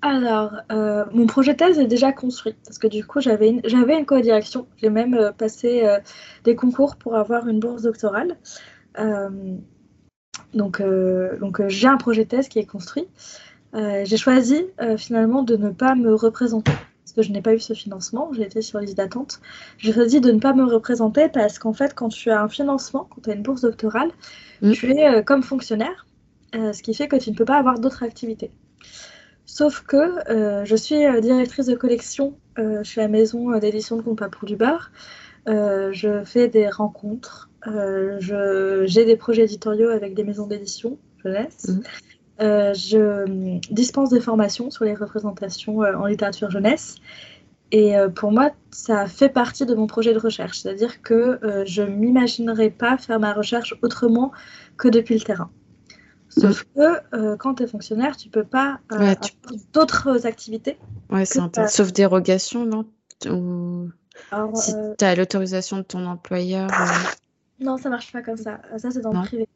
Alors, 0.00 0.52
euh, 0.70 1.04
mon 1.12 1.26
projet 1.26 1.54
de 1.54 1.58
thèse 1.58 1.78
est 1.78 1.88
déjà 1.88 2.12
construit 2.12 2.54
parce 2.64 2.78
que 2.78 2.86
du 2.86 3.04
coup, 3.04 3.20
j'avais 3.20 3.48
une, 3.48 3.60
j'avais 3.64 3.98
une 3.98 4.06
co-direction. 4.06 4.68
J'ai 4.76 4.90
même 4.90 5.14
euh, 5.14 5.32
passé 5.32 5.84
euh, 5.84 5.98
des 6.44 6.54
concours 6.54 6.96
pour 6.96 7.16
avoir 7.16 7.48
une 7.48 7.58
bourse 7.58 7.82
doctorale. 7.82 8.36
Euh, 8.98 9.56
donc, 10.54 10.80
euh, 10.80 11.36
donc 11.40 11.60
euh, 11.60 11.68
j'ai 11.68 11.88
un 11.88 11.96
projet 11.96 12.24
de 12.24 12.28
thèse 12.28 12.48
qui 12.48 12.60
est 12.60 12.66
construit. 12.66 13.08
Euh, 13.74 14.04
j'ai 14.04 14.16
choisi 14.16 14.66
euh, 14.80 14.96
finalement 14.96 15.42
de 15.42 15.56
ne 15.56 15.70
pas 15.70 15.96
me 15.96 16.14
représenter 16.14 16.72
parce 17.08 17.26
que 17.26 17.32
je 17.32 17.32
n'ai 17.32 17.42
pas 17.42 17.54
eu 17.54 17.58
ce 17.58 17.72
financement. 17.72 18.30
J'ai 18.34 18.42
été 18.42 18.60
sur 18.60 18.78
liste 18.80 18.96
d'attente. 18.98 19.40
J'ai 19.78 19.92
choisi 19.92 20.20
de 20.20 20.30
ne 20.30 20.38
pas 20.38 20.52
me 20.52 20.64
représenter 20.64 21.28
parce 21.28 21.58
qu'en 21.58 21.72
fait, 21.72 21.94
quand 21.94 22.10
tu 22.10 22.30
as 22.30 22.42
un 22.42 22.48
financement, 22.48 23.08
quand 23.10 23.22
tu 23.22 23.30
as 23.30 23.34
une 23.34 23.42
bourse 23.42 23.62
doctorale, 23.62 24.10
Mm. 24.62 24.72
tu 24.72 24.90
es 24.92 25.08
euh, 25.08 25.22
comme 25.22 25.42
fonctionnaire, 25.42 26.06
euh, 26.54 26.72
ce 26.72 26.82
qui 26.82 26.94
fait 26.94 27.08
que 27.08 27.16
tu 27.16 27.30
ne 27.30 27.36
peux 27.36 27.44
pas 27.44 27.56
avoir 27.56 27.78
d'autres 27.78 28.02
activités. 28.02 28.50
Sauf 29.46 29.82
que 29.82 30.30
euh, 30.30 30.64
je 30.64 30.76
suis 30.76 30.98
directrice 31.20 31.66
de 31.66 31.74
collection 31.74 32.36
chez 32.82 33.00
la 33.00 33.08
maison 33.08 33.56
d'édition 33.58 33.96
de 33.96 34.02
Compas 34.02 34.28
pour 34.28 34.46
du 34.46 34.56
Bar. 34.56 34.90
Je 35.46 36.22
fais 36.24 36.48
des 36.48 36.68
rencontres, 36.68 37.48
j'ai 38.18 39.04
des 39.04 39.16
projets 39.16 39.44
éditoriaux 39.44 39.88
avec 39.88 40.14
des 40.14 40.24
maisons 40.24 40.46
d'édition 40.46 40.98
jeunesse. 41.24 41.70
Euh, 42.40 42.72
je 42.74 43.58
dispense 43.72 44.10
des 44.10 44.20
formations 44.20 44.70
sur 44.70 44.84
les 44.84 44.94
représentations 44.94 45.82
euh, 45.82 45.94
en 45.96 46.06
littérature 46.06 46.50
jeunesse. 46.50 46.96
Et 47.72 47.96
euh, 47.98 48.08
pour 48.08 48.30
moi, 48.32 48.50
ça 48.70 49.06
fait 49.06 49.28
partie 49.28 49.66
de 49.66 49.74
mon 49.74 49.86
projet 49.86 50.14
de 50.14 50.18
recherche. 50.18 50.60
C'est-à-dire 50.60 51.02
que 51.02 51.38
je 51.66 51.82
m'imaginerais 51.82 52.70
pas 52.70 52.96
faire 52.96 53.20
ma 53.20 53.32
recherche 53.34 53.74
autrement 53.82 54.32
que 54.76 54.88
depuis 54.88 55.14
le 55.16 55.20
terrain. 55.20 55.50
Sauf 56.30 56.64
que 56.76 57.00
euh, 57.16 57.36
quand 57.36 57.54
tu 57.56 57.64
es 57.64 57.66
fonctionnaire, 57.66 58.16
tu 58.16 58.28
peux 58.28 58.44
pas 58.44 58.78
euh, 58.92 58.98
Ouais, 58.98 59.16
tu- 59.16 59.32
avoir 59.44 59.60
d'autres 59.72 60.26
activités. 60.26 60.78
Ouais, 61.10 61.24
c'est 61.24 61.38
Que 61.40 61.44
intéressant. 61.44 61.76
Sauf 61.84 61.92
dérogation, 61.92 62.64
non? 62.66 62.86
Ou 63.28 63.88
Alors, 64.30 64.56
si 64.56 64.72
euh, 64.74 64.94
tu 64.96 65.04
as 65.04 65.14
l'autorisation 65.16 65.78
de 65.78 65.82
ton 65.82 66.06
employeur. 66.06 66.68
non, 67.60 67.76
ça 67.78 67.88
marche 67.90 68.12
pas 68.12 68.22
comme 68.22 68.36
ça. 68.36 68.60
Ça, 68.76 68.90
c'est 68.90 69.00
dans 69.00 69.12
Non? 69.12 69.22
le 69.22 69.26
privé. 69.26 69.48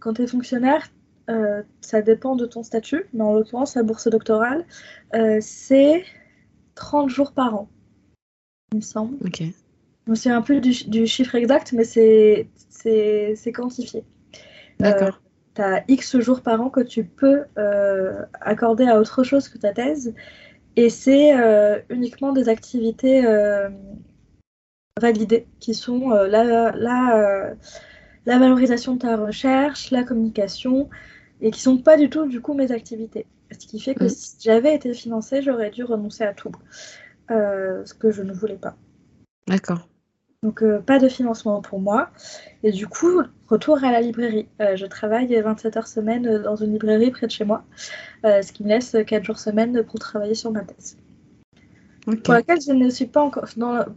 Quand 0.00 0.12
tu 0.14 0.22
es 0.22 0.26
fonctionnaire, 0.26 0.82
euh, 1.30 1.62
ça 1.80 2.02
dépend 2.02 2.36
de 2.36 2.46
ton 2.46 2.62
statut, 2.62 3.04
mais 3.12 3.22
en 3.22 3.34
l'occurrence, 3.34 3.74
la 3.76 3.82
bourse 3.82 4.08
doctorale, 4.08 4.64
euh, 5.14 5.38
c'est 5.40 6.04
30 6.74 7.08
jours 7.10 7.32
par 7.32 7.54
an, 7.54 7.68
il 8.72 8.76
me 8.78 8.82
semble. 8.82 9.16
Ok. 9.24 9.42
Je 10.06 10.10
me 10.10 10.14
souviens 10.16 10.38
un 10.38 10.42
peu 10.42 10.60
du, 10.60 10.72
du 10.88 11.06
chiffre 11.06 11.34
exact, 11.36 11.72
mais 11.72 11.84
c'est 11.84 12.48
c'est- 12.68 13.34
c'est 13.36 13.52
quantifié. 13.52 14.04
D'accord. 14.80 15.20
tu 15.54 15.62
as 15.62 15.84
X 15.86 16.18
jours 16.18 16.40
par 16.40 16.60
an 16.60 16.70
que 16.70 16.80
tu 16.80 17.04
peux 17.04 17.44
euh, 17.58 18.24
accorder 18.40 18.86
à 18.86 18.98
autre 18.98 19.22
chose 19.22 19.48
que 19.48 19.58
ta 19.58 19.72
thèse. 19.72 20.14
Et 20.76 20.88
c'est 20.90 21.38
euh, 21.38 21.78
uniquement 21.90 22.32
des 22.32 22.48
activités 22.48 23.24
euh, 23.26 23.68
validées 25.00 25.46
qui 25.60 25.74
sont 25.74 26.12
euh, 26.12 26.26
la, 26.28 26.72
la, 26.72 27.16
euh, 27.16 27.54
la 28.26 28.38
valorisation 28.38 28.94
de 28.94 29.00
ta 29.00 29.16
recherche, 29.16 29.90
la 29.90 30.02
communication, 30.04 30.88
et 31.42 31.50
qui 31.50 31.60
sont 31.60 31.76
pas 31.78 31.96
du 31.98 32.08
tout 32.08 32.26
du 32.26 32.40
coup 32.40 32.54
mes 32.54 32.72
activités. 32.72 33.26
Ce 33.50 33.66
qui 33.66 33.78
fait 33.80 33.94
que 33.94 34.04
Mm. 34.04 34.08
si 34.08 34.36
j'avais 34.40 34.74
été 34.74 34.94
financée, 34.94 35.42
j'aurais 35.42 35.70
dû 35.70 35.84
renoncer 35.84 36.24
à 36.24 36.32
tout, 36.32 36.52
euh, 37.30 37.84
ce 37.84 37.92
que 37.92 38.10
je 38.10 38.22
ne 38.22 38.32
voulais 38.32 38.56
pas. 38.56 38.76
D'accord. 39.46 39.86
Donc 40.42 40.62
euh, 40.62 40.80
pas 40.80 40.98
de 40.98 41.08
financement 41.08 41.60
pour 41.60 41.78
moi. 41.80 42.10
Et 42.62 42.72
du 42.72 42.86
coup, 42.86 43.22
retour 43.48 43.84
à 43.84 43.92
la 43.92 44.00
librairie. 44.00 44.48
Euh, 44.60 44.74
je 44.76 44.86
travaille 44.86 45.38
27 45.40 45.76
heures 45.76 45.86
semaine 45.86 46.38
dans 46.42 46.56
une 46.56 46.72
librairie 46.72 47.10
près 47.10 47.26
de 47.26 47.30
chez 47.32 47.44
moi, 47.44 47.62
ce 48.24 48.50
qui 48.52 48.62
me 48.64 48.68
laisse 48.68 48.96
4 49.06 49.22
jours 49.24 49.38
semaine 49.38 49.82
pour 49.84 49.98
travailler 50.00 50.34
sur 50.34 50.50
ma 50.50 50.62
thèse. 50.62 50.96
Pour 52.24 52.34
laquelle 52.34 52.60
je 52.60 52.72
ne 52.72 52.90
suis 52.90 53.06
pas 53.06 53.22
encore, 53.22 53.44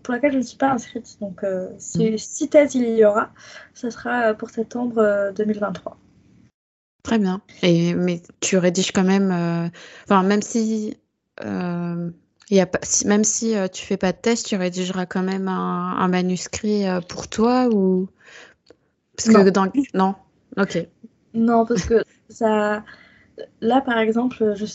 pour 0.04 0.14
laquelle 0.14 0.34
je 0.34 0.38
ne 0.38 0.44
suis 0.44 0.58
pas 0.58 0.72
inscrite. 0.72 1.18
Donc 1.22 1.44
si, 1.80 2.12
Mm. 2.12 2.18
si 2.18 2.50
thèse 2.50 2.76
il 2.76 2.90
y 2.90 3.06
aura, 3.06 3.32
ce 3.74 3.90
sera 3.90 4.34
pour 4.36 4.50
septembre 4.52 5.00
euh, 5.00 5.32
2023. 5.32 5.98
Très 7.06 7.20
bien. 7.20 7.42
Et 7.62 7.94
mais 7.94 8.22
tu 8.42 8.58
rédiges 8.58 8.92
quand 8.92 9.04
même. 9.04 9.32
euh, 9.32 9.70
Enfin, 10.06 10.24
même 10.24 10.42
si. 10.42 10.98
euh, 11.44 12.10
y 12.50 12.60
a 12.60 12.66
pas, 12.66 12.80
si- 12.84 13.08
même 13.08 13.24
si 13.24 13.56
euh, 13.56 13.68
tu 13.68 13.86
fais 13.86 13.98
pas 13.98 14.12
de 14.12 14.18
test, 14.18 14.48
tu 14.48 14.56
rédigeras 14.56 15.06
quand 15.06 15.24
même 15.24 15.48
un, 15.48 15.98
un 15.98 16.08
manuscrit 16.08 16.88
euh, 16.88 17.02
pour 17.02 17.28
toi 17.28 17.68
ou? 17.72 18.10
Parce 19.18 19.28
que 19.30 19.34
Non. 19.34 19.52
dans. 19.52 19.72
Non? 19.94 20.16
Ok. 20.58 20.88
Non, 21.34 21.66
parce 21.66 21.86
que 21.86 22.04
ça. 22.30 22.84
Là, 23.62 23.82
par 23.82 24.00
exemple, 24.00 24.54
je 24.56 24.66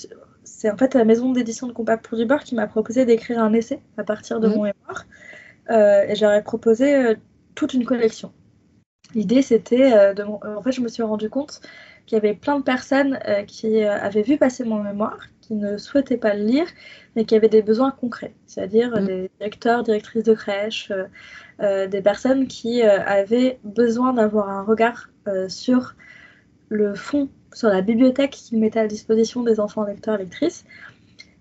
c'est 0.45 0.71
en 0.71 0.77
fait 0.77 0.95
la 0.95 1.05
maison 1.05 1.33
d'édition 1.33 1.67
de 1.69 1.73
Compas 1.73 1.99
pour 1.99 2.19
du 2.19 2.27
beurre 2.27 2.45
qui 2.45 2.55
m'a 2.55 2.67
proposé 2.69 3.07
d'écrire 3.07 3.41
un 3.43 3.53
essai 3.55 3.81
à 3.99 4.05
partir 4.05 4.41
de 4.41 4.49
Mhm. 4.49 4.55
mon 4.57 4.65
mémoire. 4.65 5.07
Et 6.09 6.15
j'aurais 6.17 6.43
proposé 6.45 7.17
toute 7.55 7.75
une 7.75 7.85
collection. 7.87 8.33
L'idée, 9.15 9.43
c'était 9.43 9.93
euh, 9.93 10.15
de. 10.15 10.23
En 10.23 10.63
fait, 10.63 10.73
je 10.73 10.81
me 10.81 10.89
suis 10.89 11.03
rendu 11.03 11.29
compte 11.31 11.61
qu'il 12.07 12.17
y 12.17 12.19
avait 12.19 12.35
plein 12.35 12.59
de 12.59 12.65
personnes 12.65 13.19
euh, 13.29 13.43
qui 13.43 13.83
euh, 13.83 14.01
avaient 14.01 14.23
vu 14.23 14.37
passer 14.39 14.65
mon 14.65 14.83
mémoire, 14.83 15.19
qui 15.41 15.55
ne 15.55 15.77
souhaitaient 15.79 16.17
pas 16.17 16.35
le 16.35 16.45
lire, 16.45 16.67
mais 17.17 17.25
qui 17.25 17.35
avaient 17.35 17.49
des 17.49 17.63
besoins 17.63 17.91
concrets, 17.91 18.35
c'est-à-dire 18.47 18.91
Mhm. 18.97 19.07
des 19.07 19.31
directeurs, 19.39 19.83
directrices 19.83 20.25
de 20.25 20.35
crèche, 20.35 20.93
euh, 21.61 21.87
des 21.87 22.03
personnes 22.03 22.47
qui 22.49 22.83
euh, 22.83 23.01
avaient 23.05 23.59
besoin 23.65 24.13
d'avoir 24.15 24.49
un 24.49 24.63
regard 24.63 25.11
euh, 25.29 25.49
sur 25.49 25.95
le 26.69 26.95
fond, 26.95 27.29
sur 27.53 27.69
la 27.69 27.83
bibliothèque 27.83 28.31
qu'ils 28.31 28.59
mettaient 28.61 28.81
à 28.81 28.87
disposition 28.87 29.43
des 29.43 29.61
enfants 29.61 29.85
lecteurs 29.85 30.17
lectrices, 30.17 30.65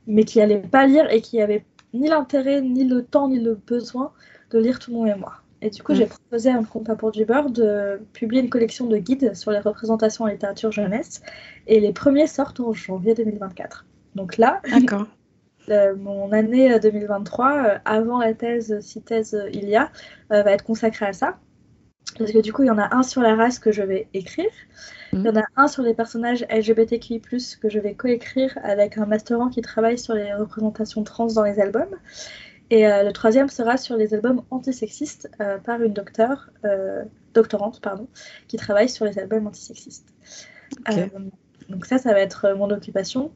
mais 0.08 0.24
qui 0.24 0.40
n'allaient 0.40 0.58
pas 0.58 0.88
lire 0.88 1.10
et 1.12 1.22
qui 1.22 1.42
avaient 1.42 1.66
ni 1.94 2.08
l'intérêt, 2.10 2.62
ni 2.62 2.84
le 2.84 3.04
temps, 3.04 3.30
ni 3.30 3.40
le 3.40 3.56
besoin 3.56 4.12
de 4.52 4.60
lire 4.60 4.80
tout 4.80 4.92
mon 4.92 5.04
mémoire. 5.04 5.44
Et 5.62 5.70
du 5.70 5.84
coup, 5.84 5.94
j'ai 5.94 6.06
mm. 6.06 6.10
proposé 6.10 6.50
à 6.50 6.58
un 6.58 6.64
compte 6.64 6.94
pour 6.98 7.12
du 7.12 7.26
beurre 7.26 7.50
de 7.50 8.02
publier 8.14 8.42
une 8.42 8.50
collection 8.50 8.86
de 8.88 8.98
guides 8.98 9.36
sur 9.36 9.52
les 9.52 9.60
représentations 9.60 10.26
en 10.26 10.28
littérature 10.28 10.72
jeunesse. 10.72 11.22
Et 11.68 11.80
les 11.80 11.94
premiers 11.94 12.28
sortent 12.28 12.60
en 12.60 12.74
janvier 12.74 13.14
2024. 13.14 13.86
Donc 14.16 14.38
là, 14.38 14.62
euh, 15.70 15.96
mon 15.96 16.32
année 16.32 16.80
2023, 16.80 17.52
euh, 17.52 17.78
avant 17.86 18.20
la 18.20 18.34
thèse, 18.34 18.80
si 18.82 19.02
thèse 19.02 19.38
il 19.54 19.68
y 19.70 19.76
a, 19.76 19.92
va 20.30 20.52
être 20.52 20.64
consacrée 20.64 21.08
à 21.08 21.14
ça. 21.14 21.40
Parce 22.18 22.32
que 22.32 22.40
du 22.40 22.52
coup, 22.52 22.64
il 22.64 22.68
y 22.68 22.72
en 22.72 22.78
a 22.78 22.96
un 22.96 23.04
sur 23.04 23.22
la 23.22 23.36
race 23.36 23.60
que 23.60 23.72
je 23.72 23.84
vais 23.84 24.08
écrire. 24.14 24.50
Il 25.14 25.22
y 25.22 25.30
en 25.30 25.36
a 25.36 25.44
un 25.56 25.68
sur 25.68 25.84
les 25.84 25.94
personnages 25.94 26.46
LGBTQI, 26.50 27.22
que 27.22 27.70
je 27.70 27.80
vais 27.80 27.94
coécrire 27.94 28.58
avec 28.64 28.98
un 28.98 29.06
masterant 29.06 29.50
qui 29.50 29.62
travaille 29.62 29.98
sur 29.98 30.14
les 30.16 30.34
représentations 30.34 31.04
trans 31.04 31.28
dans 31.28 31.44
les 31.44 31.60
albums. 31.60 31.96
Et 32.70 32.88
euh, 32.88 33.04
le 33.04 33.12
troisième 33.12 33.50
sera 33.50 33.78
sur 33.78 33.98
les 33.98 34.14
albums 34.14 34.44
antisexistes 34.52 35.30
euh, 35.42 35.58
par 35.58 35.82
une 35.82 35.94
euh, 36.66 37.04
doctorante 37.34 37.82
pardon, 37.82 38.08
qui 38.48 38.58
travaille 38.58 38.90
sur 38.90 39.06
les 39.06 39.18
albums 39.18 39.48
antisexistes. 39.48 40.08
donc 41.70 41.86
ça, 41.86 41.98
ça 41.98 42.14
va 42.14 42.20
être 42.20 42.54
mon 42.56 42.70
occupation. 42.70 43.32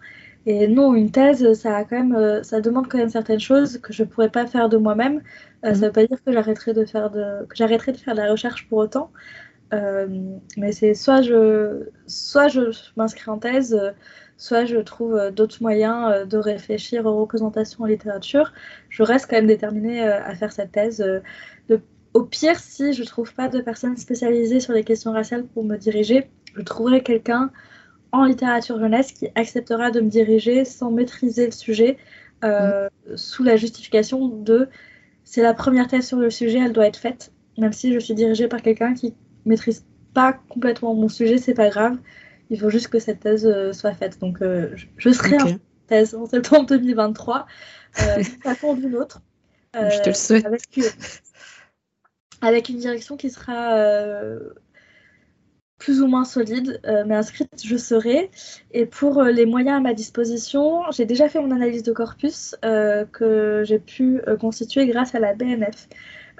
Et 0.46 0.68
non, 0.68 0.94
une 0.94 1.10
thèse, 1.10 1.54
ça, 1.54 1.78
a 1.78 1.84
quand 1.86 1.98
même, 1.98 2.44
ça 2.44 2.60
demande 2.60 2.90
quand 2.90 2.98
même 2.98 3.10
certaines 3.10 3.40
choses 3.40 3.78
que 3.78 3.94
je 3.94 4.04
ne 4.04 4.08
pourrais 4.10 4.30
pas 4.30 4.46
faire 4.46 4.68
de 4.68 4.78
moi-même. 4.78 5.22
Ça 5.64 5.72
ne 5.72 5.76
mhm. 5.76 5.82
veut 5.82 5.92
pas 5.92 6.06
dire 6.06 6.24
que 6.24 6.32
j'arrêterai 6.32 6.74
de, 6.74 6.86
faire 6.86 7.10
de, 7.10 7.46
que 7.48 7.92
de 7.92 7.98
faire 7.98 8.14
de 8.14 8.20
la 8.20 8.30
recherche 8.30 8.68
pour 8.68 8.80
autant. 8.80 9.10
mais 9.72 10.72
c'est 10.74 10.94
soit 10.94 11.22
je, 11.22 11.88
soit 12.08 12.50
je 12.50 12.62
m'inscris 12.98 13.32
en 13.32 13.40
thèse, 13.40 13.80
soit 14.44 14.66
je 14.66 14.76
trouve 14.78 15.16
euh, 15.16 15.32
d'autres 15.32 15.60
moyens 15.62 16.12
euh, 16.12 16.26
de 16.26 16.38
réfléchir 16.38 17.06
aux 17.06 17.18
représentations 17.22 17.86
en 17.86 17.88
littérature. 17.88 18.52
Je 18.90 19.02
reste 19.02 19.28
quand 19.30 19.38
même 19.38 19.48
déterminée 19.48 20.04
euh, 20.04 20.22
à 20.22 20.36
faire 20.36 20.52
cette 20.52 20.74
thèse. 20.74 21.02
au 22.14 22.24
pire, 22.24 22.60
si 22.60 22.92
je 22.92 23.02
ne 23.02 23.08
trouve 23.08 23.34
pas 23.34 23.48
de 23.48 23.62
personnes 23.62 23.96
spécialisées 23.96 24.60
sur 24.60 24.74
les 24.74 24.84
questions 24.84 25.14
raciales 25.14 25.46
pour 25.46 25.64
me 25.64 25.78
diriger, 25.78 26.30
je 26.56 26.62
trouverai 26.62 27.02
quelqu'un 27.02 27.52
en 28.12 28.26
littérature 28.26 28.78
jeunesse 28.78 29.14
qui 29.14 29.30
acceptera 29.34 29.92
de 29.92 30.02
me 30.02 30.10
diriger 30.10 30.66
sans 30.66 30.92
maîtriser 30.92 31.46
le 31.46 31.52
sujet 31.52 31.98
mm. 32.44 33.16
sous 33.16 33.44
la 33.44 33.56
justification 33.56 34.28
de 34.28 34.68
c'est 35.24 35.42
la 35.42 35.56
première 35.56 35.88
thèse 35.88 36.06
sur 36.06 36.20
le 36.20 36.30
sujet, 36.30 36.60
elle 36.60 36.74
doit 36.74 36.86
être 36.86 36.98
faite. 36.98 37.32
Même 37.58 37.74
si 37.74 37.94
je 37.94 38.00
suis 38.00 38.14
dirigée 38.14 38.48
par 38.48 38.62
quelqu'un 38.62 38.94
qui 38.94 39.16
maîtrise 39.46 39.84
pas 40.14 40.34
complètement 40.50 40.94
mon 40.94 41.08
sujet, 41.08 41.38
c'est 41.40 41.56
pas 41.56 41.70
grave. 41.70 41.98
Il 42.50 42.60
faut 42.60 42.70
juste 42.70 42.88
que 42.88 43.00
cette 43.00 43.22
thèse 43.22 43.46
euh, 43.46 43.74
soit 43.74 43.94
faite. 43.94 44.20
Donc, 44.20 44.42
euh, 44.42 44.76
je, 44.98 45.10
serai 45.10 45.42
en 45.42 45.58
thèse 45.88 46.16
en 46.16 46.26
septembre 46.26 46.66
2023, 46.68 47.46
euh, 48.02 48.16
d'une 48.18 48.42
façon 48.42 48.68
ou 48.68 48.76
d'une 48.76 48.96
autre. 48.96 49.22
je 49.74 50.02
te 50.02 50.10
le 50.10 50.16
souhaite. 50.16 50.46
Avec, 52.42 52.68
une 52.68 52.78
direction 52.78 53.16
qui 53.16 53.30
sera 53.30 53.78
plus 55.80 56.02
ou 56.02 56.08
moins 56.08 56.26
solide, 56.26 56.82
mais 57.08 57.16
inscrite, 57.16 57.50
je 57.64 57.78
serai. 57.78 58.30
Et 58.72 58.86
pour 58.86 59.24
les 59.24 59.46
moyens 59.46 59.78
à 59.78 59.80
ma 59.80 59.94
disposition, 59.94 60.82
j'ai 60.92 61.06
déjà 61.06 61.30
fait 61.30 61.40
mon 61.40 61.52
analyse 61.52 61.84
de 61.84 61.94
corpus 61.94 62.56
que 62.62 63.64
j'ai 63.66 63.80
pu 63.80 64.22
constituer 64.42 64.88
grâce 64.88 65.16
à 65.16 65.20
la 65.20 65.34
BNF. 65.34 65.88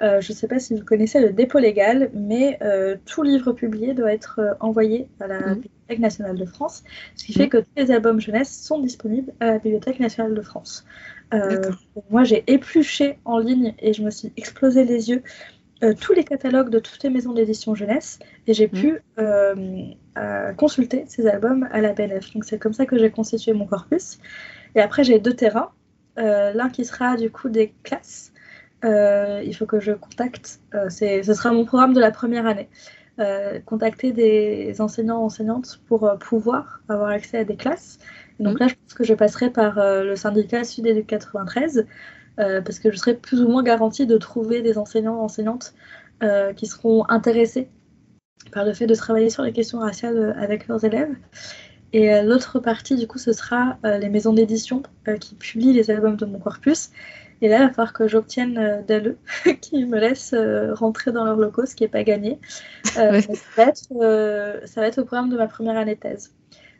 Je 0.00 0.16
ne 0.16 0.36
sais 0.36 0.46
pas 0.46 0.58
si 0.58 0.74
vous 0.74 0.84
connaissez 0.84 1.20
le 1.20 1.32
dépôt 1.32 1.58
légal, 1.58 2.10
mais 2.12 2.58
tout 3.06 3.22
livre 3.22 3.52
publié 3.52 3.94
doit 3.94 4.12
être 4.12 4.58
envoyé 4.60 5.08
à 5.20 5.26
la 5.26 5.40
mhm. 5.40 5.62
Bibliothèque 5.88 6.00
nationale 6.00 6.36
de 6.36 6.44
France, 6.44 6.84
ce 7.16 7.24
qui 7.24 7.32
fait 7.32 7.44
mhm. 7.44 7.48
que 7.50 7.56
tous 7.58 7.70
les 7.76 7.90
albums 7.90 8.20
jeunesse 8.20 8.62
sont 8.62 8.80
disponibles 8.80 9.32
à 9.40 9.46
la 9.46 9.58
Bibliothèque 9.58 10.00
nationale 10.00 10.34
de 10.34 10.42
France. 10.42 10.84
moi, 12.10 12.24
j'ai 12.24 12.44
épluché 12.46 13.18
en 13.24 13.38
ligne 13.38 13.74
et 13.78 13.92
je 13.92 14.02
me 14.02 14.10
suis 14.10 14.32
explosé 14.36 14.84
les 14.84 15.10
yeux 15.10 15.22
tous 16.00 16.14
les 16.14 16.24
catalogues 16.24 16.70
de 16.70 16.78
toutes 16.78 17.02
les 17.02 17.10
maisons 17.10 17.34
d'édition 17.34 17.74
jeunesse 17.74 18.18
et 18.46 18.54
j'ai 18.54 18.68
pu 18.68 19.00
mhm. 19.18 19.96
consulter 20.56 21.04
ces 21.08 21.26
albums 21.26 21.68
à 21.72 21.80
la 21.80 21.92
BNF. 21.92 22.32
Donc 22.32 22.44
c'est 22.44 22.58
comme 22.58 22.72
ça 22.72 22.86
que 22.86 22.96
j'ai 22.98 23.10
constitué 23.10 23.52
mon 23.52 23.66
corpus. 23.66 24.18
Et 24.76 24.80
après, 24.80 25.04
j'ai 25.04 25.18
deux 25.18 25.34
terrains. 25.34 25.70
L'un 26.16 26.70
qui 26.70 26.84
sera 26.84 27.16
du 27.16 27.30
coup 27.30 27.48
des 27.48 27.74
classes 27.82 28.32
euh, 28.84 29.42
il 29.44 29.54
faut 29.56 29.66
que 29.66 29.80
je 29.80 29.92
contacte, 29.92 30.60
euh, 30.74 30.90
ce 30.90 31.32
sera 31.32 31.52
mon 31.52 31.64
programme 31.64 31.94
de 31.94 32.00
la 32.00 32.10
première 32.10 32.46
année, 32.46 32.68
euh, 33.18 33.60
contacter 33.60 34.12
des 34.12 34.80
enseignants 34.80 35.22
enseignantes 35.22 35.80
pour 35.86 36.10
pouvoir 36.18 36.80
avoir 36.88 37.08
accès 37.08 37.38
à 37.38 37.44
des 37.44 37.56
classes. 37.56 37.98
donc 38.40 38.56
mmh. 38.56 38.60
là, 38.60 38.68
je 38.68 38.74
pense 38.74 38.94
que 38.94 39.04
je 39.04 39.14
passerai 39.14 39.50
par 39.50 39.76
le 39.76 40.16
syndicat 40.16 40.64
Sud 40.64 40.86
Éduc 40.86 41.06
93 41.06 41.86
parce 42.36 42.80
que 42.80 42.90
je 42.90 42.96
serai 42.96 43.14
plus 43.14 43.40
ou 43.40 43.48
moins 43.48 43.62
garantie 43.62 44.06
de 44.06 44.18
trouver 44.18 44.60
des 44.60 44.76
enseignants 44.76 45.20
enseignantes 45.20 45.74
qui 46.56 46.66
seront 46.66 47.04
intéressés 47.08 47.68
par 48.52 48.64
le 48.64 48.72
fait 48.72 48.86
de 48.86 48.94
travailler 48.94 49.30
sur 49.30 49.44
les 49.44 49.52
questions 49.52 49.78
raciales 49.78 50.34
avec 50.38 50.66
leurs 50.66 50.84
élèves. 50.84 51.14
Et 51.92 52.20
l'autre 52.22 52.58
partie, 52.58 52.96
du 52.96 53.06
coup, 53.06 53.18
ce 53.18 53.32
sera 53.32 53.78
les 53.84 54.08
maisons 54.08 54.32
d'édition 54.32 54.82
qui 55.20 55.36
publient 55.36 55.72
les 55.72 55.92
albums 55.92 56.16
de 56.16 56.26
mon 56.26 56.40
corpus 56.40 56.90
et 57.44 57.48
là, 57.48 57.58
il 57.58 57.66
va 57.66 57.68
falloir 57.68 57.92
que 57.92 58.08
j'obtienne 58.08 58.56
euh, 58.56 58.80
d'elle 58.80 59.16
qui 59.60 59.84
me 59.84 59.98
laisse 59.98 60.32
euh, 60.32 60.72
rentrer 60.72 61.12
dans 61.12 61.26
leur 61.26 61.36
locaux, 61.36 61.66
ce 61.66 61.74
qui 61.74 61.84
n'est 61.84 61.90
pas 61.90 62.02
gagné. 62.02 62.38
Euh, 62.96 63.20
ça, 63.20 63.32
va 63.56 63.62
être, 63.64 64.66
ça 64.66 64.80
va 64.80 64.86
être 64.86 64.98
au 64.98 65.04
programme 65.04 65.28
de 65.28 65.36
ma 65.36 65.46
première 65.46 65.76
année 65.76 65.94
de 65.94 66.00
thèse. 66.00 66.32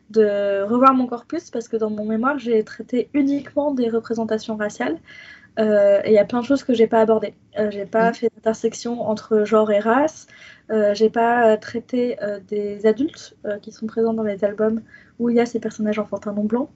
De 0.09 0.63
revoir 0.63 0.95
mon 0.95 1.05
corpus, 1.05 1.51
parce 1.51 1.67
que 1.67 1.77
dans 1.77 1.91
mon 1.91 2.05
mémoire, 2.05 2.39
j'ai 2.39 2.63
traité 2.63 3.09
uniquement 3.13 3.75
des 3.75 3.89
représentations 3.89 4.55
raciales. 4.55 4.97
et 5.59 6.07
il 6.07 6.13
y 6.13 6.17
a 6.17 6.25
plein 6.25 6.41
de 6.41 6.45
choses 6.45 6.63
que 6.63 6.73
j'ai 6.73 6.87
pas 6.87 7.01
abordées. 7.01 7.35
j'ai 7.69 7.85
pas 7.85 8.09
mm. 8.09 8.13
fait 8.15 8.31
d'intersection 8.35 9.01
entre 9.07 9.45
genre 9.45 9.71
et 9.71 9.79
race. 9.79 10.25
j'ai 10.93 11.11
pas 11.11 11.57
traité 11.57 12.17
des 12.47 12.87
adultes 12.87 13.35
qui 13.61 13.71
sont 13.71 13.85
présents 13.85 14.13
dans 14.13 14.23
les 14.23 14.43
albums 14.43 14.81
où 15.19 15.29
il 15.29 15.35
y 15.35 15.39
a 15.39 15.45
ces 15.45 15.59
personnages 15.59 15.99
enfantins 15.99 16.33
non 16.33 16.45
blancs. 16.45 16.69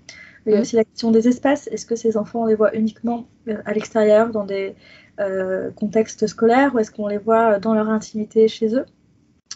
Il 0.49 0.55
y 0.55 0.57
a 0.57 0.61
aussi 0.61 0.75
la 0.75 0.83
question 0.83 1.11
des 1.11 1.27
espaces. 1.27 1.67
Est-ce 1.67 1.85
que 1.85 1.95
ces 1.95 2.17
enfants, 2.17 2.41
on 2.41 2.45
les 2.47 2.55
voit 2.55 2.75
uniquement 2.75 3.27
euh, 3.47 3.57
à 3.65 3.73
l'extérieur, 3.73 4.31
dans 4.31 4.45
des 4.45 4.75
euh, 5.19 5.69
contextes 5.71 6.25
scolaires, 6.25 6.73
ou 6.73 6.79
est-ce 6.79 6.89
qu'on 6.91 7.07
les 7.07 7.19
voit 7.19 7.59
dans 7.59 7.75
leur 7.75 7.89
intimité 7.89 8.47
chez 8.47 8.75
eux? 8.75 8.85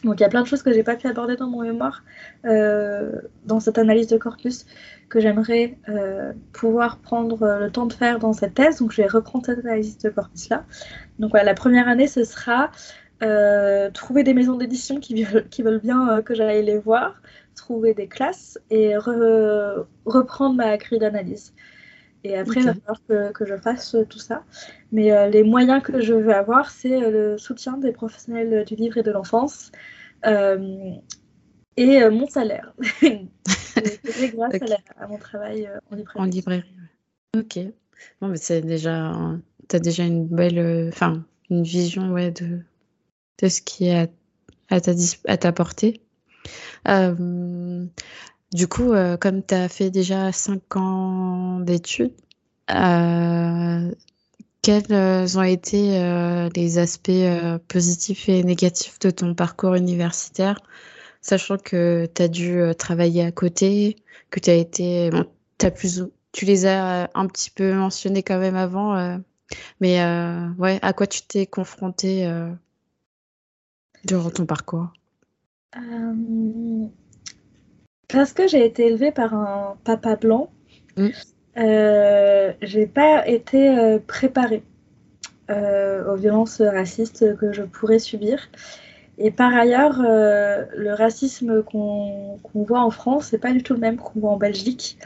Donc 0.04 0.20
il 0.20 0.22
y 0.22 0.26
a 0.26 0.30
plein 0.30 0.42
de 0.42 0.48
choses 0.48 0.62
que 0.62 0.72
j'ai 0.72 0.84
pas 0.84 0.96
pu 0.96 1.08
aborder 1.08 1.36
dans 1.36 1.48
mon 1.48 1.62
mémoire, 1.62 2.04
euh, 2.46 3.12
dans 3.46 3.60
cette 3.60 3.78
analyse 3.78 4.08
de 4.08 4.18
corpus, 4.18 4.66
que 5.10 5.20
j'aimerais 5.20 5.78
pouvoir 6.52 6.98
prendre 6.98 7.58
le 7.60 7.72
temps 7.72 7.86
de 7.86 7.94
faire 7.94 8.20
dans 8.20 8.34
cette 8.34 8.54
thèse. 8.54 8.80
Donc 8.80 8.92
je 8.92 9.02
vais 9.02 9.08
reprendre 9.08 9.46
cette 9.46 9.60
analyse 9.60 9.98
de 9.98 10.10
corpus 10.10 10.50
là. 10.50 10.66
Donc 11.20 11.32
voilà, 11.32 11.46
la 11.46 11.54
première 11.54 11.88
année 11.88 12.08
ce 12.08 12.24
sera 12.26 12.72
trouver 13.94 14.24
des 14.24 14.34
maisons 14.34 14.58
d'édition 14.58 15.00
qui, 15.00 15.26
qui, 15.50 15.62
veulent 15.62 15.80
bien 15.80 16.22
que 16.22 16.36
j'aille 16.36 16.66
les 16.66 16.78
voir, 16.78 17.22
trouver 17.56 17.94
des 17.94 18.08
classes 18.08 18.60
et 18.70 18.96
reprendre 18.98 20.56
ma 20.56 20.78
grille 20.78 21.00
d'analyse. 21.00 21.54
Et 22.24 22.38
après, 22.38 22.62
il 22.62 22.66
va 22.66 22.74
falloir 22.74 23.34
que, 23.34 23.46
je 23.46 23.58
fasse 23.58 23.96
tout 24.10 24.20
ça. 24.20 24.44
Mais 24.92 25.12
euh, 25.12 25.28
les 25.28 25.44
moyens 25.44 25.84
que 25.84 26.02
je 26.02 26.14
veux 26.14 26.34
avoir, 26.34 26.70
c'est 26.70 27.04
euh, 27.04 27.32
le 27.32 27.38
soutien 27.38 27.78
des 27.78 27.92
professionnels 27.92 28.64
du 28.66 28.76
livre 28.76 28.98
et 28.98 29.04
de 29.04 29.12
l'enfance 29.12 29.72
euh, 30.26 30.94
et 31.76 32.10
mon 32.10 32.28
salaire. 32.28 32.74
c'est 33.02 34.30
grâce 34.34 34.56
à, 34.98 35.08
mon 35.08 35.18
travail 35.18 35.70
en 35.92 35.96
librairie. 35.96 36.20
En 36.20 36.26
librairie, 36.26 36.64
Ok. 37.36 37.60
Bon, 38.22 38.28
mais 38.30 38.38
c'est 38.38 38.62
déjà, 38.62 39.12
tu 39.68 39.76
as 39.76 39.80
déjà 39.80 40.04
une 40.04 40.28
belle, 40.28 40.90
enfin, 40.90 41.26
une 41.50 41.64
vision 41.64 42.12
ouais, 42.12 42.32
de, 42.32 42.60
de 43.42 43.48
ce 43.50 43.62
qui 43.62 43.88
est 43.88 44.10
à, 44.70 44.80
ta, 44.80 44.92
à 45.28 45.38
ta 45.38 45.52
portée. 45.52 46.02
Euh, 46.88 47.86
du 48.52 48.68
coup, 48.68 48.94
euh, 48.94 49.18
comme 49.18 49.44
tu 49.44 49.54
as 49.56 49.70
fait 49.70 49.90
déjà 49.90 50.32
5 50.32 50.76
ans 50.76 51.60
d'études, 51.60 52.14
euh, 52.72 53.92
quels 54.62 55.38
ont 55.38 55.44
été 55.44 56.50
les 56.56 56.78
aspects 56.78 57.12
positifs 57.68 58.30
et 58.30 58.44
négatifs 58.44 59.00
de 59.00 59.10
ton 59.10 59.36
parcours 59.36 59.76
universitaire, 59.76 60.60
sachant 61.22 61.58
que 61.58 62.08
tu 62.14 62.22
as 62.22 62.28
dû 62.30 62.62
travailler 62.78 63.26
à 63.26 63.32
côté, 63.32 63.98
que 64.30 64.40
tu 64.40 64.50
as 64.50 64.56
été. 64.56 65.10
as 65.62 65.72
plus, 65.72 66.04
tu 66.32 66.46
les 66.46 66.66
as 66.66 67.10
un 67.14 67.28
petit 67.28 67.50
peu 67.52 67.74
mentionnés 67.74 68.24
quand 68.24 68.40
même 68.40 68.56
avant, 68.56 69.20
mais 69.82 69.98
ouais, 70.58 70.80
à 70.82 70.94
quoi 70.94 71.08
tu 71.08 71.22
t'es 71.24 71.46
confronté 71.46 72.26
durant 74.06 74.30
ton 74.30 74.46
parcours? 74.46 74.94
Euh, 75.78 76.86
parce 78.08 78.34
que 78.34 78.48
j'ai 78.48 78.66
été 78.66 78.88
élevée 78.88 79.12
par 79.12 79.34
un 79.34 79.78
papa 79.84 80.16
blanc, 80.16 80.52
mm. 80.98 81.08
euh, 81.58 82.54
j'ai 82.62 82.88
pas 82.88 83.28
été 83.28 83.70
euh, 83.70 84.00
préparée 84.06 84.64
aux 85.50 86.16
violences 86.16 86.62
racistes 86.62 87.38
que 87.38 87.54
je 87.54 87.62
pourrais 87.62 88.00
subir. 88.00 88.50
Et 89.20 89.30
par 89.30 89.54
ailleurs, 89.54 90.02
le 90.02 90.94
racisme 90.96 91.62
qu'on 91.62 92.40
voit 92.56 92.82
en 92.82 92.90
France, 92.90 93.28
c'est 93.30 93.38
pas 93.38 93.52
du 93.52 93.62
tout 93.62 93.76
le 93.76 93.80
même 93.80 93.98
qu'on 93.98 94.20
voit 94.20 94.32
en 94.32 94.38
Belgique. 94.38 94.98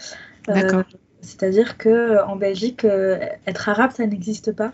C'est-à-dire 1.19 1.77
qu'en 1.77 2.37
Belgique, 2.37 2.85
être 3.45 3.67
arabe, 3.67 3.91
ça 3.91 4.07
n'existe 4.07 4.53
pas. 4.53 4.71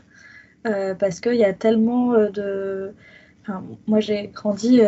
parce 0.64 1.20
qu'il 1.22 1.36
y 1.36 1.46
a 1.46 1.54
tellement 1.54 2.12
de. 2.12 2.94
moi, 3.88 4.00
j'ai 4.00 4.28
grandi 4.28 4.82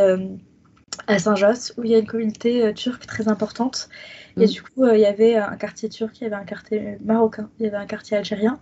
à 1.07 1.19
Saint-Josse, 1.19 1.73
où 1.77 1.83
il 1.83 1.91
y 1.91 1.95
a 1.95 1.99
une 1.99 2.07
communauté 2.07 2.73
turque 2.73 3.05
très 3.05 3.27
importante. 3.27 3.89
Et 4.37 4.45
mm. 4.45 4.49
du 4.49 4.61
coup, 4.61 4.85
il 4.87 4.99
y 4.99 5.05
avait 5.05 5.35
un 5.35 5.55
quartier 5.55 5.89
turc, 5.89 6.19
il 6.19 6.23
y 6.23 6.27
avait 6.27 6.35
un 6.35 6.43
quartier 6.43 6.97
marocain, 7.03 7.49
il 7.59 7.65
y 7.65 7.67
avait 7.67 7.77
un 7.77 7.85
quartier 7.85 8.17
algérien. 8.17 8.59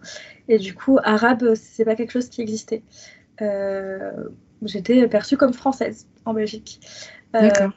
Et 0.48 0.58
du 0.58 0.74
coup, 0.74 1.00
arabe, 1.04 1.56
c'est 1.56 1.86
pas 1.86 1.96
quelque 1.96 2.12
chose 2.12 2.30
qui 2.30 2.42
existait. 2.42 2.84
J'étais 4.62 5.08
perçue 5.08 5.38
comme 5.38 5.54
française 5.54 6.08
en 6.26 6.34
Belgique. 6.34 6.80
D'accord 7.34 7.72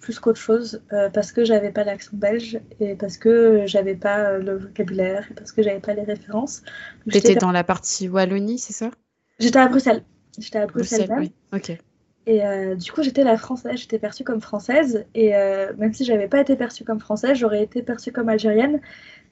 plus 0.00 0.18
qu'autre 0.18 0.40
chose 0.40 0.82
euh, 0.92 1.08
parce 1.10 1.32
que 1.32 1.44
j'avais 1.44 1.70
pas 1.70 1.84
l'accent 1.84 2.10
belge 2.14 2.58
et 2.80 2.94
parce 2.94 3.16
que 3.16 3.64
j'avais 3.66 3.94
pas 3.94 4.38
le 4.38 4.58
vocabulaire 4.58 5.26
et 5.30 5.34
parce 5.34 5.52
que 5.52 5.62
j'avais 5.62 5.80
pas 5.80 5.94
les 5.94 6.02
références. 6.02 6.62
J'étais 7.06 7.36
dans 7.36 7.52
la 7.52 7.64
partie 7.64 8.08
Wallonie, 8.08 8.58
c'est 8.58 8.72
ça? 8.72 8.90
J'étais 9.38 9.58
à 9.58 9.68
Bruxelles. 9.68 10.02
J'étais 10.38 10.58
à 10.58 10.66
Bruxelles. 10.66 11.08
Bruxelles 11.08 11.32
oui. 11.52 11.58
Ok. 11.58 11.78
Et 12.26 12.44
euh, 12.44 12.74
du 12.74 12.92
coup, 12.92 13.02
j'étais 13.02 13.24
la 13.24 13.36
française, 13.36 13.76
j'étais 13.76 13.98
perçue 13.98 14.24
comme 14.24 14.40
française. 14.40 15.04
Et 15.14 15.34
euh, 15.34 15.72
même 15.78 15.92
si 15.92 16.04
j'avais 16.04 16.28
pas 16.28 16.40
été 16.40 16.56
perçue 16.56 16.84
comme 16.84 17.00
française, 17.00 17.38
j'aurais 17.38 17.62
été 17.62 17.82
perçue 17.82 18.12
comme 18.12 18.28
algérienne. 18.28 18.80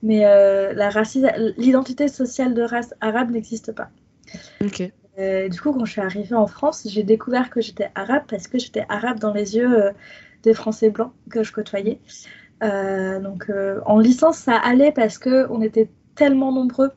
Mais 0.03 0.21
la 0.21 0.91
l'identité 1.57 2.07
sociale 2.07 2.55
de 2.55 2.63
race 2.63 2.95
arabe 3.01 3.31
n'existe 3.31 3.73
pas. 3.73 3.91
Ok. 4.65 4.83
du 5.19 5.61
coup, 5.61 5.73
quand 5.73 5.85
je 5.85 5.91
suis 5.91 6.01
arrivée 6.01 6.37
en 6.37 6.47
France, 6.47 6.87
j'ai 6.89 7.03
découvert 7.03 7.51
que 7.51 7.61
j'étais 7.61 7.91
arabe 7.97 8.23
parce 8.29 8.47
que 8.47 8.59
j'étais 8.59 8.87
arabe 8.89 9.19
dans 9.19 9.33
les 9.33 9.57
yeux 9.57 9.91
des 10.45 10.55
Français 10.55 10.91
blancs 10.91 11.13
que 11.31 11.43
je 11.43 11.53
côtoyais. 11.53 12.01
Euh, 12.63 13.21
donc 13.21 13.51
euh, 13.51 13.81
en 13.87 13.99
licence, 13.99 14.39
ça 14.39 14.57
allait 14.57 14.93
parce 14.93 15.19
qu'on 15.19 15.63
était 15.63 15.89
tellement 16.15 16.53
nombreux 16.53 16.91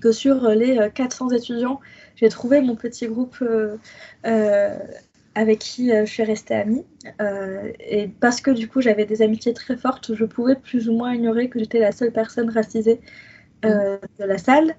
que 0.00 0.12
sur 0.12 0.48
les 0.50 0.78
400 0.94 1.30
euh, 1.30 1.36
étudiants, 1.36 1.80
j'ai 2.16 2.28
trouvé 2.28 2.60
mon 2.60 2.76
petit 2.76 3.06
groupe 3.06 3.42
avec 5.34 5.58
qui 5.60 5.90
je 5.90 6.04
suis 6.04 6.24
restée 6.24 6.54
amie. 6.54 6.84
et 7.80 8.08
parce 8.20 8.40
que 8.40 8.50
du 8.50 8.68
coup, 8.68 8.80
j'avais 8.80 9.04
des 9.04 9.22
amitiés 9.22 9.54
très 9.54 9.76
fortes, 9.76 10.14
je 10.14 10.24
pouvais 10.24 10.56
plus 10.56 10.88
ou 10.88 10.94
moins 10.94 11.14
ignorer 11.14 11.48
que 11.48 11.58
j'étais 11.58 11.78
la 11.78 11.92
seule 11.92 12.12
personne 12.12 12.50
racisée 12.50 13.00
de 13.62 13.98
la 14.18 14.38
salle. 14.38 14.74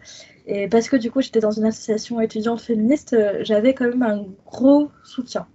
Et 0.48 0.68
parce 0.68 0.90
que 0.90 0.98
du 0.98 1.12
coup, 1.12 1.22
j'étais 1.22 1.40
dans 1.40 1.52
une 1.52 1.66
association 1.66 2.20
étudiante 2.20 2.62
féministe, 2.62 3.16
j'avais 3.42 3.74
quand 3.74 3.88
même 3.88 4.04
un 4.04 4.26
gros 4.46 4.90
soutien. 5.04 5.48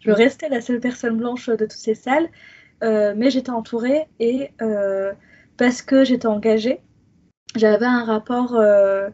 Je 0.00 0.10
restais 0.10 0.48
la 0.48 0.60
seule 0.60 0.80
personne 0.80 1.16
blanche 1.16 1.48
de 1.48 1.56
toutes 1.56 1.72
ces 1.72 1.94
salles, 1.94 2.28
euh, 2.82 3.14
mais 3.16 3.30
j'étais 3.30 3.50
entourée 3.50 4.06
et 4.18 4.50
euh, 4.60 5.12
parce 5.56 5.82
que 5.82 6.04
j'étais 6.04 6.26
engagée, 6.26 6.80
j'avais 7.54 7.86
un 7.86 8.04
rapport 8.04 8.54
euh, 8.54 9.08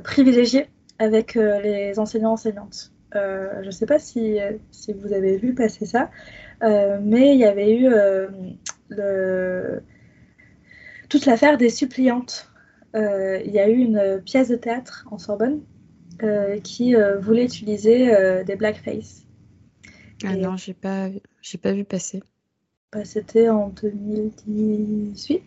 privilégié 0.00 0.68
avec 0.98 1.34
les 1.34 1.98
enseignants-enseignantes. 1.98 2.92
je 3.12 3.64
ne 3.64 3.70
sais 3.70 3.86
pas 3.86 3.98
si, 3.98 4.38
si, 4.70 4.92
vous 4.92 5.12
avez 5.12 5.36
vu 5.36 5.54
passer 5.54 5.86
ça, 5.86 6.10
mais 6.62 7.34
il 7.34 7.38
y 7.38 7.44
avait 7.44 7.76
eu 7.76 7.88
le... 8.88 9.82
toute 11.08 11.26
l'affaire 11.26 11.58
des 11.58 11.70
suppliantes. 11.70 12.50
il 12.94 13.50
y 13.50 13.58
a 13.58 13.68
eu 13.68 13.76
une 13.76 14.22
pièce 14.24 14.48
de 14.48 14.56
théâtre 14.56 15.06
en 15.10 15.18
Sorbonne 15.18 15.60
qui 16.62 16.94
voulait 17.20 17.44
utiliser 17.44 18.44
des 18.44 18.56
blackface. 18.56 19.24
Ah 20.24 20.36
non, 20.36 20.56
j'ai 20.56 20.74
pas, 20.74 21.08
j'ai 21.42 21.58
pas 21.58 21.72
vu 21.72 21.84
passer. 21.84 22.22
Bah, 22.92 23.04
c'était 23.04 23.48
en 23.48 23.68
2018. 23.68 25.42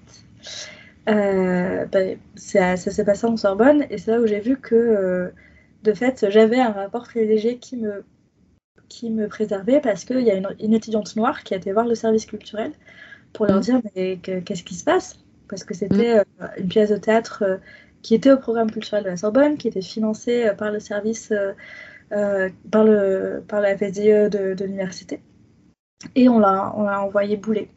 Euh, 1.07 1.85
bah, 1.85 1.99
ça, 2.35 2.75
s'est 2.75 3.05
passé 3.05 3.25
en 3.25 3.37
Sorbonne 3.37 3.85
et 3.89 3.97
c'est 3.97 4.11
là 4.11 4.19
où 4.19 4.27
j'ai 4.27 4.39
vu 4.39 4.57
que, 4.57 4.75
euh, 4.75 5.29
de 5.83 5.93
fait, 5.93 6.25
j'avais 6.29 6.59
un 6.59 6.71
rapport 6.71 7.03
privilégié 7.03 7.57
qui 7.57 7.77
me, 7.77 8.03
qui 8.89 9.09
me 9.09 9.27
préservait 9.27 9.79
parce 9.79 10.03
qu'il 10.03 10.21
y 10.21 10.31
a 10.31 10.35
une, 10.35 10.73
étudiante 10.73 11.15
noire 11.15 11.43
qui 11.43 11.53
a 11.53 11.57
été 11.57 11.71
voir 11.71 11.85
le 11.85 11.95
service 11.95 12.25
culturel 12.25 12.71
pour 13.33 13.45
leur 13.45 13.57
mm. 13.57 13.61
dire 13.61 13.81
mais 13.95 14.17
qu'est-ce 14.17 14.63
qui 14.63 14.75
se 14.75 14.83
passe? 14.83 15.19
Parce 15.49 15.63
que 15.63 15.73
c'était 15.73 16.15
mm. 16.15 16.23
euh, 16.41 16.47
une 16.57 16.67
pièce 16.67 16.89
de 16.89 16.97
théâtre 16.97 17.59
qui 18.01 18.13
était 18.13 18.31
au 18.31 18.37
programme 18.37 18.69
culturel 18.69 19.03
de 19.03 19.09
la 19.09 19.17
Sorbonne, 19.17 19.57
qui 19.57 19.69
était 19.69 19.81
financée 19.81 20.51
par 20.57 20.71
le 20.71 20.79
service 20.79 21.33
par, 22.09 22.83
le, 22.83 23.43
par 23.47 23.59
la 23.59 23.75
VDE 23.75 24.29
de, 24.29 24.53
de 24.53 24.65
l'université. 24.65 25.21
Et 26.15 26.29
on 26.29 26.39
l'a, 26.39 26.73
on 26.77 26.83
l'a 26.83 27.01
envoyé 27.01 27.37
bouler. 27.37 27.69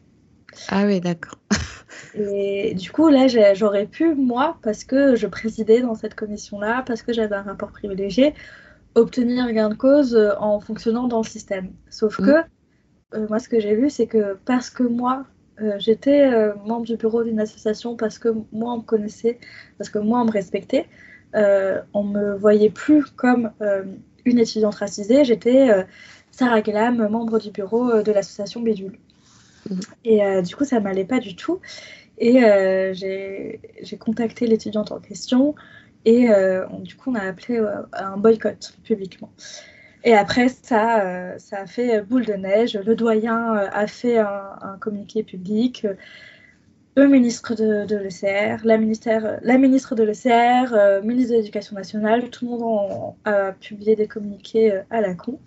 Ah 0.69 0.85
oui, 0.85 1.01
d'accord. 1.01 1.39
Et 2.15 2.73
du 2.73 2.91
coup, 2.91 3.09
là, 3.09 3.27
j'aurais 3.53 3.85
pu, 3.85 4.13
moi, 4.15 4.57
parce 4.61 4.83
que 4.83 5.15
je 5.15 5.27
présidais 5.27 5.81
dans 5.81 5.95
cette 5.95 6.15
commission-là, 6.15 6.83
parce 6.85 7.01
que 7.01 7.13
j'avais 7.13 7.35
un 7.35 7.43
rapport 7.43 7.71
privilégié, 7.71 8.33
obtenir 8.95 9.51
gain 9.53 9.69
de 9.69 9.75
cause 9.75 10.15
euh, 10.15 10.31
en 10.39 10.59
fonctionnant 10.59 11.07
dans 11.07 11.19
le 11.19 11.27
système. 11.27 11.71
Sauf 11.89 12.19
mm. 12.19 12.25
que, 12.25 12.31
euh, 13.13 13.27
moi, 13.29 13.39
ce 13.39 13.47
que 13.47 13.59
j'ai 13.59 13.75
vu, 13.75 13.89
c'est 13.89 14.07
que 14.07 14.37
parce 14.45 14.69
que 14.69 14.83
moi, 14.83 15.25
j'étais 15.77 16.27
membre 16.65 16.87
du 16.87 16.97
bureau 16.97 17.23
d'une 17.23 17.39
association, 17.39 17.95
parce 17.95 18.17
que 18.17 18.29
moi, 18.51 18.73
on 18.73 18.77
me 18.77 18.81
connaissait, 18.81 19.37
parce 19.77 19.91
que 19.91 19.99
moi, 19.99 20.21
on 20.21 20.25
me 20.25 20.31
respectait, 20.31 20.87
on 21.35 22.03
me 22.03 22.33
voyait 22.35 22.71
plus 22.71 23.05
comme 23.05 23.51
une 24.25 24.39
étudiante 24.39 24.75
racisée, 24.75 25.23
j'étais 25.25 25.69
euh, 25.69 25.83
Sarah 26.31 26.61
Glam, 26.61 27.07
membre 27.09 27.39
du 27.39 27.51
bureau 27.51 27.89
euh, 27.89 28.03
de 28.03 28.11
l'association 28.11 28.61
Bédule. 28.61 28.97
Mhm. 29.69 29.79
Et 30.05 30.23
euh, 30.23 30.41
du 30.41 30.55
coup, 30.55 30.65
ça 30.65 30.79
m'allait 30.79 31.05
pas 31.05 31.19
du 31.19 31.35
tout. 31.35 31.59
Et 32.23 32.39
j'ai 32.93 33.97
contacté 33.99 34.45
l'étudiante 34.45 34.91
en 34.91 34.99
question 34.99 35.55
et 36.05 36.27
du 36.79 36.95
coup, 36.95 37.11
on 37.11 37.15
a 37.15 37.23
appelé 37.23 37.59
un 37.93 38.15
boycott 38.17 38.77
publiquement. 38.83 39.31
Et 40.03 40.13
après, 40.13 40.47
ça, 40.49 41.33
a 41.51 41.65
fait 41.65 42.01
boule 42.03 42.25
de 42.25 42.33
neige. 42.33 42.77
Le 42.77 42.95
doyen 42.95 43.53
a 43.53 43.87
fait 43.87 44.19
un, 44.19 44.77
communiqué 44.79 45.23
public 45.23 45.85
le 46.95 47.07
ministre 47.07 47.55
de, 47.55 47.85
de 47.85 47.95
l'ECR, 47.95 48.63
la, 48.65 48.77
la 49.41 49.57
ministre 49.57 49.95
de 49.95 50.03
l'ECR, 50.03 50.73
euh, 50.73 51.01
ministre 51.01 51.31
de 51.31 51.37
l'Éducation 51.37 51.75
nationale, 51.75 52.29
tout 52.29 52.45
le 52.45 52.51
monde 52.51 53.15
a 53.23 53.53
publié 53.53 53.95
des 53.95 54.07
communiqués 54.07 54.73
euh, 54.73 54.81
à 54.89 55.01
la 55.01 55.13
con. 55.13 55.39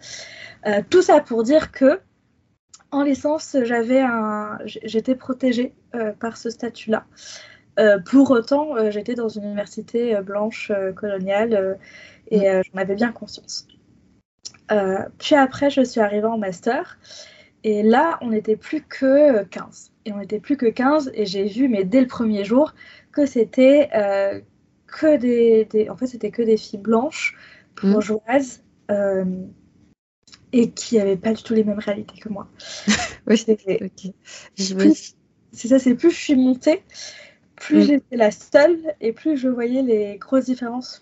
Euh, 0.67 0.81
tout 0.89 1.03
ça 1.03 1.21
pour 1.21 1.43
dire 1.43 1.71
que, 1.71 2.01
en 2.95 3.03
licence, 3.03 3.57
j'avais 3.63 4.01
un, 4.01 4.59
j'étais 4.65 5.15
protégée 5.15 5.75
par 6.21 6.37
ce 6.37 6.51
statut-là. 6.51 7.07
pour 8.07 8.31
autant, 8.31 8.91
j'étais 8.91 9.15
dans 9.15 9.29
une 9.29 9.45
université 9.45 10.21
blanche 10.23 10.73
coloniale 10.97 11.79
et 12.31 12.41
mm. 12.41 12.63
j'en 12.63 12.81
avais 12.81 12.95
bien 12.95 13.13
conscience. 13.13 13.67
puis 15.19 15.35
après, 15.35 15.71
je 15.71 15.83
suis 15.83 16.01
arrivée 16.01 16.27
en 16.27 16.39
master 16.39 16.99
et 17.65 17.83
là, 17.83 18.19
on 18.21 18.31
n'était 18.31 18.57
plus 18.57 18.83
que 18.83 19.43
15 19.45 19.93
et 20.05 20.13
on 20.13 20.19
n'était 20.19 20.41
plus 20.41 20.57
que 20.57 20.67
15 20.67 21.11
et 21.15 21.27
j'ai 21.27 21.45
vu 21.45 21.69
mais 21.69 21.85
dès 21.85 22.01
le 22.01 22.07
premier 22.07 22.45
jour 22.45 22.75
que 23.13 23.27
c'était 23.27 23.91
euh, 23.95 24.41
que 24.87 25.17
des, 25.17 25.89
en 25.89 25.97
fait 25.97 26.07
c'était 26.07 26.31
que 26.31 26.43
des 26.43 26.57
filles 26.57 26.81
blanches 26.81 27.37
bourgeoises 27.83 28.63
euh, 28.91 29.25
et 30.55 30.71
qui 30.71 30.97
n'avaient 30.97 31.17
pas 31.17 31.33
du 31.33 31.43
tout 31.43 31.53
les 31.53 31.65
mêmes 31.65 31.81
réalités 31.81 32.19
que 32.21 32.29
moi. 32.29 32.49
oui, 33.27 33.45
ok. 33.49 34.13
C'est 34.57 35.69
ça, 35.69 35.79
c'est 35.81 35.95
plus 35.95 36.11
je 36.13 36.17
suis 36.17 36.37
montée, 36.37 36.83
plus 37.57 37.79
mm. 37.79 37.87
j'étais 37.87 38.17
la 38.17 38.31
seule 38.31 38.95
et 39.01 39.13
plus 39.13 39.37
je 39.37 39.49
voyais 39.49 39.83
les 39.83 40.17
grosses 40.17 40.45
différences 40.45 41.01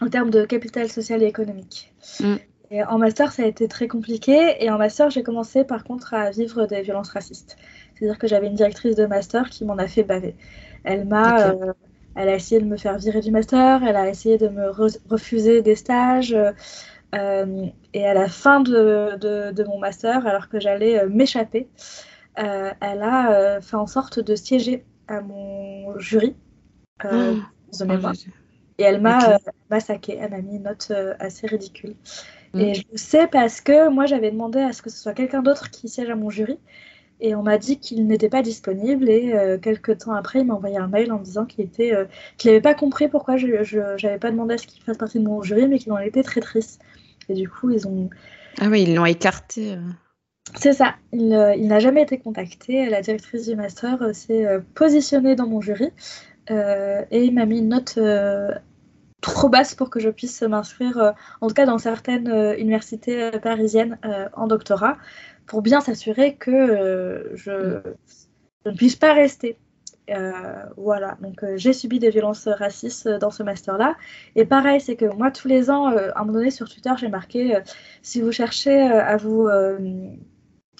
en 0.00 0.08
termes 0.08 0.30
de 0.30 0.44
capital 0.44 0.88
social 0.88 1.22
et 1.22 1.26
économique. 1.26 1.92
Mm. 2.20 2.36
Et 2.72 2.84
en 2.84 2.98
master, 2.98 3.32
ça 3.32 3.42
a 3.42 3.46
été 3.46 3.66
très 3.66 3.88
compliqué. 3.88 4.56
Et 4.60 4.70
en 4.70 4.78
master, 4.78 5.10
j'ai 5.10 5.24
commencé 5.24 5.64
par 5.64 5.82
contre 5.82 6.14
à 6.14 6.30
vivre 6.30 6.66
des 6.66 6.82
violences 6.82 7.10
racistes. 7.10 7.56
C'est-à-dire 7.94 8.18
que 8.18 8.28
j'avais 8.28 8.46
une 8.46 8.54
directrice 8.54 8.94
de 8.94 9.06
master 9.06 9.50
qui 9.50 9.64
m'en 9.64 9.78
a 9.78 9.88
fait 9.88 10.04
baver. 10.04 10.36
Elle 10.84 11.06
m'a, 11.06 11.48
euh, 11.48 11.72
elle 12.14 12.28
a 12.28 12.36
essayé 12.36 12.60
de 12.60 12.66
me 12.66 12.76
faire 12.76 12.96
virer 12.98 13.20
du 13.20 13.32
master, 13.32 13.82
elle 13.82 13.96
a 13.96 14.08
essayé 14.08 14.38
de 14.38 14.48
me 14.48 14.70
refuser 14.70 15.60
des 15.60 15.74
stages. 15.74 16.36
Euh, 17.14 17.66
et 17.92 18.06
à 18.06 18.14
la 18.14 18.28
fin 18.28 18.60
de, 18.60 19.16
de, 19.16 19.64
mon 19.64 19.78
master, 19.78 20.26
alors 20.26 20.48
que 20.48 20.60
j'allais 20.60 21.00
euh, 21.00 21.08
m'échapper, 21.08 21.68
elle 22.36 23.02
a 23.02 23.60
fait 23.60 23.76
en 23.76 23.86
sorte 23.86 24.20
de 24.20 24.34
siéger 24.34 24.84
à 25.08 25.20
mon 25.20 25.98
jury 25.98 26.34
oh, 27.04 27.34
Et 28.78 28.82
elle 28.82 29.00
m'a 29.00 29.38
massacré, 29.68 30.18
elle 30.20 30.30
m'a 30.30 30.40
mis 30.40 30.56
une 30.56 30.62
note 30.62 30.92
assez 31.18 31.46
ridicule. 31.46 31.96
Et 32.54 32.70
mm. 32.70 32.74
je 32.74 32.82
le 32.92 32.96
sais 32.96 33.26
parce 33.26 33.60
que 33.60 33.88
moi, 33.88 34.06
j'avais 34.06 34.30
demandé 34.30 34.60
à 34.60 34.72
ce 34.72 34.82
que 34.82 34.90
ce 34.90 34.98
soit 34.98 35.12
quelqu'un 35.12 35.42
d'autre 35.42 35.70
qui 35.70 35.88
siège 35.88 36.10
à 36.10 36.16
mon 36.16 36.30
jury. 36.30 36.58
Et 37.20 37.34
on 37.34 37.42
m'a 37.42 37.58
dit 37.58 37.78
qu'il 37.78 38.06
n'était 38.06 38.28
pas 38.28 38.42
disponible. 38.42 39.08
Et 39.08 39.32
euh, 39.34 39.58
quelques 39.58 39.98
temps 39.98 40.12
après, 40.12 40.40
il 40.40 40.46
m'a 40.46 40.54
envoyé 40.54 40.78
un 40.78 40.88
mail 40.88 41.12
en 41.12 41.18
disant 41.18 41.44
qu'il 41.44 41.64
était, 41.64 41.94
euh, 41.94 42.06
qu'il 42.38 42.50
n'avait 42.50 42.62
pas 42.62 42.74
compris 42.74 43.08
pourquoi 43.08 43.36
je 43.36 43.46
n'avais 43.46 44.18
pas 44.18 44.30
demandé 44.30 44.54
à 44.54 44.58
ce 44.58 44.66
qu'il 44.66 44.82
fasse 44.82 44.96
partie 44.96 45.18
de 45.18 45.24
mon 45.24 45.42
jury, 45.42 45.68
mais 45.68 45.78
qu'il 45.78 45.92
en 45.92 45.98
était 45.98 46.22
très 46.22 46.40
triste. 46.40 46.80
Et 47.28 47.34
du 47.34 47.48
coup, 47.48 47.70
ils 47.70 47.86
ont. 47.86 48.10
Ah 48.60 48.68
oui, 48.68 48.82
ils 48.82 48.94
l'ont 48.94 49.06
écarté. 49.06 49.74
Euh. 49.74 49.90
C'est 50.56 50.72
ça, 50.72 50.96
il, 51.12 51.28
n'a 51.28 51.78
jamais 51.78 52.02
été 52.02 52.18
contacté. 52.18 52.88
La 52.88 53.02
directrice 53.02 53.46
du 53.46 53.54
master 53.54 54.12
s'est 54.14 54.48
positionnée 54.74 55.36
dans 55.36 55.46
mon 55.46 55.60
jury 55.60 55.92
et 56.48 57.24
il 57.24 57.32
m'a 57.34 57.46
mis 57.46 57.58
une 57.58 57.68
note 57.68 58.00
trop 59.20 59.48
basse 59.48 59.76
pour 59.76 59.90
que 59.90 60.00
je 60.00 60.08
puisse 60.08 60.42
m'inscrire, 60.42 61.14
en 61.40 61.46
tout 61.46 61.54
cas 61.54 61.66
dans 61.66 61.78
certaines 61.78 62.56
universités 62.58 63.30
parisiennes 63.40 63.96
en 64.32 64.48
doctorat, 64.48 64.96
pour 65.50 65.62
bien 65.62 65.80
s'assurer 65.80 66.36
que 66.36 67.32
je, 67.34 67.50
mm. 67.50 67.82
je, 68.64 68.70
ne 68.70 68.76
puisse 68.76 68.94
pas 68.94 69.12
rester. 69.14 69.58
Euh, 70.10 70.62
voilà, 70.76 71.18
donc 71.20 71.42
euh, 71.42 71.56
j'ai 71.56 71.72
subi 71.72 71.98
des 71.98 72.10
violences 72.10 72.46
racistes 72.46 73.06
euh, 73.06 73.18
dans 73.18 73.32
ce 73.32 73.42
master-là. 73.42 73.96
Et 74.36 74.44
pareil, 74.44 74.80
c'est 74.80 74.94
que 74.94 75.06
moi, 75.06 75.32
tous 75.32 75.48
les 75.48 75.68
ans, 75.68 75.86
à 75.86 76.20
un 76.20 76.20
moment 76.20 76.34
donné 76.34 76.52
sur 76.52 76.68
Twitter, 76.68 76.90
j'ai 76.98 77.08
marqué 77.08 77.58
si 78.00 78.20
vous 78.22 78.30
cherchez 78.30 78.80
à 78.80 79.16
vous. 79.16 79.48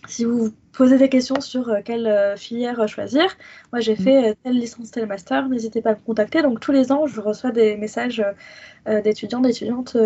Si 0.06 0.24
vous 0.24 0.46
vous 0.46 0.50
posez 0.72 0.98
des 0.98 1.08
questions 1.08 1.40
sur 1.40 1.70
quelle 1.84 2.34
filière 2.36 2.88
choisir, 2.88 3.36
moi 3.72 3.80
j'ai 3.80 3.94
mm. 3.94 4.02
fait 4.02 4.38
telle 4.42 4.54
licence, 4.54 4.90
tel 4.90 5.06
master, 5.06 5.48
n'hésitez 5.48 5.82
pas 5.82 5.90
à 5.90 5.94
me 5.94 6.00
contacter. 6.00 6.42
Donc 6.42 6.60
tous 6.60 6.72
les 6.72 6.90
ans, 6.90 7.06
je 7.06 7.20
reçois 7.20 7.50
des 7.50 7.76
messages 7.76 8.24
d'étudiants, 8.86 9.40
d'étudiantes 9.40 9.96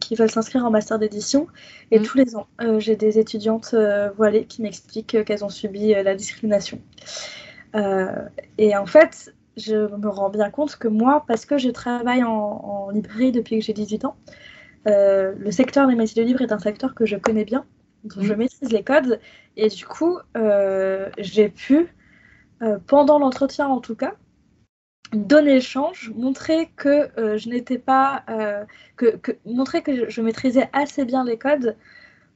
qui 0.00 0.14
veulent 0.16 0.30
s'inscrire 0.30 0.64
en 0.64 0.70
master 0.70 0.98
d'édition. 0.98 1.46
Et 1.90 2.00
mm. 2.00 2.02
tous 2.02 2.18
les 2.18 2.36
ans, 2.36 2.46
j'ai 2.78 2.96
des 2.96 3.18
étudiantes 3.18 3.74
voilées 4.16 4.46
qui 4.46 4.62
m'expliquent 4.62 5.24
qu'elles 5.24 5.44
ont 5.44 5.50
subi 5.50 5.94
la 5.94 6.14
discrimination. 6.14 6.80
Euh, 7.76 8.28
et 8.58 8.76
en 8.76 8.86
fait, 8.86 9.34
je 9.56 9.74
me 9.74 10.08
rends 10.08 10.30
bien 10.30 10.50
compte 10.50 10.76
que 10.76 10.88
moi, 10.88 11.24
parce 11.26 11.46
que 11.46 11.58
je 11.58 11.70
travaille 11.70 12.22
en, 12.24 12.90
librairie 12.90 13.32
depuis 13.32 13.58
que 13.58 13.64
j'ai 13.64 13.72
18 13.72 14.04
ans, 14.04 14.16
euh, 14.86 15.34
le 15.36 15.50
secteur 15.50 15.86
des 15.88 15.94
métiers 15.94 16.22
de 16.22 16.28
livre 16.28 16.42
est 16.42 16.52
un 16.52 16.58
secteur 16.58 16.94
que 16.94 17.06
je 17.06 17.16
connais 17.16 17.44
bien, 17.44 17.64
je 18.18 18.32
maîtrise 18.34 18.70
les 18.70 18.82
codes, 18.82 19.20
et 19.56 19.68
du 19.68 19.86
coup, 19.86 20.18
euh, 20.36 21.10
j'ai 21.18 21.48
pu, 21.48 21.88
pendant 22.86 23.18
l'entretien 23.18 23.68
en 23.68 23.80
tout 23.80 23.96
cas, 23.96 24.14
donner 25.12 25.54
le 25.56 25.60
change, 25.60 26.10
montrer 26.16 26.70
que 26.76 27.10
je 27.16 27.48
n'étais 27.48 27.78
pas, 27.78 28.24
que, 28.96 29.18
montrer 29.44 29.82
que 29.82 30.08
je, 30.08 30.22
maîtrisais 30.22 30.68
assez 30.72 31.04
bien 31.04 31.24
les 31.24 31.38
codes 31.38 31.76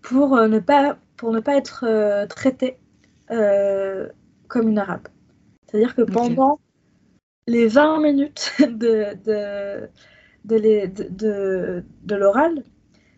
pour 0.02 0.36
ne 0.36 0.58
pas, 0.58 0.98
pour 1.16 1.32
ne 1.32 1.40
pas 1.40 1.56
être 1.56 2.26
traitée 2.28 2.78
comme 3.28 4.68
une 4.68 4.78
arabe. 4.78 5.08
C'est-à-dire 5.66 5.94
que 5.94 6.02
pendant 6.02 6.60
les 7.46 7.68
20 7.68 8.00
minutes 8.00 8.52
de, 8.60 9.14
de, 9.24 9.88
de, 10.44 11.84
de, 12.02 12.14
l'oral, 12.14 12.64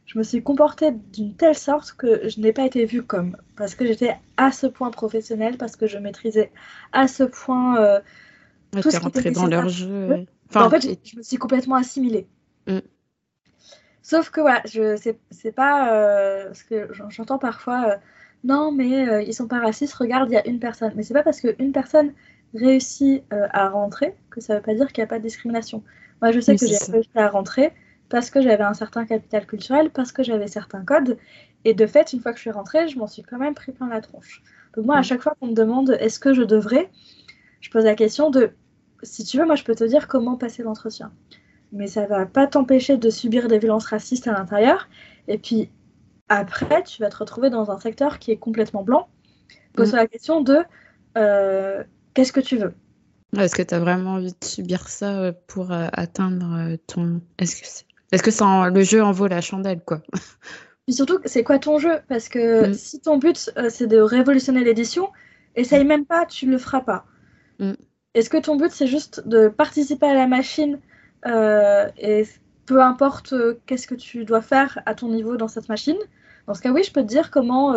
je 0.06 0.18
me 0.18 0.22
suis 0.22 0.42
comportée 0.42 0.90
d'une 1.12 1.34
telle 1.34 1.56
sorte 1.56 1.92
que 1.92 2.28
je 2.28 2.40
n'ai 2.40 2.52
pas 2.52 2.66
été 2.66 2.84
vue 2.84 3.02
comme. 3.02 3.36
Parce 3.56 3.74
que 3.74 3.86
j'étais 3.86 4.16
à 4.36 4.52
ce 4.52 4.66
point 4.66 4.90
professionnelle, 4.90 5.56
parce 5.56 5.76
que 5.76 5.86
je 5.86 5.98
maîtrisais 5.98 6.52
à 6.92 7.08
ce 7.08 7.22
point. 7.22 7.80
Euh, 7.80 8.00
tout 8.80 8.90
ce 8.90 8.98
rentré 8.98 9.30
dans 9.30 9.46
leur 9.46 9.68
jeu. 9.68 10.26
en 10.54 10.70
fait, 10.70 10.98
je, 11.04 11.16
me 11.16 11.22
suis 11.22 11.36
complètement 11.36 11.76
assimilée. 11.76 12.26
Mm. 12.66 12.78
Sauf 14.02 14.30
que 14.30 14.40
voilà, 14.40 14.62
je 14.64 14.96
c'est 15.30 15.52
pas. 15.52 15.94
Euh, 15.94 16.46
parce 16.46 16.62
que 16.62 16.88
j'entends 17.10 17.38
parfois. 17.38 17.84
Euh, 17.88 17.96
non, 18.44 18.72
mais 18.72 19.08
euh, 19.08 19.22
ils 19.22 19.34
sont 19.34 19.46
pas 19.46 19.60
racistes, 19.60 19.94
regarde, 19.94 20.30
il 20.30 20.34
y 20.34 20.36
a 20.36 20.46
une 20.46 20.58
personne. 20.58 20.92
Mais 20.96 21.02
c'est 21.02 21.14
pas 21.14 21.22
parce 21.22 21.40
qu'une 21.40 21.72
personne 21.72 22.12
réussi 22.54 23.22
euh, 23.32 23.46
à 23.52 23.68
rentrer, 23.68 24.14
que 24.30 24.40
ça 24.40 24.54
ne 24.54 24.58
veut 24.58 24.64
pas 24.64 24.74
dire 24.74 24.92
qu'il 24.92 25.02
n'y 25.02 25.06
a 25.06 25.08
pas 25.08 25.18
de 25.18 25.22
discrimination. 25.22 25.82
Moi, 26.20 26.32
je 26.32 26.40
sais 26.40 26.56
que 26.56 26.66
j'ai 26.66 26.76
réussi 26.76 27.10
à 27.14 27.28
rentrer 27.28 27.72
parce 28.08 28.30
que 28.30 28.42
j'avais 28.42 28.64
un 28.64 28.74
certain 28.74 29.06
capital 29.06 29.46
culturel, 29.46 29.90
parce 29.90 30.12
que 30.12 30.22
j'avais 30.22 30.48
certains 30.48 30.84
codes. 30.84 31.16
Et 31.64 31.74
de 31.74 31.86
fait, 31.86 32.12
une 32.12 32.20
fois 32.20 32.32
que 32.32 32.38
je 32.38 32.42
suis 32.42 32.50
rentrée, 32.50 32.88
je 32.88 32.98
m'en 32.98 33.06
suis 33.06 33.22
quand 33.22 33.38
même 33.38 33.54
pris 33.54 33.72
plein 33.72 33.88
la 33.88 34.00
tronche. 34.00 34.42
Donc 34.74 34.86
moi, 34.86 34.96
à 34.96 35.00
mm. 35.00 35.04
chaque 35.04 35.22
fois 35.22 35.34
qu'on 35.38 35.48
me 35.48 35.54
demande 35.54 35.96
est-ce 36.00 36.18
que 36.18 36.34
je 36.34 36.42
devrais, 36.42 36.90
je 37.60 37.70
pose 37.70 37.84
la 37.84 37.94
question 37.94 38.30
de, 38.30 38.50
si 39.02 39.24
tu 39.24 39.38
veux, 39.38 39.46
moi, 39.46 39.54
je 39.54 39.64
peux 39.64 39.74
te 39.74 39.84
dire 39.84 40.08
comment 40.08 40.36
passer 40.36 40.62
l'entretien. 40.62 41.12
Mais 41.72 41.86
ça 41.86 42.06
va 42.06 42.26
pas 42.26 42.46
t'empêcher 42.46 42.96
de 42.96 43.10
subir 43.10 43.48
des 43.48 43.58
violences 43.58 43.86
racistes 43.86 44.26
à 44.26 44.32
l'intérieur. 44.32 44.88
Et 45.28 45.38
puis, 45.38 45.70
après, 46.28 46.82
tu 46.82 47.00
vas 47.00 47.08
te 47.08 47.16
retrouver 47.16 47.50
dans 47.50 47.70
un 47.70 47.78
secteur 47.78 48.18
qui 48.18 48.30
est 48.30 48.36
complètement 48.36 48.82
blanc. 48.82 49.08
Pose 49.74 49.92
mm. 49.92 49.96
la 49.96 50.06
question 50.06 50.40
de 50.40 50.58
euh, 51.16 51.82
Qu'est-ce 52.14 52.32
que 52.32 52.40
tu 52.40 52.58
veux? 52.58 52.74
Est-ce 53.38 53.54
que 53.54 53.62
tu 53.62 53.74
as 53.74 53.80
vraiment 53.80 54.14
envie 54.14 54.34
de 54.38 54.44
subir 54.44 54.88
ça 54.88 55.18
euh, 55.18 55.32
pour 55.46 55.72
euh, 55.72 55.86
atteindre 55.92 56.76
ton. 56.86 57.22
Est-ce 57.38 57.56
que, 57.56 57.66
est... 57.66 57.86
-ce 58.16 58.22
que 58.22 58.70
le 58.70 58.82
jeu 58.82 59.02
en 59.02 59.12
vaut 59.12 59.26
la 59.26 59.40
chandelle, 59.40 59.80
quoi 59.84 60.02
surtout, 60.88 61.18
c'est 61.24 61.44
quoi 61.44 61.58
ton 61.58 61.78
jeu? 61.78 62.00
Parce 62.08 62.28
que 62.28 62.68
mm. 62.68 62.74
si 62.74 63.00
ton 63.00 63.18
but, 63.18 63.50
c'est 63.68 63.86
de 63.86 63.98
révolutionner 63.98 64.64
l'édition, 64.64 65.08
essaye 65.54 65.84
même 65.84 66.04
pas, 66.04 66.26
tu 66.26 66.46
le 66.46 66.58
feras 66.58 66.80
pas. 66.80 67.06
Mm. 67.58 67.72
Est-ce 68.14 68.28
que 68.28 68.38
ton 68.38 68.56
but, 68.56 68.70
c'est 68.70 68.86
juste 68.86 69.26
de 69.26 69.48
participer 69.48 70.06
à 70.06 70.14
la 70.14 70.26
machine 70.26 70.80
et 71.24 72.24
peu 72.66 72.82
importe 72.82 73.34
qu'est-ce 73.66 73.86
que 73.86 73.94
tu 73.94 74.24
dois 74.24 74.42
faire 74.42 74.80
à 74.86 74.94
ton 74.94 75.08
niveau 75.08 75.36
dans 75.36 75.48
cette 75.48 75.68
machine? 75.68 75.96
Dans 76.46 76.54
ce 76.54 76.60
cas, 76.60 76.72
oui, 76.72 76.82
je 76.82 76.92
peux 76.92 77.02
te 77.02 77.06
dire 77.06 77.30
comment 77.30 77.74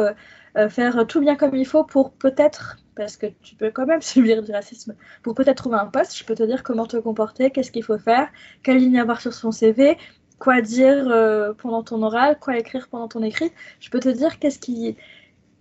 faire 0.70 1.08
tout 1.08 1.22
bien 1.22 1.36
comme 1.36 1.56
il 1.56 1.66
faut 1.66 1.86
pour 1.86 2.12
peut-être 2.12 2.78
parce 2.96 3.18
que 3.18 3.28
tu 3.44 3.56
peux 3.56 3.72
quand 3.72 3.86
même 3.86 4.02
subir 4.14 4.42
du 4.42 4.52
racisme. 4.52 4.96
Pour 5.22 5.36
peut-être 5.36 5.58
trouver 5.58 5.78
un 5.78 5.88
poste, 5.88 6.18
je 6.18 6.24
peux 6.24 6.36
te 6.36 6.44
dire 6.44 6.64
comment 6.64 6.86
te 6.86 6.98
comporter, 6.98 7.52
qu'est-ce 7.52 7.72
qu'il 7.72 7.84
faut 7.84 7.98
faire, 7.98 8.30
quelle 8.64 8.78
ligne 8.78 9.00
avoir 9.00 9.22
sur 9.22 9.34
son 9.34 9.52
CV, 9.52 9.98
quoi 10.40 10.62
dire 10.62 11.08
euh, 11.10 11.54
pendant 11.54 11.84
ton 11.84 12.02
oral, 12.04 12.38
quoi 12.40 12.58
écrire 12.58 12.88
pendant 12.90 13.08
ton 13.08 13.24
écrit. 13.24 13.52
Je 13.80 13.90
peux 13.90 14.00
te 14.00 14.10
dire 14.10 14.40
qu'est-ce 14.40 14.60
qui, 14.60 14.96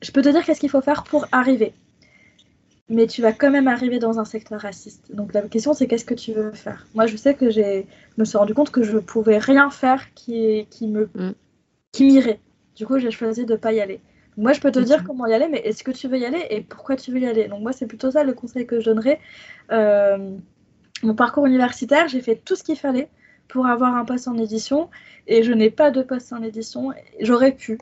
je 0.03 0.11
peux 0.12 0.22
te 0.22 0.29
dire 0.29 0.45
qu'est-ce 0.45 0.61
qu'il 0.61 0.70
faut 0.70 0.81
faire 0.81 1.05
pour 1.05 1.27
arriver. 1.33 1.72
Mais 2.89 3.07
tu 3.07 3.22
vas 3.22 3.33
quand 3.33 3.51
même 3.51 3.68
arriver 3.68 3.99
dans 3.99 4.18
un 4.18 4.25
secteur 4.25 4.61
raciste. 4.61 5.14
Donc 5.14 5.33
la 5.33 5.43
question 5.43 5.72
c'est 5.72 5.87
qu'est-ce 5.87 6.05
que 6.05 6.14
tu 6.14 6.33
veux 6.33 6.53
faire? 6.53 6.87
Moi 6.95 7.07
je 7.07 7.16
sais 7.16 7.35
que 7.35 7.51
j'ai, 7.51 7.87
me 8.18 8.25
suis 8.25 8.37
rendu 8.37 8.55
compte 8.55 8.70
que 8.70 8.83
je 8.83 8.99
pouvais 8.99 9.39
rien 9.39 9.70
faire 9.70 10.12
qui, 10.14 10.66
qui 10.70 10.87
me, 10.89 11.09
mm. 11.14 11.35
qui 11.93 12.05
m'irait. 12.05 12.41
Du 12.77 12.87
coup 12.87 12.99
j'ai 12.99 13.11
choisi 13.11 13.47
de 13.47 13.57
pas 13.57 13.72
y 13.72 13.81
aller. 13.81 14.01
Moi, 14.37 14.53
je 14.53 14.61
peux 14.61 14.72
te 14.72 14.81
dire 14.81 15.05
comment 15.05 15.27
y 15.27 15.33
aller, 15.33 15.49
mais 15.49 15.59
est-ce 15.59 15.85
que 15.85 15.93
tu 15.93 16.09
veux 16.09 16.18
y 16.18 16.25
aller 16.25 16.45
et 16.51 16.61
pourquoi 16.61 16.97
tu 16.97 17.12
veux 17.12 17.20
y 17.20 17.27
aller? 17.27 17.47
Donc 17.47 17.61
moi, 17.61 17.72
c'est 17.72 17.87
plutôt 17.87 18.11
ça 18.11 18.25
le 18.25 18.33
conseil 18.33 18.66
que 18.66 18.81
je 18.81 18.87
donnerais. 18.87 19.20
Euh, 19.70 20.37
mon 21.03 21.14
parcours 21.14 21.47
universitaire, 21.47 22.09
j'ai 22.09 22.20
fait 22.20 22.37
tout 22.37 22.57
ce 22.57 22.64
qu'il 22.64 22.77
fallait 22.77 23.09
pour 23.55 23.66
avoir 23.66 23.94
un 23.94 24.05
poste 24.05 24.26
en 24.26 24.36
édition 24.36 24.90
et 25.28 25.44
je 25.44 25.52
n'ai 25.52 25.70
pas 25.70 25.92
de 25.92 26.02
poste 26.02 26.32
en 26.32 26.42
édition. 26.42 26.90
J'aurais 27.20 27.52
pu, 27.52 27.78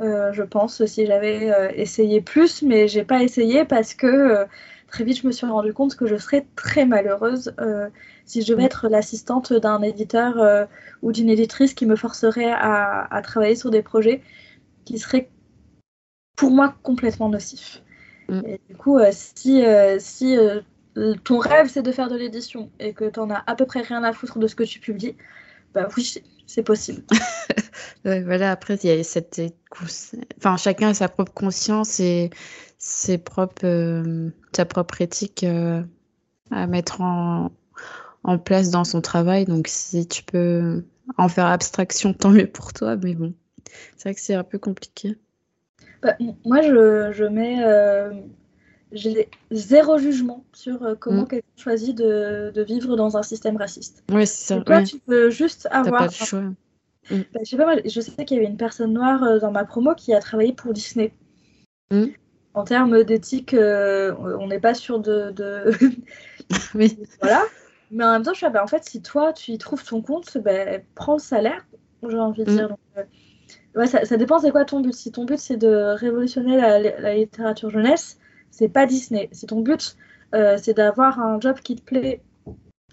euh, 0.00 0.32
je 0.32 0.42
pense, 0.42 0.82
si 0.86 1.04
j'avais 1.04 1.52
euh, 1.52 1.70
essayé 1.74 2.22
plus, 2.22 2.62
mais 2.62 2.88
j'ai 2.88 3.04
pas 3.04 3.22
essayé 3.22 3.66
parce 3.66 3.92
que 3.92 4.46
très 4.88 5.04
vite, 5.04 5.20
je 5.20 5.26
me 5.26 5.32
suis 5.32 5.46
rendu 5.46 5.74
compte 5.74 5.94
que 5.94 6.06
je 6.06 6.16
serais 6.16 6.46
très 6.56 6.86
malheureuse 6.86 7.54
si 8.24 8.40
je 8.40 8.50
devais 8.50 8.64
être 8.64 8.88
l'assistante 8.88 9.52
d'un 9.52 9.82
éditeur 9.82 10.66
ou 11.02 11.12
d'une 11.12 11.28
éditrice 11.28 11.74
qui 11.74 11.84
me 11.84 11.96
forcerait 11.96 12.50
à, 12.50 13.04
à, 13.14 13.20
travailler 13.20 13.56
sur 13.56 13.70
des 13.70 13.82
projets 13.82 14.22
qui 14.86 14.98
seraient 14.98 15.28
pour 16.34 16.50
moi 16.50 16.74
complètement 16.82 17.28
nocif. 17.28 17.82
Mm. 18.30 18.42
Et 18.46 18.60
du 18.68 18.76
coup, 18.76 18.98
euh, 18.98 19.10
si, 19.12 19.64
euh, 19.64 19.98
si 19.98 20.38
euh, 20.38 20.60
ton 21.24 21.38
rêve 21.38 21.68
c'est 21.68 21.82
de 21.82 21.92
faire 21.92 22.08
de 22.08 22.16
l'édition 22.16 22.70
et 22.78 22.92
que 22.92 23.08
tu 23.08 23.20
en 23.20 23.30
as 23.30 23.42
à 23.46 23.54
peu 23.54 23.66
près 23.66 23.80
rien 23.80 24.02
à 24.04 24.12
foutre 24.12 24.38
de 24.38 24.46
ce 24.46 24.54
que 24.54 24.64
tu 24.64 24.80
publies, 24.80 25.16
bah 25.74 25.88
oui, 25.96 26.14
c'est 26.46 26.62
possible. 26.62 27.02
voilà, 28.04 28.50
après, 28.50 28.76
il 28.82 28.90
y 28.90 28.92
a 28.92 29.04
cette. 29.04 29.40
Enfin, 30.38 30.56
chacun 30.56 30.88
a 30.88 30.94
sa 30.94 31.08
propre 31.08 31.32
conscience 31.32 32.00
et 32.00 32.30
ses 32.78 33.18
propres, 33.18 34.02
sa 34.54 34.64
propre 34.64 35.00
éthique 35.00 35.44
à 36.50 36.66
mettre 36.66 37.00
en, 37.00 37.52
en 38.24 38.38
place 38.38 38.70
dans 38.70 38.84
son 38.84 39.00
travail. 39.00 39.44
Donc, 39.44 39.68
si 39.68 40.08
tu 40.08 40.24
peux 40.24 40.84
en 41.18 41.28
faire 41.28 41.46
abstraction, 41.46 42.14
tant 42.14 42.30
mieux 42.30 42.48
pour 42.48 42.72
toi. 42.72 42.96
Mais 42.96 43.14
bon, 43.14 43.32
c'est 43.96 44.08
vrai 44.08 44.14
que 44.14 44.20
c'est 44.20 44.34
un 44.34 44.44
peu 44.44 44.58
compliqué. 44.58 45.16
Bah, 46.02 46.16
moi, 46.44 46.62
je, 46.62 47.12
je 47.12 47.24
mets. 47.24 47.62
Euh, 47.62 48.12
j'ai 48.92 49.28
zéro 49.50 49.98
jugement 49.98 50.44
sur 50.52 50.82
euh, 50.82 50.94
comment 50.98 51.22
mm. 51.22 51.28
quelqu'un 51.28 51.48
choisit 51.56 51.96
de, 51.96 52.50
de, 52.54 52.62
vivre 52.62 52.96
dans 52.96 53.16
un 53.16 53.22
système 53.22 53.56
raciste. 53.56 54.02
Oui, 54.10 54.26
c'est 54.26 54.54
ça. 54.54 54.60
toi, 54.60 54.82
tu 54.82 54.98
peux 54.98 55.30
juste 55.30 55.68
avoir. 55.70 56.00
Pas 56.00 56.06
le 56.06 56.12
choix. 56.12 56.40
Mm. 56.40 56.54
Bah, 57.10 57.40
je 57.44 57.50
sais 57.50 57.56
pas, 57.56 57.76
je 57.84 58.00
sais 58.00 58.24
qu'il 58.24 58.36
y 58.36 58.40
avait 58.40 58.48
une 58.48 58.56
personne 58.56 58.92
noire 58.92 59.22
euh, 59.22 59.38
dans 59.38 59.50
ma 59.52 59.64
promo 59.64 59.94
qui 59.94 60.14
a 60.14 60.20
travaillé 60.20 60.52
pour 60.52 60.72
Disney. 60.72 61.12
Mm. 61.90 62.06
En 62.54 62.64
termes 62.64 63.04
d'éthique, 63.04 63.54
on 63.54 64.46
n'est 64.48 64.60
pas 64.60 64.74
sûr 64.74 64.98
de. 64.98 65.30
de... 65.30 65.70
oui. 66.74 66.98
Voilà. 67.20 67.42
Mais 67.92 68.04
en 68.04 68.12
même 68.12 68.22
temps, 68.22 68.32
je 68.32 68.38
suis 68.38 68.50
bah, 68.50 68.62
en 68.62 68.68
fait, 68.68 68.84
si 68.84 69.02
toi, 69.02 69.32
tu 69.32 69.52
y 69.52 69.58
trouves 69.58 69.84
ton 69.84 70.00
compte, 70.00 70.38
bah, 70.38 70.78
prends 70.94 71.14
le 71.14 71.20
salaire, 71.20 71.66
j'ai 72.08 72.18
envie 72.18 72.44
de 72.44 72.50
dire. 72.50 72.68
Donc, 72.68 72.78
Ouais, 73.74 73.86
ça, 73.86 74.04
ça, 74.04 74.16
dépend 74.16 74.38
c'est 74.40 74.50
quoi 74.50 74.64
ton 74.64 74.80
but? 74.80 74.92
Si 74.92 75.12
ton 75.12 75.24
but 75.24 75.38
c'est 75.38 75.56
de 75.56 75.94
révolutionner 75.94 76.56
la, 76.56 77.14
littérature 77.14 77.70
jeunesse, 77.70 78.18
c'est 78.50 78.68
pas 78.68 78.86
Disney. 78.86 79.28
Si 79.32 79.46
ton 79.46 79.60
but 79.60 79.96
euh, 80.34 80.56
c'est 80.62 80.74
d'avoir 80.74 81.18
un 81.20 81.40
job 81.40 81.58
qui 81.60 81.76
te 81.76 81.82
plaît 81.82 82.22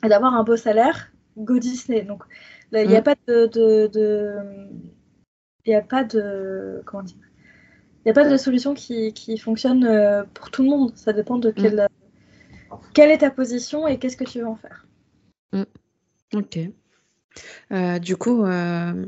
et 0.04 0.10
d'avoir 0.10 0.34
un 0.34 0.44
beau 0.44 0.58
salaire, 0.58 1.12
go 1.38 1.60
Disney. 1.60 2.04
Donc 2.04 2.24
il 2.72 2.88
n'y 2.88 2.96
a 2.96 3.02
mm. 3.02 3.04
pas 3.04 3.16
de. 3.28 4.40
Il 5.66 5.70
n'y 5.70 5.76
a 5.76 5.82
pas 5.82 6.04
de. 6.04 6.82
Comment 6.86 7.04
dire? 7.04 7.18
Il 8.00 8.08
n'y 8.08 8.12
a 8.12 8.14
pas 8.14 8.30
de 8.30 8.38
solution 8.38 8.74
qui, 8.74 9.14
qui 9.14 9.38
fonctionne 9.38 9.84
euh, 9.84 10.24
pour 10.34 10.50
tout 10.50 10.64
le 10.64 10.70
monde. 10.70 10.94
Ça 10.96 11.12
dépend 11.12 11.38
de 11.38 11.52
quelle, 11.52 11.88
quelle 12.94 13.12
est 13.12 13.18
ta 13.18 13.32
position 13.32 13.86
et 13.86 14.00
qu'est-ce 14.00 14.16
que 14.16 14.24
tu 14.24 14.40
veux 14.40 14.48
en 14.48 14.56
faire. 14.56 14.88
Mm. 15.52 15.64
Ok. 16.34 16.60
Euh, 17.72 18.00
du 18.00 18.16
coup, 18.16 18.46
euh, 18.46 19.06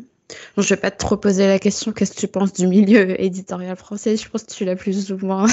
je 0.58 0.62
ne 0.62 0.68
vais 0.68 0.76
pas 0.76 0.92
trop 0.92 1.18
poser 1.18 1.48
la 1.48 1.60
question 1.60 1.92
qu'est-ce 1.92 2.14
que 2.14 2.20
tu 2.20 2.28
penses 2.28 2.54
du 2.54 2.68
milieu 2.68 3.20
éditorial 3.22 3.76
français? 3.76 4.18
Je 4.18 4.30
pense 4.30 4.44
que 4.44 4.54
tu 4.54 4.66
l'as 4.66 4.76
plus 4.76 5.12
ou 5.12 5.18
moins 5.18 5.48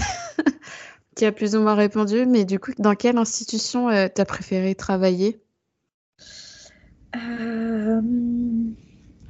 qui 1.14 1.24
a 1.24 1.32
plus 1.32 1.56
ou 1.56 1.60
moins 1.60 1.74
répondu, 1.74 2.26
mais 2.26 2.44
du 2.44 2.58
coup, 2.58 2.72
dans 2.78 2.94
quelle 2.94 3.16
institution 3.16 3.88
euh, 3.88 4.08
tu 4.14 4.20
as 4.20 4.24
préféré 4.24 4.74
travailler? 4.74 5.40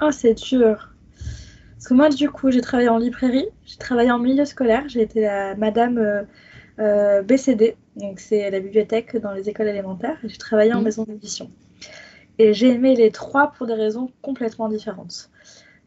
Oh, 0.00 0.10
c'est 0.10 0.34
dur. 0.34 0.90
Parce 1.14 1.88
que 1.88 1.94
moi, 1.94 2.08
du 2.08 2.28
coup, 2.28 2.50
j'ai 2.50 2.60
travaillé 2.60 2.88
en 2.88 2.98
librairie, 2.98 3.46
j'ai 3.64 3.76
travaillé 3.76 4.10
en 4.10 4.18
milieu 4.18 4.44
scolaire, 4.44 4.84
j'ai 4.88 5.02
été 5.02 5.20
la 5.20 5.54
madame 5.54 6.26
BCD, 6.78 7.76
donc 7.96 8.20
c'est 8.20 8.50
la 8.50 8.60
bibliothèque 8.60 9.16
dans 9.16 9.32
les 9.32 9.48
écoles 9.48 9.68
élémentaires, 9.68 10.18
et 10.24 10.28
j'ai 10.28 10.36
travaillé 10.36 10.72
en 10.72 10.80
mmh. 10.80 10.84
maison 10.84 11.04
d'édition. 11.04 11.50
Et 12.38 12.52
j'ai 12.52 12.68
aimé 12.68 12.94
les 12.96 13.10
trois 13.10 13.52
pour 13.52 13.66
des 13.66 13.74
raisons 13.74 14.10
complètement 14.20 14.68
différentes. 14.68 15.30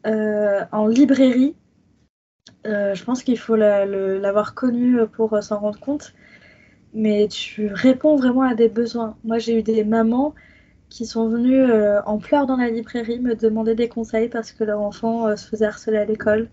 Euh, 0.07 0.63
en 0.71 0.87
librairie, 0.87 1.55
euh, 2.67 2.95
je 2.95 3.03
pense 3.03 3.23
qu'il 3.23 3.37
faut 3.37 3.55
l'avoir 3.55 4.55
connu 4.55 4.97
pour 5.07 5.33
euh, 5.33 5.41
s'en 5.41 5.59
rendre 5.59 5.79
compte, 5.79 6.13
mais 6.93 7.27
tu 7.27 7.67
réponds 7.73 8.15
vraiment 8.15 8.43
à 8.43 8.55
des 8.55 8.69
besoins. 8.69 9.17
Moi, 9.23 9.39
j'ai 9.39 9.59
eu 9.59 9.63
des 9.63 9.83
mamans 9.83 10.33
qui 10.89 11.05
sont 11.05 11.29
venues 11.29 11.71
en 12.05 12.17
pleurs 12.17 12.47
dans 12.47 12.57
la 12.57 12.69
librairie 12.69 13.19
me 13.19 13.35
demander 13.35 13.75
des 13.75 13.87
conseils 13.89 14.27
parce 14.27 14.51
que 14.51 14.63
leur 14.63 14.81
enfant 14.81 15.35
se 15.37 15.47
faisait 15.47 15.65
harceler 15.65 15.97
à 15.97 16.05
l'école. 16.05 16.49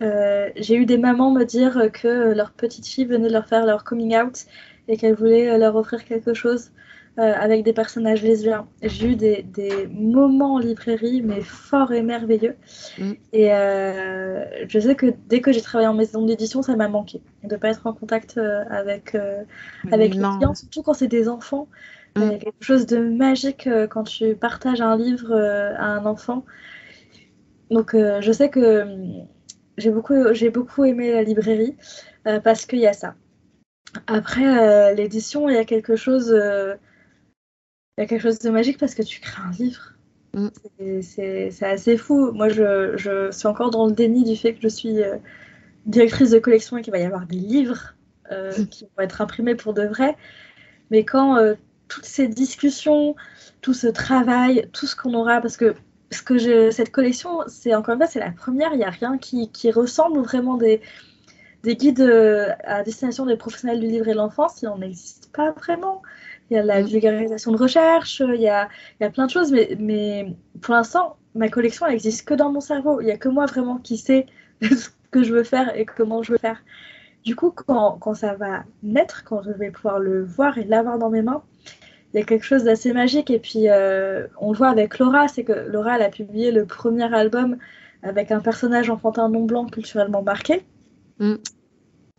j'ai 0.00 0.76
eu 0.76 0.86
des 0.86 0.98
mamans 0.98 1.32
me 1.32 1.44
dire 1.44 1.90
que 1.92 2.32
leur 2.32 2.52
petite 2.52 2.86
fille 2.86 3.06
venait 3.06 3.26
de 3.28 3.32
leur 3.32 3.48
faire 3.48 3.66
leur 3.66 3.82
coming 3.82 4.16
out 4.16 4.46
et 4.86 4.96
qu'elle 4.96 5.14
voulait 5.14 5.58
leur 5.58 5.74
offrir 5.74 6.04
quelque 6.04 6.32
chose. 6.32 6.70
Euh, 7.18 7.34
avec 7.38 7.62
des 7.62 7.74
personnages 7.74 8.22
lesbiens. 8.22 8.66
J'ai 8.80 9.08
eu 9.08 9.16
des, 9.16 9.42
des, 9.42 9.86
moments 9.86 10.54
en 10.54 10.58
librairie, 10.58 11.20
mais 11.20 11.42
forts 11.42 11.92
et 11.92 12.00
merveilleux. 12.00 12.56
Mm. 12.96 13.12
Et 13.34 13.52
euh, 13.52 14.46
je 14.66 14.78
sais 14.78 14.94
que 14.94 15.12
dès 15.28 15.42
que 15.42 15.52
j'ai 15.52 15.60
travaillé 15.60 15.88
en 15.88 15.92
maison 15.92 16.24
d'édition, 16.24 16.62
ça 16.62 16.74
m'a 16.74 16.88
manqué 16.88 17.20
de 17.44 17.52
ne 17.52 17.60
pas 17.60 17.68
être 17.68 17.86
en 17.86 17.92
contact 17.92 18.38
euh, 18.38 18.64
avec, 18.70 19.14
avec 19.92 20.14
les 20.14 20.20
clients, 20.20 20.54
surtout 20.54 20.82
quand 20.82 20.94
c'est 20.94 21.06
des 21.06 21.28
enfants. 21.28 21.68
Mm. 22.16 22.22
Il 22.22 22.32
y 22.32 22.34
a 22.34 22.38
quelque 22.38 22.64
chose 22.64 22.86
de 22.86 22.96
magique 22.96 23.68
quand 23.90 24.04
tu 24.04 24.34
partages 24.34 24.80
un 24.80 24.96
livre 24.96 25.34
à 25.34 25.84
un 25.84 26.06
enfant. 26.06 26.46
Donc 27.70 27.94
je 27.94 28.32
sais 28.32 28.48
que 28.48 28.86
j'ai 29.76 29.90
beaucoup, 29.90 30.32
j'ai 30.32 30.48
beaucoup 30.48 30.86
aimé 30.86 31.12
la 31.12 31.22
librairie 31.22 31.76
parce 32.42 32.64
qu'il 32.64 32.78
y 32.78 32.86
a 32.86 32.94
ça. 32.94 33.16
Après, 34.06 34.94
l'édition, 34.94 35.50
il 35.50 35.56
y 35.56 35.58
a 35.58 35.66
quelque 35.66 35.94
chose 35.94 36.34
il 37.96 38.00
y 38.00 38.04
a 38.04 38.06
quelque 38.06 38.22
chose 38.22 38.38
de 38.38 38.50
magique 38.50 38.78
parce 38.78 38.94
que 38.94 39.02
tu 39.02 39.20
crées 39.20 39.42
un 39.42 39.50
livre. 39.52 39.92
Mm. 40.34 40.48
C'est 41.02 41.62
assez 41.62 41.96
fou. 41.96 42.32
Moi, 42.32 42.48
je, 42.48 42.96
je, 42.96 43.30
suis 43.30 43.46
encore 43.46 43.70
dans 43.70 43.86
le 43.86 43.92
déni 43.92 44.24
du 44.24 44.36
fait 44.36 44.54
que 44.54 44.62
je 44.62 44.68
suis 44.68 45.02
euh, 45.02 45.16
directrice 45.84 46.30
de 46.30 46.38
collection 46.38 46.78
et 46.78 46.82
qu'il 46.82 46.92
va 46.92 46.98
y 46.98 47.04
avoir 47.04 47.26
des 47.26 47.36
livres 47.36 47.94
euh, 48.30 48.52
mm. 48.56 48.66
qui 48.68 48.84
vont 48.84 49.04
être 49.04 49.20
imprimés 49.20 49.54
pour 49.54 49.74
de 49.74 49.82
vrai. 49.82 50.16
Mais 50.90 51.04
quand 51.04 51.36
euh, 51.36 51.54
toutes 51.88 52.06
ces 52.06 52.28
discussions, 52.28 53.14
tout 53.60 53.74
ce 53.74 53.88
travail, 53.88 54.68
tout 54.72 54.86
ce 54.86 54.96
qu'on 54.96 55.12
aura, 55.12 55.42
parce 55.42 55.58
que, 55.58 55.74
ce 56.10 56.22
que 56.22 56.38
je, 56.38 56.70
cette 56.70 56.92
collection, 56.92 57.40
c'est 57.46 57.74
encore 57.74 57.94
une 57.94 58.00
fois, 58.00 58.06
c'est 58.06 58.20
la 58.20 58.30
première, 58.30 58.72
il 58.72 58.78
n'y 58.78 58.84
a 58.84 58.90
rien 58.90 59.18
qui, 59.18 59.50
qui, 59.50 59.70
ressemble 59.70 60.20
vraiment 60.20 60.56
des, 60.56 60.80
des 61.62 61.76
guides 61.76 62.02
à 62.64 62.82
destination 62.82 63.24
des 63.24 63.36
professionnels 63.36 63.80
du 63.80 63.86
livre 63.86 64.08
et 64.08 64.12
de 64.12 64.16
l'enfance, 64.16 64.60
il 64.62 64.66
n'en 64.66 64.80
existe 64.82 65.30
pas 65.32 65.52
vraiment 65.52 66.02
il 66.52 66.56
y 66.56 66.58
a 66.58 66.62
la 66.62 66.82
mm. 66.82 66.86
vulgarisation 66.86 67.52
de 67.52 67.56
recherche, 67.56 68.20
il 68.20 68.40
y 68.40 68.48
a, 68.48 68.68
il 69.00 69.04
y 69.04 69.06
a 69.06 69.10
plein 69.10 69.26
de 69.26 69.30
choses, 69.30 69.50
mais, 69.52 69.76
mais 69.78 70.36
pour 70.60 70.74
l'instant, 70.74 71.16
ma 71.34 71.48
collection, 71.48 71.86
elle 71.86 71.94
existe 71.94 72.26
que 72.26 72.34
dans 72.34 72.52
mon 72.52 72.60
cerveau. 72.60 73.00
Il 73.00 73.06
n'y 73.06 73.10
a 73.10 73.16
que 73.16 73.28
moi 73.28 73.46
vraiment 73.46 73.78
qui 73.78 73.96
sais 73.96 74.26
ce 74.62 74.90
que 75.10 75.22
je 75.22 75.32
veux 75.32 75.44
faire 75.44 75.74
et 75.76 75.86
comment 75.86 76.22
je 76.22 76.32
veux 76.32 76.38
faire. 76.38 76.62
Du 77.24 77.36
coup, 77.36 77.50
quand, 77.50 77.98
quand 78.00 78.14
ça 78.14 78.34
va 78.34 78.64
naître, 78.82 79.24
quand 79.24 79.42
je 79.42 79.50
vais 79.50 79.70
pouvoir 79.70 79.98
le 79.98 80.24
voir 80.24 80.58
et 80.58 80.64
l'avoir 80.64 80.98
dans 80.98 81.08
mes 81.08 81.22
mains, 81.22 81.42
il 82.12 82.20
y 82.20 82.22
a 82.22 82.26
quelque 82.26 82.44
chose 82.44 82.64
d'assez 82.64 82.92
magique. 82.92 83.30
Et 83.30 83.38
puis, 83.38 83.68
euh, 83.68 84.26
on 84.38 84.52
le 84.52 84.58
voit 84.58 84.68
avec 84.68 84.98
Laura, 84.98 85.28
c'est 85.28 85.44
que 85.44 85.52
Laura, 85.52 85.96
elle 85.96 86.02
a 86.02 86.10
publié 86.10 86.50
le 86.50 86.66
premier 86.66 87.12
album 87.14 87.56
avec 88.02 88.30
un 88.30 88.40
personnage 88.40 88.90
enfantin 88.90 89.28
non 89.28 89.44
blanc 89.44 89.66
culturellement 89.66 90.22
marqué. 90.22 90.64
Mm. 91.18 91.36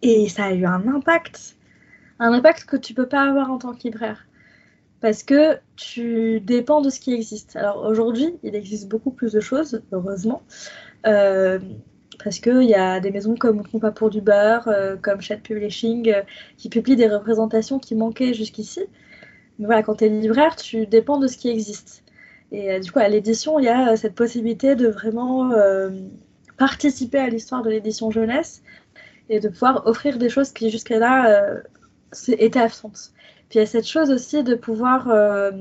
Et 0.01 0.29
ça 0.29 0.45
a 0.45 0.53
eu 0.53 0.65
un 0.65 0.87
impact 0.87 1.57
un 2.19 2.33
impact 2.33 2.65
que 2.65 2.77
tu 2.77 2.93
peux 2.93 3.07
pas 3.07 3.23
avoir 3.23 3.51
en 3.51 3.57
tant 3.57 3.73
que 3.73 3.83
libraire. 3.83 4.25
Parce 5.01 5.23
que 5.23 5.57
tu 5.75 6.39
dépends 6.39 6.81
de 6.81 6.89
ce 6.89 6.99
qui 6.99 7.13
existe. 7.13 7.57
Alors 7.57 7.85
aujourd'hui, 7.85 8.35
il 8.41 8.55
existe 8.55 8.87
beaucoup 8.87 9.11
plus 9.11 9.33
de 9.33 9.41
choses, 9.41 9.81
heureusement. 9.91 10.43
Euh, 11.05 11.59
parce 12.23 12.39
qu'il 12.39 12.63
y 12.63 12.75
a 12.75 13.01
des 13.01 13.11
maisons 13.11 13.35
comme 13.35 13.67
Compas 13.67 13.91
pour 13.91 14.09
du 14.09 14.21
beurre, 14.21 14.67
euh, 14.69 14.95
comme 14.95 15.19
Chat 15.19 15.37
Publishing, 15.37 16.09
euh, 16.09 16.21
qui 16.57 16.69
publient 16.69 16.95
des 16.95 17.09
représentations 17.09 17.79
qui 17.79 17.95
manquaient 17.95 18.33
jusqu'ici. 18.33 18.85
Mais 19.59 19.65
voilà, 19.65 19.83
quand 19.83 19.95
tu 19.95 20.05
es 20.05 20.09
libraire, 20.09 20.55
tu 20.55 20.87
dépends 20.87 21.19
de 21.19 21.27
ce 21.27 21.37
qui 21.37 21.49
existe. 21.49 22.05
Et 22.53 22.79
du 22.79 22.91
coup, 22.91 22.99
à 22.99 23.07
l'édition, 23.09 23.59
il 23.59 23.65
y 23.65 23.69
a 23.69 23.97
cette 23.97 24.15
possibilité 24.15 24.75
de 24.75 24.87
vraiment 24.87 25.51
participer 26.57 27.17
à 27.17 27.27
l'histoire 27.27 27.63
de 27.63 27.69
l'édition 27.71 28.11
jeunesse 28.11 28.61
et 29.27 29.39
de 29.39 29.49
pouvoir 29.49 29.87
offrir 29.87 30.17
des 30.19 30.29
choses 30.29 30.51
qui 30.51 30.69
jusqu'à 30.69 30.99
là 30.99 31.63
était 32.27 32.59
absente. 32.59 33.11
Puis 33.49 33.59
il 33.59 33.61
y 33.61 33.61
a 33.61 33.65
cette 33.65 33.87
chose 33.87 34.09
aussi 34.09 34.43
de 34.43 34.55
pouvoir 34.55 35.09
euh, 35.09 35.51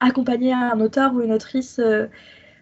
accompagner 0.00 0.52
un 0.52 0.80
auteur 0.80 1.14
ou 1.14 1.20
une 1.20 1.32
autrice 1.32 1.78
euh, 1.78 2.06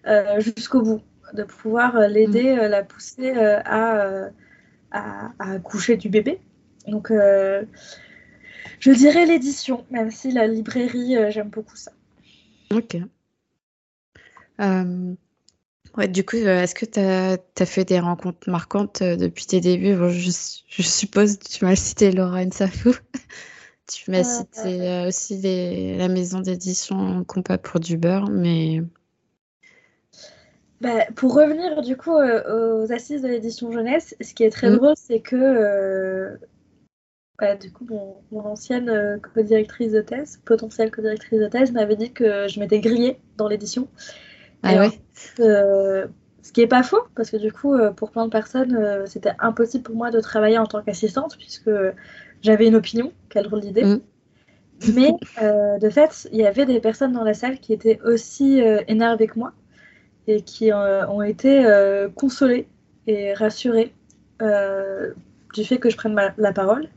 euh, 0.07 0.41
jusqu'au 0.41 0.83
bout, 0.83 1.03
de 1.35 1.43
pouvoir 1.43 1.99
l'aider, 2.09 2.55
mm. 2.55 2.67
la 2.69 2.83
pousser 2.83 3.33
à, 3.33 4.31
à, 4.91 5.33
à, 5.39 5.59
coucher 5.59 5.97
du 5.97 6.09
bébé. 6.09 6.41
Donc 6.87 7.11
je 7.11 8.91
dirais 8.91 9.27
l'édition, 9.27 9.85
même 9.91 10.11
si 10.11 10.31
la 10.31 10.47
librairie, 10.47 11.17
j'aime 11.31 11.51
beaucoup 11.51 11.77
ça. 11.77 11.93
Ok. 12.73 12.97
Ouais, 15.97 16.09
du 16.09 16.25
coup, 16.25 16.37
est-ce 16.37 16.75
que 16.75 16.85
tu 16.85 17.01
as, 17.01 17.67
fait 17.67 17.85
des 17.85 17.99
rencontres 17.99 18.51
marquantes 18.51 19.03
depuis 19.03 19.47
tes 19.47 19.61
débuts? 19.61 19.95
Je, 20.11 20.31
je, 20.69 20.83
suppose 20.83 21.39
tu 21.39 21.65
m'as 21.65 21.77
cité 21.77 22.13
Laura 22.13 22.45
Nsafou. 22.45 22.95
tu 23.91 24.11
m'as 24.11 24.25
cité 24.25 25.05
aussi 25.07 25.41
la 25.97 26.09
maison 26.09 26.41
d'édition 26.41 27.25
Compas 27.25 27.59
pour 27.59 27.81
du 27.81 27.97
beurre, 27.97 28.29
mais... 28.29 28.83
Bah, 30.83 31.07
pour 31.15 31.35
revenir 31.35 31.81
du 31.81 31.97
coup 31.97 32.13
aux 32.13 32.93
assises 32.93 33.23
de 33.23 33.29
l'édition 33.29 33.73
jeunesse, 33.73 34.15
ce 34.21 34.35
qui 34.35 34.45
est 34.45 34.51
très 34.51 34.69
mmh. 34.69 34.77
drôle, 34.77 34.95
c'est 34.97 35.21
que 35.21 36.39
bah, 37.39 37.55
du 37.55 37.71
coup, 37.71 37.87
mon, 38.31 38.41
ancienne 38.41 39.21
co-directrice 39.35 39.93
de 39.93 40.01
thèse, 40.03 40.41
potentielle 40.45 40.91
co-directrice 40.91 41.41
de 41.41 41.49
thèse, 41.49 41.73
m'avait 41.73 41.97
dit 41.97 42.13
que 42.13 42.49
je 42.49 42.61
m'étais 42.61 42.81
grillée 42.81 43.19
dans 43.37 43.49
l'édition 43.49 43.89
ah 44.63 44.89
euh, 45.41 46.07
ce 46.43 46.53
qui 46.53 46.61
n'est 46.61 46.67
pas 46.67 46.83
faux, 46.83 47.03
parce 47.15 47.31
que 47.31 47.37
du 47.37 47.53
coup, 47.53 47.75
euh, 47.75 47.91
pour 47.91 48.11
plein 48.11 48.27
de 48.27 48.31
personnes, 48.31 48.77
euh, 48.77 49.07
c'était 49.07 49.33
impossible 49.39 49.83
pour 49.83 49.97
moi 49.97 50.11
de 50.11 50.21
travailler 50.21 50.59
en 50.59 50.67
tant 50.67 50.83
qu'assistante, 50.83 51.37
puisque 51.39 51.71
j'avais 52.43 52.69
une 52.69 52.77
opinion, 52.77 53.13
quelle 53.29 53.45
drôle 53.45 53.61
d'idée. 53.61 53.85
Mm. 53.85 54.01
Mais 54.95 55.15
de 55.81 55.89
fait, 55.89 56.29
il 56.33 56.39
y 56.39 56.47
avait 56.47 56.67
des 56.67 56.81
personnes 56.81 57.13
dans 57.13 57.25
la 57.25 57.33
salle 57.33 57.59
qui 57.61 57.73
étaient 57.73 57.99
aussi 58.05 58.61
énervées 58.89 59.27
que 59.27 59.39
moi 59.39 59.55
et 60.27 60.43
qui 60.43 60.71
ont 60.71 61.23
été 61.23 61.65
consolées 62.15 62.69
et 63.07 63.33
rassurées 63.33 63.95
du 64.39 65.65
fait 65.65 65.79
que 65.79 65.89
je 65.89 65.97
prenne 65.97 66.15
la 66.37 66.53
parole. 66.53 66.91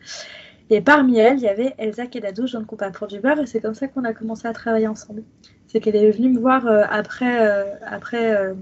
Et 0.70 0.82
parmi 0.82 1.20
elles, 1.20 1.38
il 1.38 1.44
y 1.44 1.48
avait 1.48 1.74
Elsa 1.78 2.06
Kedadou, 2.06 2.48
je 2.48 2.58
ne 2.58 2.66
compte 2.66 2.80
pas 2.80 2.92
pour 2.92 3.08
du 3.08 3.22
beurre, 3.22 3.40
et 3.40 3.46
c'est 3.46 3.62
comme 3.62 3.74
ça 3.74 3.88
qu'on 3.88 4.04
a 4.04 4.14
commencé 4.14 4.46
à 4.46 4.52
travailler 4.52 4.88
ensemble 4.88 5.24
c'est 5.70 5.80
qu'elle 5.80 5.96
est 5.96 6.12
venue 6.12 6.30
me 6.30 6.40
voir 6.40 6.68
euh, 6.68 6.84
après, 6.90 7.48
euh, 7.48 7.64
après, 7.86 8.36
euh, 8.36 8.54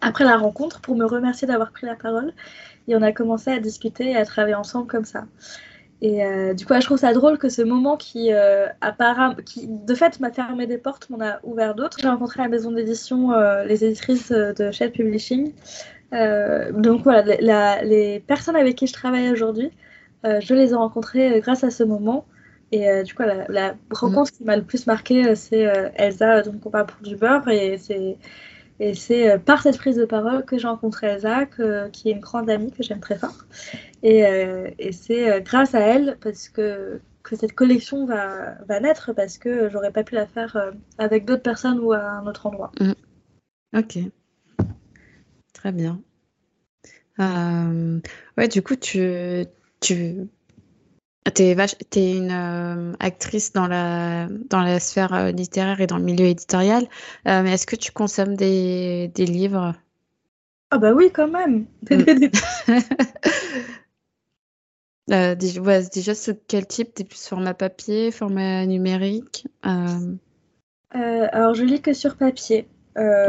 après 0.00 0.24
la 0.24 0.36
rencontre 0.38 0.80
pour 0.80 0.96
me 0.96 1.04
remercier 1.04 1.46
d'avoir 1.46 1.70
pris 1.70 1.86
la 1.86 1.94
parole. 1.94 2.32
Et 2.88 2.96
on 2.96 3.02
a 3.02 3.12
commencé 3.12 3.50
à 3.50 3.60
discuter 3.60 4.10
et 4.10 4.16
à 4.16 4.24
travailler 4.24 4.54
ensemble 4.54 4.86
comme 4.86 5.04
ça. 5.04 5.26
Et 6.02 6.20
du 6.54 6.66
coup, 6.66 6.74
je 6.74 6.84
trouve 6.84 6.98
ça 6.98 7.14
drôle 7.14 7.38
que 7.38 7.48
ce 7.48 7.62
moment 7.62 7.96
qui, 7.96 8.30
apparemment, 8.82 9.36
qui 9.36 9.66
de 9.66 9.94
fait 9.94 10.20
m'a 10.20 10.30
fermé 10.30 10.66
des 10.66 10.76
portes, 10.76 11.08
m'en 11.08 11.18
a 11.24 11.38
ouvert 11.44 11.74
d'autres. 11.74 11.96
J'ai 11.98 12.08
rencontré 12.08 12.42
la 12.42 12.48
maison 12.48 12.72
d'édition 12.72 13.30
les 13.64 13.86
éditrices 13.86 14.30
de 14.30 14.70
Shell 14.70 14.92
Publishing. 14.92 15.54
donc 16.12 17.04
voilà, 17.04 17.82
les 17.82 18.20
personnes 18.26 18.56
avec 18.56 18.76
qui 18.76 18.86
je 18.86 18.92
travaille 18.92 19.30
aujourd'hui, 19.30 19.70
je 20.24 20.52
les 20.52 20.72
ai 20.72 20.74
rencontrées 20.74 21.40
grâce 21.40 21.64
à 21.64 21.70
ce 21.70 21.84
moment. 21.84 22.26
Et 22.74 22.90
euh, 22.90 23.04
du 23.04 23.14
coup, 23.14 23.22
la, 23.22 23.76
rencontre 23.92 24.32
qui 24.32 24.42
m'a 24.42 24.56
le 24.56 24.64
plus 24.64 24.88
marqué, 24.88 25.28
euh, 25.28 25.34
c'est 25.36 25.64
euh, 25.64 25.90
Elsa, 25.94 26.42
donc 26.42 26.66
on 26.66 26.70
parle 26.70 26.86
pour 26.86 27.02
du 27.02 27.14
beurre. 27.14 27.46
Et 27.48 27.78
c'est 27.78 28.18
Et 28.80 28.94
c'est 28.94 29.38
par 29.38 29.62
cette 29.62 29.78
prise 29.78 29.94
de 29.94 30.04
parole 30.04 30.44
que 30.44 30.58
j'ai 30.58 30.66
rencontré 30.66 31.06
Elsa, 31.06 31.46
qui 31.92 32.08
est 32.08 32.12
une 32.12 32.18
grande 32.18 32.50
amie 32.50 32.72
que 32.72 32.82
j'aime 32.82 32.98
très 32.98 33.16
fort. 33.16 33.44
Et, 34.02 34.24
et 34.80 34.90
c'est 34.90 35.40
grâce 35.42 35.76
à 35.76 35.80
elle 35.80 36.18
parce 36.20 36.48
que, 36.48 37.00
que 37.22 37.36
cette 37.36 37.54
collection 37.54 38.06
va, 38.06 38.56
va 38.68 38.80
naître, 38.80 39.12
parce 39.12 39.38
que 39.38 39.68
j'aurais 39.68 39.92
pas 39.92 40.02
pu 40.02 40.16
la 40.16 40.26
faire 40.26 40.72
avec 40.98 41.26
d'autres 41.26 41.44
personnes 41.44 41.78
ou 41.78 41.92
à 41.92 42.00
un 42.00 42.26
autre 42.26 42.46
endroit. 42.46 42.72
Mmh. 42.80 43.78
Ok. 43.78 43.98
Très 45.52 45.70
bien. 45.70 46.00
Ouais, 47.20 48.48
du 48.48 48.62
coup, 48.62 48.74
tu, 48.74 49.46
tu 49.80 50.26
es, 51.26 51.56
es 51.96 52.16
une 52.16 52.30
euh, 52.30 52.92
actrice 53.00 53.52
dans 53.52 53.66
la, 53.66 54.28
dans 54.50 54.60
la 54.60 54.80
sphère 54.80 55.12
euh, 55.14 55.30
littéraire 55.30 55.80
et 55.80 55.86
dans 55.86 55.98
le 55.98 56.04
milieu 56.04 56.26
éditorial, 56.26 56.86
mais 57.24 57.52
est-ce 57.52 57.66
que 57.66 57.76
tu 57.76 57.92
consommes 57.92 58.36
des, 58.36 59.08
des 59.14 59.26
livres? 59.26 59.74
Ah 60.70 60.78
bah 60.78 60.92
oui, 60.92 61.10
quand 61.12 61.28
même. 61.28 61.66
Mm. 65.06 65.34
déjà, 65.34 65.60
ouais, 65.60 65.82
déjà, 65.92 66.14
sous 66.14 66.34
quel 66.48 66.66
type? 66.66 66.94
T'es 66.94 67.04
plus 67.04 67.26
format 67.26 67.54
papier, 67.54 68.10
format 68.10 68.66
numérique? 68.66 69.46
Alors, 70.90 71.54
je 71.54 71.62
lis 71.64 71.82
que 71.82 71.92
sur 71.92 72.16
papier. 72.16 72.66
Euh, 72.96 73.26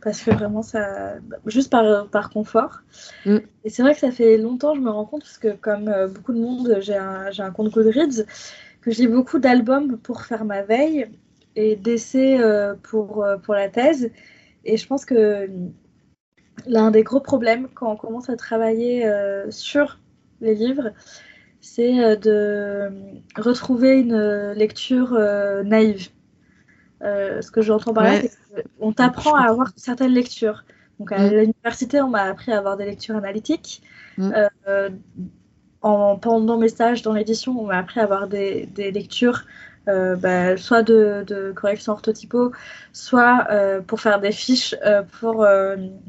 parce 0.00 0.22
que 0.22 0.30
vraiment, 0.30 0.62
ça. 0.62 1.14
Juste 1.46 1.70
par, 1.70 2.08
par 2.08 2.30
confort. 2.30 2.80
Mm. 3.26 3.38
Et 3.64 3.70
c'est 3.70 3.82
vrai 3.82 3.94
que 3.94 4.00
ça 4.00 4.10
fait 4.10 4.38
longtemps, 4.38 4.74
je 4.74 4.80
me 4.80 4.90
rends 4.90 5.04
compte, 5.04 5.22
parce 5.22 5.38
que 5.38 5.54
comme 5.54 5.88
euh, 5.88 6.08
beaucoup 6.08 6.32
de 6.32 6.40
monde, 6.40 6.78
j'ai 6.80 6.96
un, 6.96 7.26
un, 7.36 7.50
compte 7.50 7.70
Goodreads, 7.70 8.24
que 8.80 8.90
lis 8.90 9.06
beaucoup 9.06 9.38
d'albums 9.38 9.98
pour 9.98 10.22
faire 10.22 10.44
ma 10.44 10.62
veille 10.62 11.08
et 11.56 11.76
d'essais 11.76 12.40
euh, 12.40 12.74
pour, 12.82 13.26
pour 13.42 13.54
la 13.54 13.68
thèse. 13.68 14.10
Et 14.64 14.76
je 14.76 14.86
pense 14.86 15.04
que 15.04 15.48
l'un 16.66 16.90
des 16.90 17.02
gros 17.02 17.20
problèmes 17.20 17.68
quand 17.74 17.92
on 17.92 17.96
commence 17.96 18.30
à 18.30 18.36
travailler 18.36 19.10
sur 19.50 19.98
les 20.40 20.54
livres, 20.54 20.92
c'est 21.60 22.16
de 22.16 22.90
retrouver 23.36 24.00
une 24.00 24.52
lecture 24.52 25.12
naïve. 25.64 26.08
Ce 27.02 27.50
que 27.50 27.62
j'entends 27.62 27.92
par 27.92 28.04
là, 28.04 28.20
on 28.80 28.92
t'apprend 28.92 29.34
à 29.34 29.48
avoir 29.48 29.72
certaines 29.76 30.12
lectures. 30.12 30.64
Donc 31.00 31.12
à 31.12 31.18
mm. 31.18 31.30
l'université, 31.30 32.00
on 32.00 32.08
m'a 32.08 32.22
appris 32.22 32.52
à 32.52 32.58
avoir 32.58 32.76
des 32.76 32.84
lectures 32.84 33.16
analytiques. 33.16 33.82
Mm. 34.18 34.32
Euh, 34.68 34.90
en, 35.82 36.16
pendant 36.16 36.58
mes 36.58 36.68
stages 36.68 37.00
dans 37.02 37.14
l'édition, 37.14 37.58
on 37.58 37.66
m'a 37.66 37.78
appris 37.78 38.00
à 38.00 38.04
avoir 38.04 38.28
des, 38.28 38.68
lectures 38.76 39.46
euh, 39.88 40.14
bah, 40.14 40.58
soit 40.58 40.82
de, 40.82 41.52
correction 41.56 41.94
orthotypo, 41.94 42.52
soit 42.92 43.46
euh, 43.50 43.80
pour 43.80 44.00
faire 44.00 44.20
des 44.20 44.30
fiches 44.30 44.76
pour, 45.20 45.46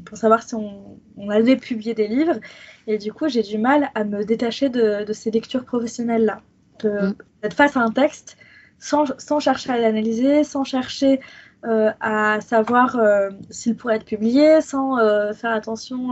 pour 0.04 0.18
savoir 0.18 0.42
si 0.42 0.54
on, 0.54 0.98
allait 1.30 1.56
publier 1.56 1.94
des 1.94 2.06
livres. 2.06 2.38
Et 2.86 2.98
du 2.98 3.12
coup, 3.12 3.28
j'ai 3.28 3.42
du 3.42 3.56
mal 3.56 3.90
à 3.94 4.04
me 4.04 4.24
détacher 4.24 4.68
de, 4.68 5.10
ces 5.12 5.30
lectures 5.30 5.64
professionnelles-là. 5.64 6.42
Mm. 6.84 7.12
D'être 7.42 7.54
face 7.54 7.78
à 7.78 7.80
un 7.80 7.90
texte 7.90 8.36
sans, 8.82 9.04
sans 9.16 9.38
chercher 9.38 9.70
à 9.70 9.78
l'analyser, 9.78 10.42
sans 10.42 10.64
chercher 10.64 11.20
euh, 11.64 11.92
à 12.00 12.40
savoir 12.40 12.96
euh, 12.96 13.30
s'il 13.48 13.76
pourrait 13.76 13.96
être 13.96 14.04
publié 14.04 14.60
sans 14.60 14.98
euh, 14.98 15.32
faire 15.32 15.52
attention 15.52 16.10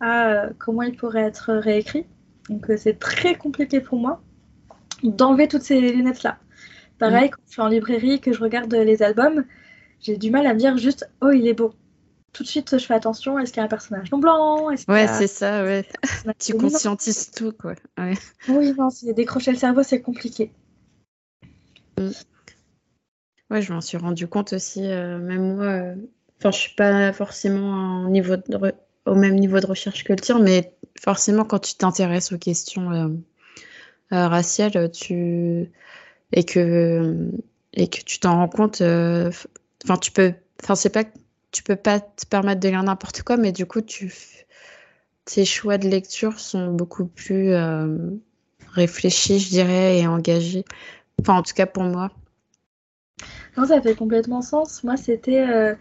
à 0.00 0.48
comment 0.58 0.82
il 0.82 0.96
pourrait 0.96 1.22
être 1.22 1.54
réécrit. 1.54 2.06
Donc 2.50 2.66
c'est 2.76 2.98
très 2.98 3.36
compliqué 3.36 3.80
pour 3.80 3.98
moi 3.98 4.20
d'enlever 5.04 5.46
toutes 5.46 5.62
ces 5.62 5.80
lunettes-là. 5.80 6.38
Pareil, 6.98 7.28
mm. 7.28 7.30
quand 7.30 7.42
je 7.46 7.52
suis 7.52 7.62
en 7.62 7.68
librairie, 7.68 8.20
que 8.20 8.32
je 8.32 8.40
regarde 8.40 8.74
les 8.74 9.02
albums, 9.02 9.44
j'ai 10.00 10.16
du 10.16 10.30
mal 10.30 10.46
à 10.46 10.54
me 10.54 10.58
dire 10.58 10.76
juste 10.76 11.08
«Oh, 11.22 11.30
il 11.30 11.46
est 11.46 11.54
beau». 11.54 11.72
Tout 12.32 12.42
de 12.42 12.48
suite, 12.48 12.76
je 12.76 12.84
fais 12.84 12.94
attention. 12.94 13.38
Est-ce 13.38 13.52
qu'il 13.52 13.60
y 13.60 13.62
a 13.62 13.66
un 13.66 13.68
personnage 13.68 14.10
non 14.10 14.18
blanc? 14.18 14.70
Ouais, 14.88 15.06
c'est 15.06 15.28
ça, 15.28 15.62
ouais. 15.62 15.86
tu 16.40 16.54
conscientises 16.54 17.30
tout, 17.30 17.52
quoi. 17.52 17.74
Oui, 18.48 18.74
non, 18.76 18.90
si 18.90 19.14
décrocher 19.14 19.52
le 19.52 19.58
cerveau, 19.58 19.84
c'est 19.84 20.02
compliqué. 20.02 20.50
Mm. 21.98 22.10
Ouais, 23.50 23.62
je 23.62 23.72
m'en 23.72 23.80
suis 23.80 23.96
rendu 23.96 24.26
compte 24.26 24.52
aussi, 24.52 24.84
euh, 24.84 25.18
même 25.18 25.56
moi. 25.56 25.64
Euh, 25.64 25.94
enfin, 26.38 26.50
je 26.50 26.58
suis 26.58 26.74
pas 26.74 27.12
forcément 27.12 28.04
au, 28.04 29.14
même 29.14 29.34
niveau 29.34 29.60
de 29.60 29.66
recherche 29.66 30.04
que 30.04 30.12
le 30.12 30.18
tien, 30.18 30.38
mais 30.38 30.74
forcément, 31.00 31.44
quand 31.44 31.58
tu 31.58 31.74
t'intéresses 31.74 32.32
aux 32.32 32.38
questions 32.38 32.90
euh, 34.12 34.28
raciales, 34.28 34.90
tu 34.90 35.70
et 36.32 36.44
que 36.44 37.30
et 37.74 37.88
que 37.88 38.00
tu 38.02 38.18
t'en 38.18 38.36
rends 38.36 38.48
compte. 38.48 38.80
Enfin, 38.80 39.96
tu 40.00 40.10
peux. 40.10 40.34
Enfin, 40.62 40.74
c'est 40.74 40.90
pas. 40.90 41.04
Tu 41.52 41.62
peux 41.62 41.76
pas 41.76 42.00
te 42.00 42.26
permettre 42.26 42.60
de 42.60 42.68
lire 42.68 42.82
n'importe 42.82 43.22
quoi, 43.22 43.36
mais 43.36 43.52
du 43.52 43.66
coup, 43.66 43.80
tu 43.82 44.12
tes 45.26 45.44
choix 45.44 45.78
de 45.78 45.88
lecture 45.88 46.40
sont 46.40 46.72
beaucoup 46.72 47.06
plus 47.06 47.54
réfléchis, 48.72 49.38
je 49.38 49.50
dirais, 49.50 49.98
et 50.00 50.06
engagés. 50.06 50.64
Enfin, 51.20 51.38
en 51.38 51.42
tout 51.42 51.54
cas 51.54 51.66
pour 51.66 51.84
moi. 51.84 52.10
Non, 53.56 53.66
ça 53.66 53.80
fait 53.80 53.94
complètement 53.94 54.42
sens. 54.42 54.82
Moi, 54.84 54.96
c'était. 54.96 55.46
Euh, 55.48 55.74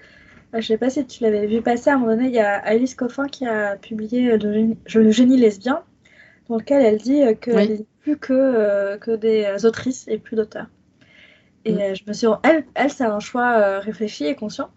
je 0.54 0.62
sais 0.62 0.78
pas 0.78 0.90
si 0.90 1.06
tu 1.06 1.24
l'avais 1.24 1.48
vu 1.48 1.62
passer. 1.62 1.90
À 1.90 1.96
un 1.96 1.98
moment 1.98 2.16
donné, 2.16 2.28
il 2.28 2.34
y 2.34 2.40
a 2.40 2.56
Alice 2.58 2.96
Coffin 2.96 3.28
qui 3.28 3.46
a 3.48 3.76
publié 3.76 4.38
Le, 4.38 5.12
génie 5.12 5.38
lesbien, 5.38 5.84
dans 6.50 6.58
lequel 6.58 6.86
elle 6.86 6.98
dit 7.00 7.24
euh, 7.24 7.34
qu'elle 7.34 7.70
n'est 7.70 7.86
plus 8.02 8.18
que, 8.18 8.34
euh, 8.34 8.98
que 8.98 9.12
des 9.12 9.66
autrices 9.66 10.08
et 10.08 10.20
plus 10.20 10.36
d'auteurs. 10.36 10.68
Et 11.66 11.74
mm. 11.74 11.96
je 11.96 12.04
me 12.08 12.14
suis. 12.14 12.28
Elle, 12.44 12.66
elle 12.76 12.92
c'est 12.92 13.06
un 13.06 13.20
choix 13.20 13.80
réfléchi 13.80 14.26
et 14.26 14.36
conscient. 14.36 14.70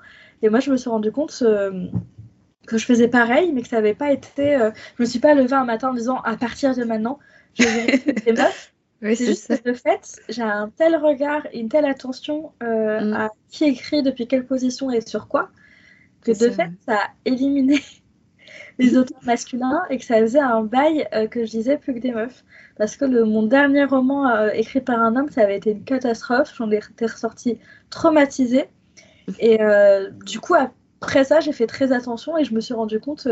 Et 0.42 0.48
moi, 0.48 0.60
je 0.60 0.70
me 0.70 0.76
suis 0.76 0.90
rendu 0.90 1.12
compte 1.12 1.32
que 1.38 2.78
je 2.78 2.84
faisais 2.84 3.08
pareil, 3.08 3.52
mais 3.52 3.62
que 3.62 3.68
ça 3.68 3.76
n'avait 3.76 3.94
pas 3.94 4.12
été. 4.12 4.56
je 4.96 5.02
me 5.02 5.06
suis 5.06 5.18
pas 5.18 5.34
levée 5.34 5.54
un 5.54 5.64
matin 5.64 5.90
en 5.90 5.94
disant 5.94 6.20
à 6.20 6.36
partir 6.36 6.74
de 6.74 6.84
maintenant, 6.84 7.18
je 7.54 7.64
vais 7.64 8.12
des 8.26 8.32
meufs 8.32 8.72
c'est 9.02 9.16
juste 9.16 9.62
que 9.62 9.70
de 9.70 9.74
fait, 9.74 10.20
j'ai 10.28 10.42
un 10.42 10.70
tel 10.76 10.96
regard 10.96 11.46
et 11.52 11.60
une 11.60 11.68
telle 11.68 11.84
attention 11.84 12.52
euh, 12.62 13.00
mm. 13.00 13.12
à 13.14 13.30
qui 13.48 13.64
écrit 13.64 14.02
depuis 14.02 14.26
quelle 14.26 14.46
position 14.46 14.90
et 14.90 15.00
sur 15.00 15.28
quoi, 15.28 15.50
que 16.22 16.32
de 16.32 16.50
fait, 16.50 16.70
ça 16.86 16.96
a 16.96 17.10
éliminé 17.24 17.78
les 18.78 18.96
auteurs 18.96 19.22
masculins 19.22 19.82
et 19.90 19.98
que 19.98 20.04
ça 20.04 20.18
faisait 20.20 20.40
un 20.40 20.62
bail 20.62 21.06
euh, 21.14 21.26
que 21.26 21.44
je 21.44 21.50
disais 21.50 21.76
plus 21.76 21.94
que 21.94 22.00
des 22.00 22.12
meufs. 22.12 22.44
Parce 22.78 22.96
que 22.96 23.04
le, 23.04 23.24
mon 23.24 23.42
dernier 23.42 23.84
roman 23.84 24.28
euh, 24.28 24.50
écrit 24.52 24.80
par 24.80 25.00
un 25.00 25.16
homme, 25.16 25.30
ça 25.30 25.42
avait 25.42 25.56
été 25.56 25.72
une 25.72 25.84
catastrophe. 25.84 26.54
J'en 26.56 26.70
étais 26.70 27.06
ressortie 27.06 27.58
traumatisée. 27.90 28.66
Et 29.40 29.58
du 30.24 30.38
coup, 30.38 30.54
après 30.54 31.24
ça, 31.24 31.40
j'ai 31.40 31.52
fait 31.52 31.66
très 31.66 31.90
attention 31.90 32.38
et 32.38 32.44
je 32.44 32.54
me 32.54 32.60
suis 32.60 32.74
rendu 32.74 33.00
compte 33.00 33.26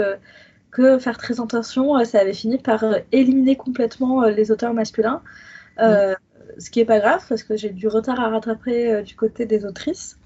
que 0.73 0.99
faire 0.99 1.17
très 1.17 1.41
attention, 1.41 2.05
ça 2.05 2.19
avait 2.19 2.33
fini 2.33 2.59
par 2.59 2.85
éliminer 3.13 3.55
complètement 3.55 4.25
les 4.25 4.51
auteurs 4.51 4.75
masculins. 4.75 5.23
Euh, 5.79 6.15
ce 6.59 6.71
qui 6.71 6.79
n'est 6.79 6.85
pas 6.85 7.01
grave 7.01 7.25
parce 7.29 7.43
que 7.43 7.57
j'ai 7.57 7.71
du 7.71 7.89
retard 7.89 8.21
à 8.21 8.29
rattraper 8.29 8.93
euh, 8.93 9.03
du 9.03 9.17
côté 9.17 9.47
des 9.47 9.65
autrices. 9.65 10.19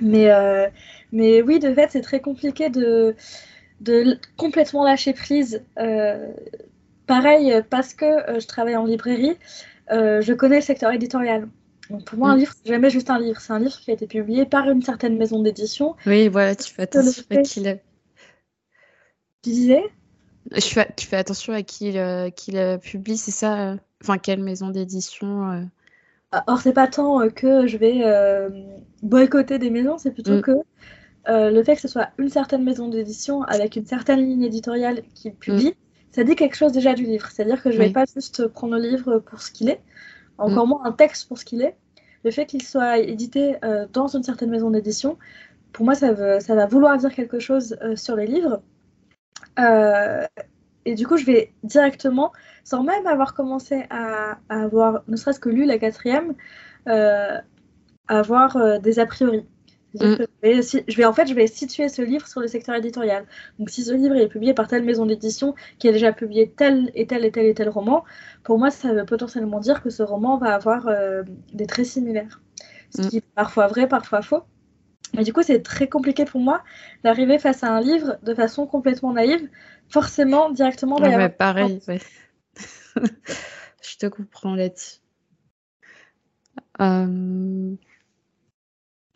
Mais, 0.00 0.30
euh, 0.30 0.68
mais 1.12 1.40
oui, 1.40 1.58
de 1.58 1.72
fait, 1.72 1.88
c'est 1.90 2.02
très 2.02 2.20
compliqué 2.20 2.68
de, 2.68 3.14
de 3.80 4.18
complètement 4.36 4.84
lâcher 4.84 5.14
prise. 5.14 5.62
pareil, 7.06 7.62
parce 7.70 7.94
que 7.94 8.40
je 8.40 8.46
travaille 8.46 8.76
en 8.76 8.84
librairie, 8.84 9.38
je 9.90 10.32
connais 10.32 10.56
le 10.56 10.62
secteur 10.62 10.92
éditorial. 10.92 11.48
Donc 11.88 12.04
pour 12.04 12.18
moi, 12.18 12.30
un 12.30 12.36
mm. 12.36 12.40
livre, 12.40 12.52
c'est 12.52 12.68
jamais 12.68 12.90
juste 12.90 13.10
un 13.10 13.20
livre. 13.20 13.40
C'est 13.40 13.52
un 13.52 13.60
livre 13.60 13.78
qui 13.78 13.90
a 13.90 13.94
été 13.94 14.06
publié 14.06 14.44
par 14.44 14.68
une 14.68 14.82
certaine 14.82 15.16
maison 15.16 15.40
d'édition. 15.40 15.94
Oui, 16.04 16.28
voilà, 16.28 16.56
tu 16.56 16.70
fais 16.74 16.82
attention 16.82 17.24
à 17.30 17.42
qui 17.42 17.60
l'a. 17.60 17.76
Tu 19.42 19.50
disais? 19.50 19.84
Je 20.52 20.60
fais, 20.60 20.88
Tu 20.96 21.06
fais 21.06 21.16
attention 21.16 21.52
à 21.54 21.62
qui, 21.62 21.96
qui 22.36 22.50
le 22.52 22.76
publie, 22.78 23.16
c'est 23.16 23.30
ça 23.30 23.76
Enfin, 24.02 24.18
quelle 24.18 24.42
maison 24.42 24.70
d'édition 24.70 25.50
euh 25.50 25.62
Or, 26.46 26.60
c'est 26.60 26.72
pas 26.72 26.88
tant 26.88 27.20
euh, 27.20 27.30
que 27.30 27.66
je 27.66 27.76
vais 27.78 28.02
euh, 28.04 28.50
boycotter 29.02 29.58
des 29.58 29.70
maisons, 29.70 29.98
c'est 29.98 30.10
plutôt 30.10 30.38
mm. 30.38 30.42
que 30.42 30.52
le 31.28 31.62
fait 31.64 31.74
que 31.74 31.80
ce 31.80 31.88
soit 31.88 32.10
une 32.18 32.28
certaine 32.28 32.62
maison 32.62 32.88
d'édition 32.88 33.42
avec 33.42 33.76
une 33.76 33.86
certaine 33.86 34.20
ligne 34.20 34.44
éditoriale 34.44 35.02
qui 35.14 35.30
publie, 35.30 35.70
mm. 35.70 36.12
ça 36.12 36.24
dit 36.24 36.36
quelque 36.36 36.56
chose 36.56 36.72
déjà 36.72 36.94
du 36.94 37.04
livre. 37.04 37.28
C'est-à-dire 37.30 37.62
que 37.62 37.70
je 37.70 37.78
vais 37.78 37.90
pas 37.90 38.04
juste 38.12 38.46
prendre 38.48 38.76
le 38.76 38.82
livre 38.82 39.18
pour 39.18 39.40
ce 39.40 39.50
qu'il 39.50 39.68
est, 39.68 39.80
encore 40.38 40.66
mm. 40.66 40.70
moins 40.70 40.84
un 40.84 40.92
texte 40.92 41.28
pour 41.28 41.38
ce 41.38 41.44
qu'il 41.44 41.62
est. 41.62 41.76
Le 42.24 42.30
fait 42.30 42.46
qu'il 42.46 42.62
soit 42.62 42.98
édité 42.98 43.56
dans 43.92 44.08
une 44.08 44.24
certaine 44.24 44.50
maison 44.50 44.70
d'édition, 44.70 45.16
pour 45.72 45.84
moi, 45.84 45.94
ça, 45.94 46.12
veut, 46.12 46.40
ça 46.40 46.54
va 46.54 46.66
vouloir 46.66 46.96
dire 46.98 47.14
quelque 47.14 47.38
chose 47.38 47.78
sur 47.94 48.16
les 48.16 48.26
livres. 48.26 48.62
Et 50.86 50.94
du 50.94 51.06
coup, 51.06 51.16
je 51.16 51.26
vais 51.26 51.52
directement 51.64 52.32
sans 52.64 52.84
même 52.84 53.06
avoir 53.06 53.34
commencé 53.34 53.84
à, 53.90 54.38
avoir, 54.48 55.02
ne 55.08 55.16
serait-ce 55.16 55.40
que 55.40 55.48
lu 55.48 55.64
la 55.64 55.78
quatrième, 55.78 56.34
euh, 56.88 57.36
avoir 58.06 58.56
euh, 58.56 58.78
des 58.78 59.00
a 59.00 59.06
priori. 59.06 59.44
Mm. 59.94 60.14
Je, 60.44 60.96
vais, 60.96 61.04
en 61.04 61.12
fait, 61.12 61.26
je 61.26 61.34
vais 61.34 61.48
situer 61.48 61.88
ce 61.88 62.02
livre 62.02 62.28
sur 62.28 62.40
le 62.40 62.46
secteur 62.46 62.76
éditorial. 62.76 63.26
Donc, 63.58 63.70
si 63.70 63.82
ce 63.82 63.92
livre 63.92 64.14
est 64.14 64.28
publié 64.28 64.54
par 64.54 64.68
telle 64.68 64.84
maison 64.84 65.06
d'édition 65.06 65.56
qui 65.80 65.88
a 65.88 65.92
déjà 65.92 66.12
publié 66.12 66.52
tel 66.56 66.92
et 66.94 67.08
tel 67.08 67.24
et 67.24 67.32
tel 67.32 67.46
et 67.46 67.54
tel 67.54 67.68
roman, 67.68 68.04
pour 68.44 68.58
moi, 68.58 68.70
ça 68.70 68.92
veut 68.92 69.04
potentiellement 69.04 69.58
dire 69.58 69.82
que 69.82 69.90
ce 69.90 70.04
roman 70.04 70.38
va 70.38 70.54
avoir 70.54 70.86
euh, 70.86 71.24
des 71.52 71.66
traits 71.66 71.86
similaires. 71.86 72.40
Ce 72.90 73.02
mm. 73.02 73.08
qui 73.08 73.16
est 73.16 73.24
parfois 73.34 73.66
vrai, 73.66 73.88
parfois 73.88 74.22
faux. 74.22 74.44
Mais 75.14 75.24
du 75.24 75.32
coup, 75.32 75.42
c'est 75.42 75.62
très 75.62 75.88
compliqué 75.88 76.24
pour 76.24 76.40
moi 76.40 76.62
d'arriver 77.04 77.38
face 77.38 77.62
à 77.62 77.72
un 77.72 77.80
livre 77.80 78.18
de 78.22 78.34
façon 78.34 78.66
complètement 78.66 79.12
naïve. 79.12 79.48
Forcément, 79.88 80.50
directement, 80.50 80.96
ouais, 80.96 81.28
pareil, 81.28 81.80
ouais. 81.88 82.00
Je 83.82 83.96
te 83.98 84.06
comprends 84.06 84.54
là-dessus. 84.54 84.98
Euh, 86.80 87.74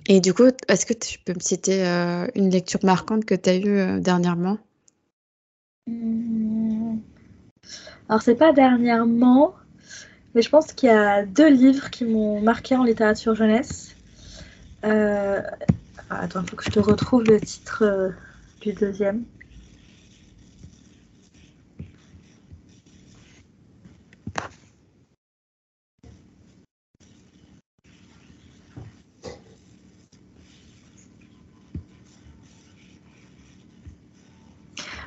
et 0.07 0.20
du 0.20 0.32
coup, 0.32 0.45
est-ce 0.68 0.86
que 0.86 0.95
tu 0.95 1.18
peux 1.18 1.34
me 1.34 1.41
citer 1.41 1.86
euh, 1.86 2.26
une 2.34 2.51
lecture 2.51 2.80
marquante 2.84 3.24
que 3.24 3.34
tu 3.34 3.51
as 3.51 3.57
eue 3.57 3.78
euh, 3.78 4.01
dernièrement? 4.01 4.59
Mmh. 5.86 6.99
Alors, 8.09 8.22
c'est 8.22 8.34
pas 8.34 8.53
dernièrement, 8.53 9.55
mais 10.34 10.43
je 10.43 10.51
pense 10.51 10.72
qu'il 10.72 10.88
y 10.88 10.93
a 10.93 11.24
deux 11.24 11.49
livres 11.49 11.91
qui 11.91 12.05
m'ont 12.05 12.41
marqué 12.41 12.76
en 12.76 12.84
littérature 12.84 13.34
jeunesse. 13.34 13.97
Attends, 14.82 16.42
il 16.42 16.50
faut 16.50 16.56
que 16.56 16.64
je 16.64 16.70
te 16.70 16.80
retrouve 16.80 17.24
le 17.24 17.40
titre 17.40 18.12
du 18.60 18.72
deuxième. 18.72 19.24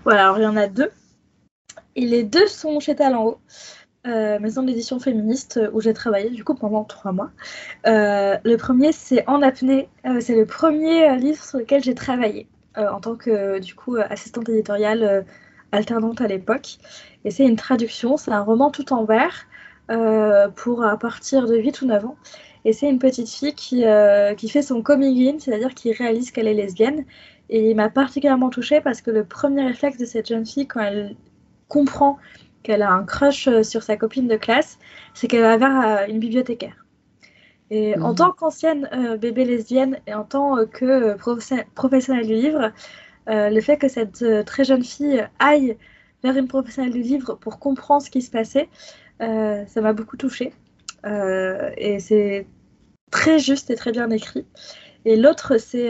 Voilà, 0.03 0.23
alors 0.23 0.37
il 0.37 0.43
y 0.43 0.45
en 0.45 0.57
a 0.57 0.67
deux. 0.67 0.91
Et 1.95 2.05
les 2.05 2.23
deux 2.23 2.47
sont 2.47 2.79
chez 2.79 2.95
Talent 2.95 3.23
Haut, 3.23 3.39
euh, 4.05 4.37
maison 4.39 4.63
d'édition 4.63 4.99
féministe 4.99 5.57
euh, 5.57 5.69
où 5.71 5.79
j'ai 5.79 5.93
travaillé 5.93 6.29
du 6.29 6.43
coup 6.43 6.55
pendant 6.55 6.83
trois 6.83 7.13
mois. 7.13 7.31
Euh, 7.87 8.37
le 8.43 8.57
premier, 8.57 8.91
c'est 8.91 9.27
En 9.29 9.41
apnée. 9.41 9.87
c'est 10.19 10.35
le 10.35 10.45
premier 10.45 11.15
livre 11.17 11.43
sur 11.43 11.59
lequel 11.59 11.83
j'ai 11.83 11.95
travaillé 11.95 12.47
en 12.75 12.99
tant 12.99 13.15
que 13.15 13.59
du 13.59 13.75
coup 13.75 13.97
assistante 13.97 14.49
éditoriale 14.49 15.25
alternante 15.71 16.21
à 16.21 16.27
l'époque. 16.27 16.79
Et 17.23 17.31
c'est 17.31 17.45
une 17.45 17.55
traduction, 17.55 18.17
c'est 18.17 18.31
un 18.31 18.41
roman 18.41 18.71
tout 18.71 18.93
en 18.93 19.05
vert 19.05 19.45
pour 20.55 20.83
à 20.83 20.97
partir 20.97 21.45
de 21.45 21.55
8 21.55 21.81
ou 21.83 21.85
9 21.85 22.05
ans. 22.05 22.17
Et 22.65 22.73
c'est 22.73 22.89
une 22.89 22.99
petite 22.99 23.29
fille 23.29 23.53
qui, 23.53 23.83
qui 24.37 24.49
fait 24.49 24.63
son 24.63 24.81
coming 24.81 25.35
in, 25.35 25.39
c'est-à-dire 25.39 25.73
qui 25.75 25.93
réalise 25.93 26.31
qu'elle 26.31 26.47
est 26.47 26.53
lesbienne 26.53 27.05
et 27.49 27.69
il 27.69 27.75
m'a 27.75 27.89
particulièrement 27.89 28.49
touchée 28.49 28.81
parce 28.81 29.01
que 29.01 29.11
le 29.11 29.23
premier 29.23 29.63
réflexe 29.63 29.97
de 29.97 30.05
cette 30.05 30.27
jeune 30.27 30.45
fille, 30.45 30.67
quand 30.67 30.81
elle 30.81 31.15
comprend 31.67 32.17
qu'elle 32.63 32.81
a 32.81 32.91
un 32.91 33.03
crush 33.03 33.47
euh, 33.47 33.63
sur 33.63 33.83
sa 33.83 33.97
copine 33.97 34.27
de 34.27 34.37
classe, 34.37 34.79
c'est 35.13 35.27
qu'elle 35.27 35.41
va 35.41 35.57
vers 35.57 35.87
euh, 35.87 36.07
une 36.07 36.19
bibliothécaire. 36.19 36.85
Et 37.69 37.97
en 37.99 38.09
mhm. 38.09 38.15
tant 38.15 38.31
qu'ancienne 38.31 38.89
euh, 38.93 39.17
bébé 39.17 39.45
lesbienne 39.45 39.99
et 40.07 40.13
en 40.13 40.23
tant 40.23 40.65
que 40.65 41.15
professionnelle 41.75 42.27
du 42.27 42.35
livre, 42.35 42.71
le 43.27 43.61
fait 43.61 43.77
que 43.77 43.87
cette 43.87 44.25
très 44.45 44.65
jeune 44.65 44.83
fille 44.83 45.25
aille 45.39 45.77
vers 46.23 46.35
une 46.35 46.47
professionnelle 46.47 46.91
du 46.91 47.01
livre 47.01 47.35
pour 47.35 47.57
comprendre 47.57 48.01
ce 48.01 48.09
qui 48.09 48.21
se 48.21 48.29
passait, 48.29 48.67
ça 49.19 49.81
m'a 49.81 49.93
beaucoup 49.93 50.17
touchée. 50.17 50.53
et 51.05 51.97
c'est 51.99 52.45
très 53.11 53.39
juste 53.39 53.69
et 53.69 53.75
très 53.75 53.93
bien 53.93 54.09
écrit. 54.09 54.45
Et 55.05 55.15
l'autre, 55.15 55.57
c'est 55.57 55.89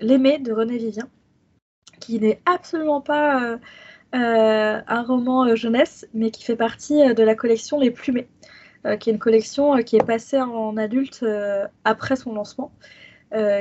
L'Aimé 0.00 0.38
de 0.38 0.52
René 0.52 0.78
Vivien, 0.78 1.08
qui 1.98 2.20
n'est 2.20 2.40
absolument 2.46 3.00
pas 3.00 3.58
euh, 4.14 4.18
euh, 4.18 4.80
un 4.86 5.02
roman 5.02 5.54
jeunesse, 5.54 6.06
mais 6.14 6.30
qui 6.30 6.44
fait 6.44 6.56
partie 6.56 7.14
de 7.14 7.22
la 7.22 7.34
collection 7.34 7.78
Les 7.78 7.90
Plumés, 7.90 8.28
qui 8.98 9.10
est 9.10 9.12
une 9.12 9.18
collection 9.18 9.76
qui 9.82 9.96
est 9.96 10.04
passée 10.04 10.40
en 10.40 10.76
adulte 10.76 11.24
après 11.84 12.16
son 12.16 12.34
lancement. 12.34 12.72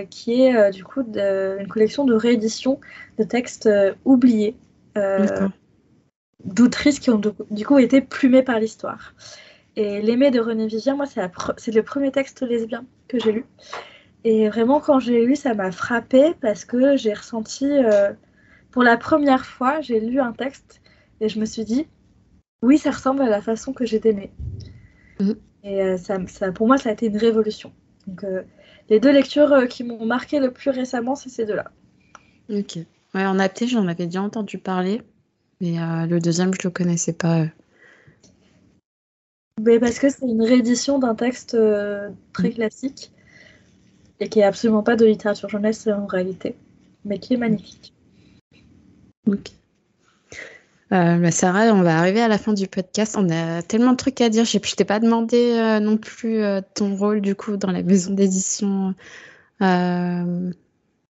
qui 0.10 0.42
est 0.42 0.72
du 0.72 0.84
coup 0.84 1.02
une 1.02 1.68
collection 1.68 2.06
de 2.06 2.14
réédition 2.14 2.80
de 3.18 3.24
textes 3.24 3.70
oubliés 4.06 4.56
d'autrices 6.46 7.00
qui 7.00 7.10
ont 7.10 7.22
du 7.52 7.66
coup 7.66 7.78
été 7.78 8.02
plumées 8.02 8.44
par 8.44 8.60
l'histoire. 8.60 9.14
Et 9.76 10.02
L'aimé 10.02 10.32
de 10.32 10.40
René 10.40 10.68
Vivien, 10.68 10.96
moi, 10.96 11.06
c'est 11.06 11.72
le 11.74 11.84
premier 11.84 12.12
texte 12.12 12.42
lesbien 12.42 12.86
que 13.08 13.20
j'ai 13.20 13.32
lu. 13.32 13.46
Et 14.24 14.50
vraiment, 14.50 14.80
quand 14.80 15.00
j'ai 15.00 15.26
lu, 15.26 15.36
ça 15.36 15.54
m'a 15.54 15.72
frappé 15.72 16.34
parce 16.42 16.66
que 16.66 16.98
j'ai 16.98 17.14
ressenti, 17.14 17.66
euh, 17.66 18.12
pour 18.72 18.84
la 18.84 18.98
première 18.98 19.46
fois, 19.46 19.82
j'ai 19.82 20.00
lu 20.00 20.20
un 20.20 20.34
texte 20.34 20.82
et 21.22 21.30
je 21.30 21.40
me 21.40 21.46
suis 21.46 21.66
dit, 21.66 21.88
oui, 22.62 22.78
ça 22.78 22.92
ressemble 22.92 23.22
à 23.22 23.30
la 23.30 23.42
façon 23.42 23.74
que 23.74 23.86
j'ai 23.86 24.06
aimé. 24.08 24.32
Mm. 25.20 25.32
Et 25.64 25.82
euh, 25.82 25.98
ça, 25.98 26.18
ça, 26.28 26.52
pour 26.52 26.68
moi, 26.68 26.78
ça 26.78 26.90
a 26.90 26.94
été 26.94 27.08
une 27.08 27.18
révolution. 27.18 27.72
Donc, 28.08 28.24
euh, 28.24 28.44
les 28.90 29.00
deux 29.00 29.12
lectures 29.12 29.68
qui 29.68 29.84
m'ont 29.84 30.06
marqué 30.06 30.40
le 30.40 30.52
plus 30.52 30.70
récemment, 30.70 31.16
c'est 31.16 31.30
ces 31.30 31.46
deux-là. 31.46 31.72
Ok. 32.50 32.78
Ouais, 33.14 33.26
en 33.26 33.40
apté, 33.40 33.68
j'en 33.68 33.88
avais 33.88 34.06
déjà 34.06 34.22
entendu 34.22 34.58
parler, 34.58 35.02
mais 35.62 35.76
le 36.08 36.20
deuxième, 36.20 36.54
je 36.54 36.60
ne 36.60 36.64
le 36.66 36.70
connaissais 36.70 37.14
pas. 37.14 37.46
Mais 39.62 39.80
parce 39.80 40.00
que 40.00 40.10
c'est 40.10 40.26
une 40.26 40.44
réédition 40.44 41.00
d'un 41.00 41.16
texte 41.16 41.58
très 42.34 42.50
mm. 42.50 42.54
classique 42.54 43.12
et 44.20 44.30
qui 44.30 44.40
est 44.40 44.44
absolument 44.44 44.84
pas 44.84 44.96
de 44.96 45.06
littérature 45.06 45.50
jeunesse 45.50 45.88
en 45.88 46.06
réalité, 46.06 46.56
mais 47.06 47.20
qui 47.20 47.34
est 47.34 47.38
magnifique. 47.38 47.94
Ok. 49.32 49.52
Euh, 50.92 51.18
bah, 51.18 51.32
Sarah, 51.32 51.66
on 51.72 51.84
va 51.84 52.00
arriver 52.00 52.22
à 52.22 52.28
la 52.28 52.38
fin 52.38 52.54
du 52.54 52.68
podcast. 52.68 53.16
On 53.18 53.30
a 53.30 53.62
tellement 53.62 53.92
de 53.92 53.98
trucs 53.98 54.22
à 54.22 54.30
dire. 54.30 54.46
Je 54.46 54.58
ne 54.58 54.62
t'ai 54.62 54.86
pas 54.86 55.00
demandé 55.00 55.54
euh, 55.54 55.80
non 55.80 55.98
plus 55.98 56.42
euh, 56.42 56.62
ton 56.74 56.96
rôle 56.96 57.22
du 57.22 57.36
coup 57.36 57.58
dans 57.58 57.72
la 57.72 57.84
maison 57.84 58.14
d'édition. 58.14 58.96
on 59.62 60.52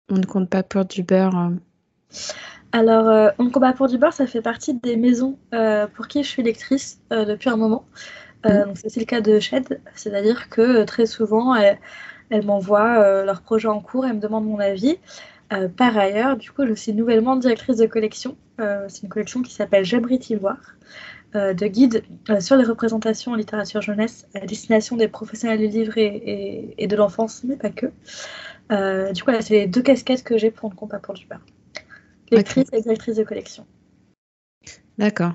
ne 0.09 0.25
compte 0.27 0.49
pas 0.49 0.63
pour 0.63 0.85
du 0.85 1.03
beurre. 1.03 1.51
Alors, 2.71 3.33
on 3.37 3.43
ne 3.43 3.49
compte 3.49 3.61
pas 3.61 3.73
pour 3.73 3.87
du 3.87 3.97
beurre, 3.97 4.13
ça 4.13 4.25
fait 4.25 4.41
partie 4.41 4.73
des 4.73 4.97
maisons 4.97 5.37
pour 5.95 6.07
qui 6.07 6.23
je 6.23 6.29
suis 6.29 6.43
lectrice 6.43 6.99
depuis 7.11 7.49
un 7.49 7.57
moment. 7.57 7.85
Mm. 8.45 8.73
c'est 8.75 8.97
le 8.97 9.05
cas 9.05 9.19
de 9.19 9.39
Shed, 9.39 9.81
c'est-à-dire 9.95 10.49
que 10.49 10.83
très 10.83 11.05
souvent, 11.05 11.55
elles 11.55 12.45
m'envoient 12.45 13.23
leurs 13.23 13.41
projets 13.41 13.67
en 13.67 13.79
cours 13.79 14.05
et 14.05 14.13
me 14.13 14.19
demandent 14.19 14.47
mon 14.47 14.59
avis. 14.59 14.97
Euh, 15.53 15.67
par 15.69 15.97
ailleurs, 15.97 16.37
du 16.37 16.51
coup, 16.51 16.65
je 16.67 16.73
suis 16.73 16.93
nouvellement 16.93 17.35
directrice 17.35 17.77
de 17.77 17.85
collection. 17.85 18.37
Euh, 18.59 18.85
c'est 18.89 19.03
une 19.03 19.09
collection 19.09 19.41
qui 19.41 19.53
s'appelle 19.53 19.85
J'aimerais 19.85 20.19
y 20.29 20.35
voir, 20.35 20.57
de 21.33 21.67
guide 21.67 22.03
sur 22.39 22.55
les 22.55 22.63
représentations 22.63 23.33
en 23.33 23.35
littérature 23.35 23.81
jeunesse 23.81 24.25
à 24.33 24.39
destination 24.39 24.95
des 24.95 25.07
professionnels 25.07 25.59
du 25.59 25.67
livre 25.67 25.93
et, 25.95 26.87
de 26.87 26.95
l'enfance, 26.95 27.43
mais 27.43 27.55
pas 27.57 27.69
que. 27.69 27.85
du 29.13 29.23
coup, 29.23 29.31
c'est 29.41 29.53
les 29.53 29.67
deux 29.67 29.83
casquettes 29.83 30.23
que 30.23 30.37
j'ai 30.39 30.49
pour 30.49 30.71
ne 30.71 30.75
compte 30.75 30.89
pas 30.89 30.97
pour 30.97 31.13
du 31.13 31.27
beurre. 31.27 31.45
Lectrice 32.31 32.69
et 32.73 32.81
directrice 32.81 33.17
de 33.17 33.23
collection. 33.23 33.67
D'accord. 34.97 35.33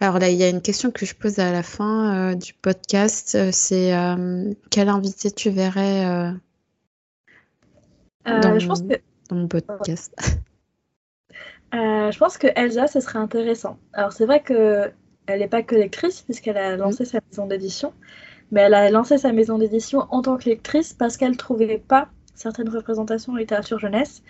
Alors 0.00 0.18
là, 0.18 0.28
il 0.30 0.36
y 0.36 0.42
a 0.42 0.48
une 0.48 0.62
question 0.62 0.90
que 0.90 1.06
je 1.06 1.14
pose 1.14 1.38
à 1.38 1.52
la 1.52 1.62
fin 1.62 2.32
euh, 2.32 2.34
du 2.34 2.54
podcast. 2.54 3.34
Euh, 3.34 3.50
c'est 3.52 3.94
euh, 3.94 4.52
quel 4.70 4.88
invité 4.88 5.30
tu 5.30 5.50
verrais 5.50 6.32
dans, 8.24 8.58
je 8.58 8.66
pense 8.66 8.82
que... 8.82 8.94
mon 9.30 9.48
podcast 9.48 10.14
Je 11.72 12.18
pense 12.18 12.36
que 12.36 12.48
Elsa, 12.54 12.86
ce 12.86 13.00
serait 13.00 13.18
intéressant. 13.18 13.78
Alors 13.92 14.12
c'est 14.12 14.26
vrai 14.26 14.42
que 14.42 14.90
elle 15.26 15.40
n'est 15.40 15.48
pas 15.48 15.62
que 15.62 15.74
lectrice 15.74 16.20
puisqu'elle 16.22 16.58
a 16.58 16.76
lancé 16.76 17.04
sa 17.04 17.20
maison 17.30 17.46
d'édition, 17.46 17.94
mais 18.50 18.62
elle 18.62 18.74
a 18.74 18.90
lancé 18.90 19.18
sa 19.18 19.32
maison 19.32 19.58
d'édition 19.58 20.06
en 20.10 20.20
tant 20.20 20.36
que 20.36 20.48
lectrice 20.50 20.92
parce 20.92 21.16
qu'elle 21.16 21.32
ne 21.32 21.36
trouvait 21.36 21.78
pas 21.78 22.08
certaines 22.34 22.68
représentations 22.68 23.32
en 23.32 23.36
littérature 23.36 23.78
jeunesse. 23.78 24.22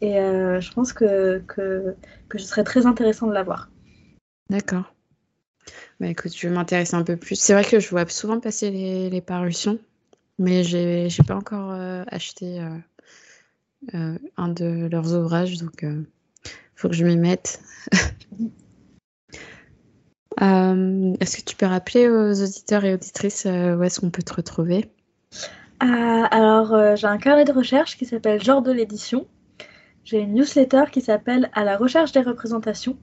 Et 0.00 0.14
je 0.16 0.72
pense 0.72 0.92
que, 0.92 1.42
que, 1.46 1.94
que 2.28 2.38
ce 2.38 2.46
serait 2.46 2.64
très 2.64 2.84
intéressant 2.84 3.26
de 3.26 3.32
la 3.32 3.42
voir. 3.42 3.70
D'accord. 4.50 4.94
Bah 6.00 6.08
écoute, 6.08 6.36
je 6.36 6.48
vais 6.48 6.54
m'intéresser 6.54 6.94
un 6.94 7.04
peu 7.04 7.16
plus. 7.16 7.36
C'est 7.36 7.52
vrai 7.52 7.64
que 7.64 7.80
je 7.80 7.88
vois 7.90 8.06
souvent 8.08 8.40
passer 8.40 8.70
les, 8.70 9.10
les 9.10 9.20
parutions, 9.20 9.78
mais 10.38 10.64
j'ai 10.64 11.04
n'ai 11.04 11.26
pas 11.26 11.36
encore 11.36 11.72
euh, 11.72 12.04
acheté 12.08 12.60
euh, 12.60 12.68
euh, 12.68 12.78
un 13.92 14.48
de 14.48 14.88
leurs 14.90 15.14
ouvrages, 15.14 15.58
donc 15.58 15.82
il 15.82 16.06
faut 16.74 16.88
que 16.88 16.94
je 16.94 17.04
m'y 17.04 17.16
mette. 17.16 17.60
est-ce 20.40 21.36
que 21.36 21.42
tu 21.42 21.56
peux 21.56 21.66
rappeler 21.66 22.08
aux 22.08 22.42
auditeurs 22.42 22.84
et 22.84 22.94
auditrices 22.94 23.44
où 23.44 23.82
est-ce 23.82 24.00
qu'on 24.00 24.10
peut 24.10 24.22
te 24.22 24.34
retrouver? 24.34 24.90
Alors, 25.80 26.96
j'ai 26.96 27.06
un 27.06 27.18
carnet 27.18 27.44
de 27.44 27.52
recherche 27.52 27.96
qui 27.96 28.06
s'appelle 28.06 28.42
Genre 28.42 28.62
de 28.62 28.72
l'édition. 28.72 29.26
J'ai 30.04 30.20
une 30.20 30.34
newsletter 30.34 30.84
qui 30.92 31.00
s'appelle 31.00 31.50
À 31.54 31.64
la 31.64 31.76
recherche 31.76 32.12
des 32.12 32.20
représentations. 32.20 32.96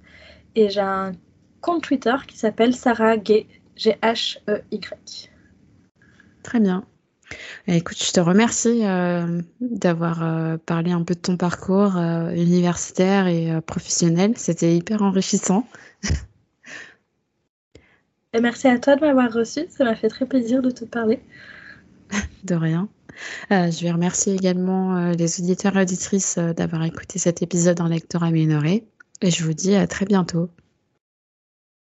Et 0.55 0.69
j'ai 0.69 0.81
un 0.81 1.13
compte 1.61 1.83
Twitter 1.83 2.15
qui 2.27 2.37
s'appelle 2.37 2.75
Sarah 2.75 3.17
Gay, 3.17 3.47
G-H-E-Y. 3.75 5.29
Très 6.43 6.59
bien. 6.59 6.85
Eh, 7.67 7.77
écoute, 7.77 8.03
je 8.03 8.11
te 8.11 8.19
remercie 8.19 8.85
euh, 8.85 9.41
d'avoir 9.59 10.23
euh, 10.23 10.57
parlé 10.57 10.91
un 10.91 11.03
peu 11.03 11.13
de 11.13 11.19
ton 11.19 11.37
parcours 11.37 11.97
euh, 11.97 12.31
universitaire 12.31 13.27
et 13.27 13.61
professionnel. 13.61 14.33
C'était 14.35 14.75
hyper 14.75 15.01
enrichissant. 15.01 15.67
Et 18.33 18.39
merci 18.39 18.67
à 18.67 18.79
toi 18.79 18.95
de 18.95 19.01
m'avoir 19.01 19.31
reçu. 19.31 19.65
Ça 19.69 19.83
m'a 19.83 19.95
fait 19.95 20.07
très 20.07 20.25
plaisir 20.25 20.61
de 20.61 20.71
te 20.71 20.85
parler. 20.85 21.19
De 22.43 22.55
rien. 22.55 22.89
je 23.49 23.83
vais 23.83 23.91
remercier 23.91 24.33
également 24.33 25.11
les 25.11 25.39
auditeurs 25.39 25.77
et 25.77 25.81
auditrices 25.81 26.37
d'avoir 26.37 26.83
écouté 26.83 27.19
cet 27.19 27.41
épisode 27.41 27.79
en 27.79 27.87
lecteur 27.87 28.23
amélioré. 28.23 28.85
Et 29.21 29.29
je 29.29 29.43
vous 29.43 29.53
dis 29.53 29.75
à 29.75 29.85
très 29.85 30.05
bientôt. 30.05 30.49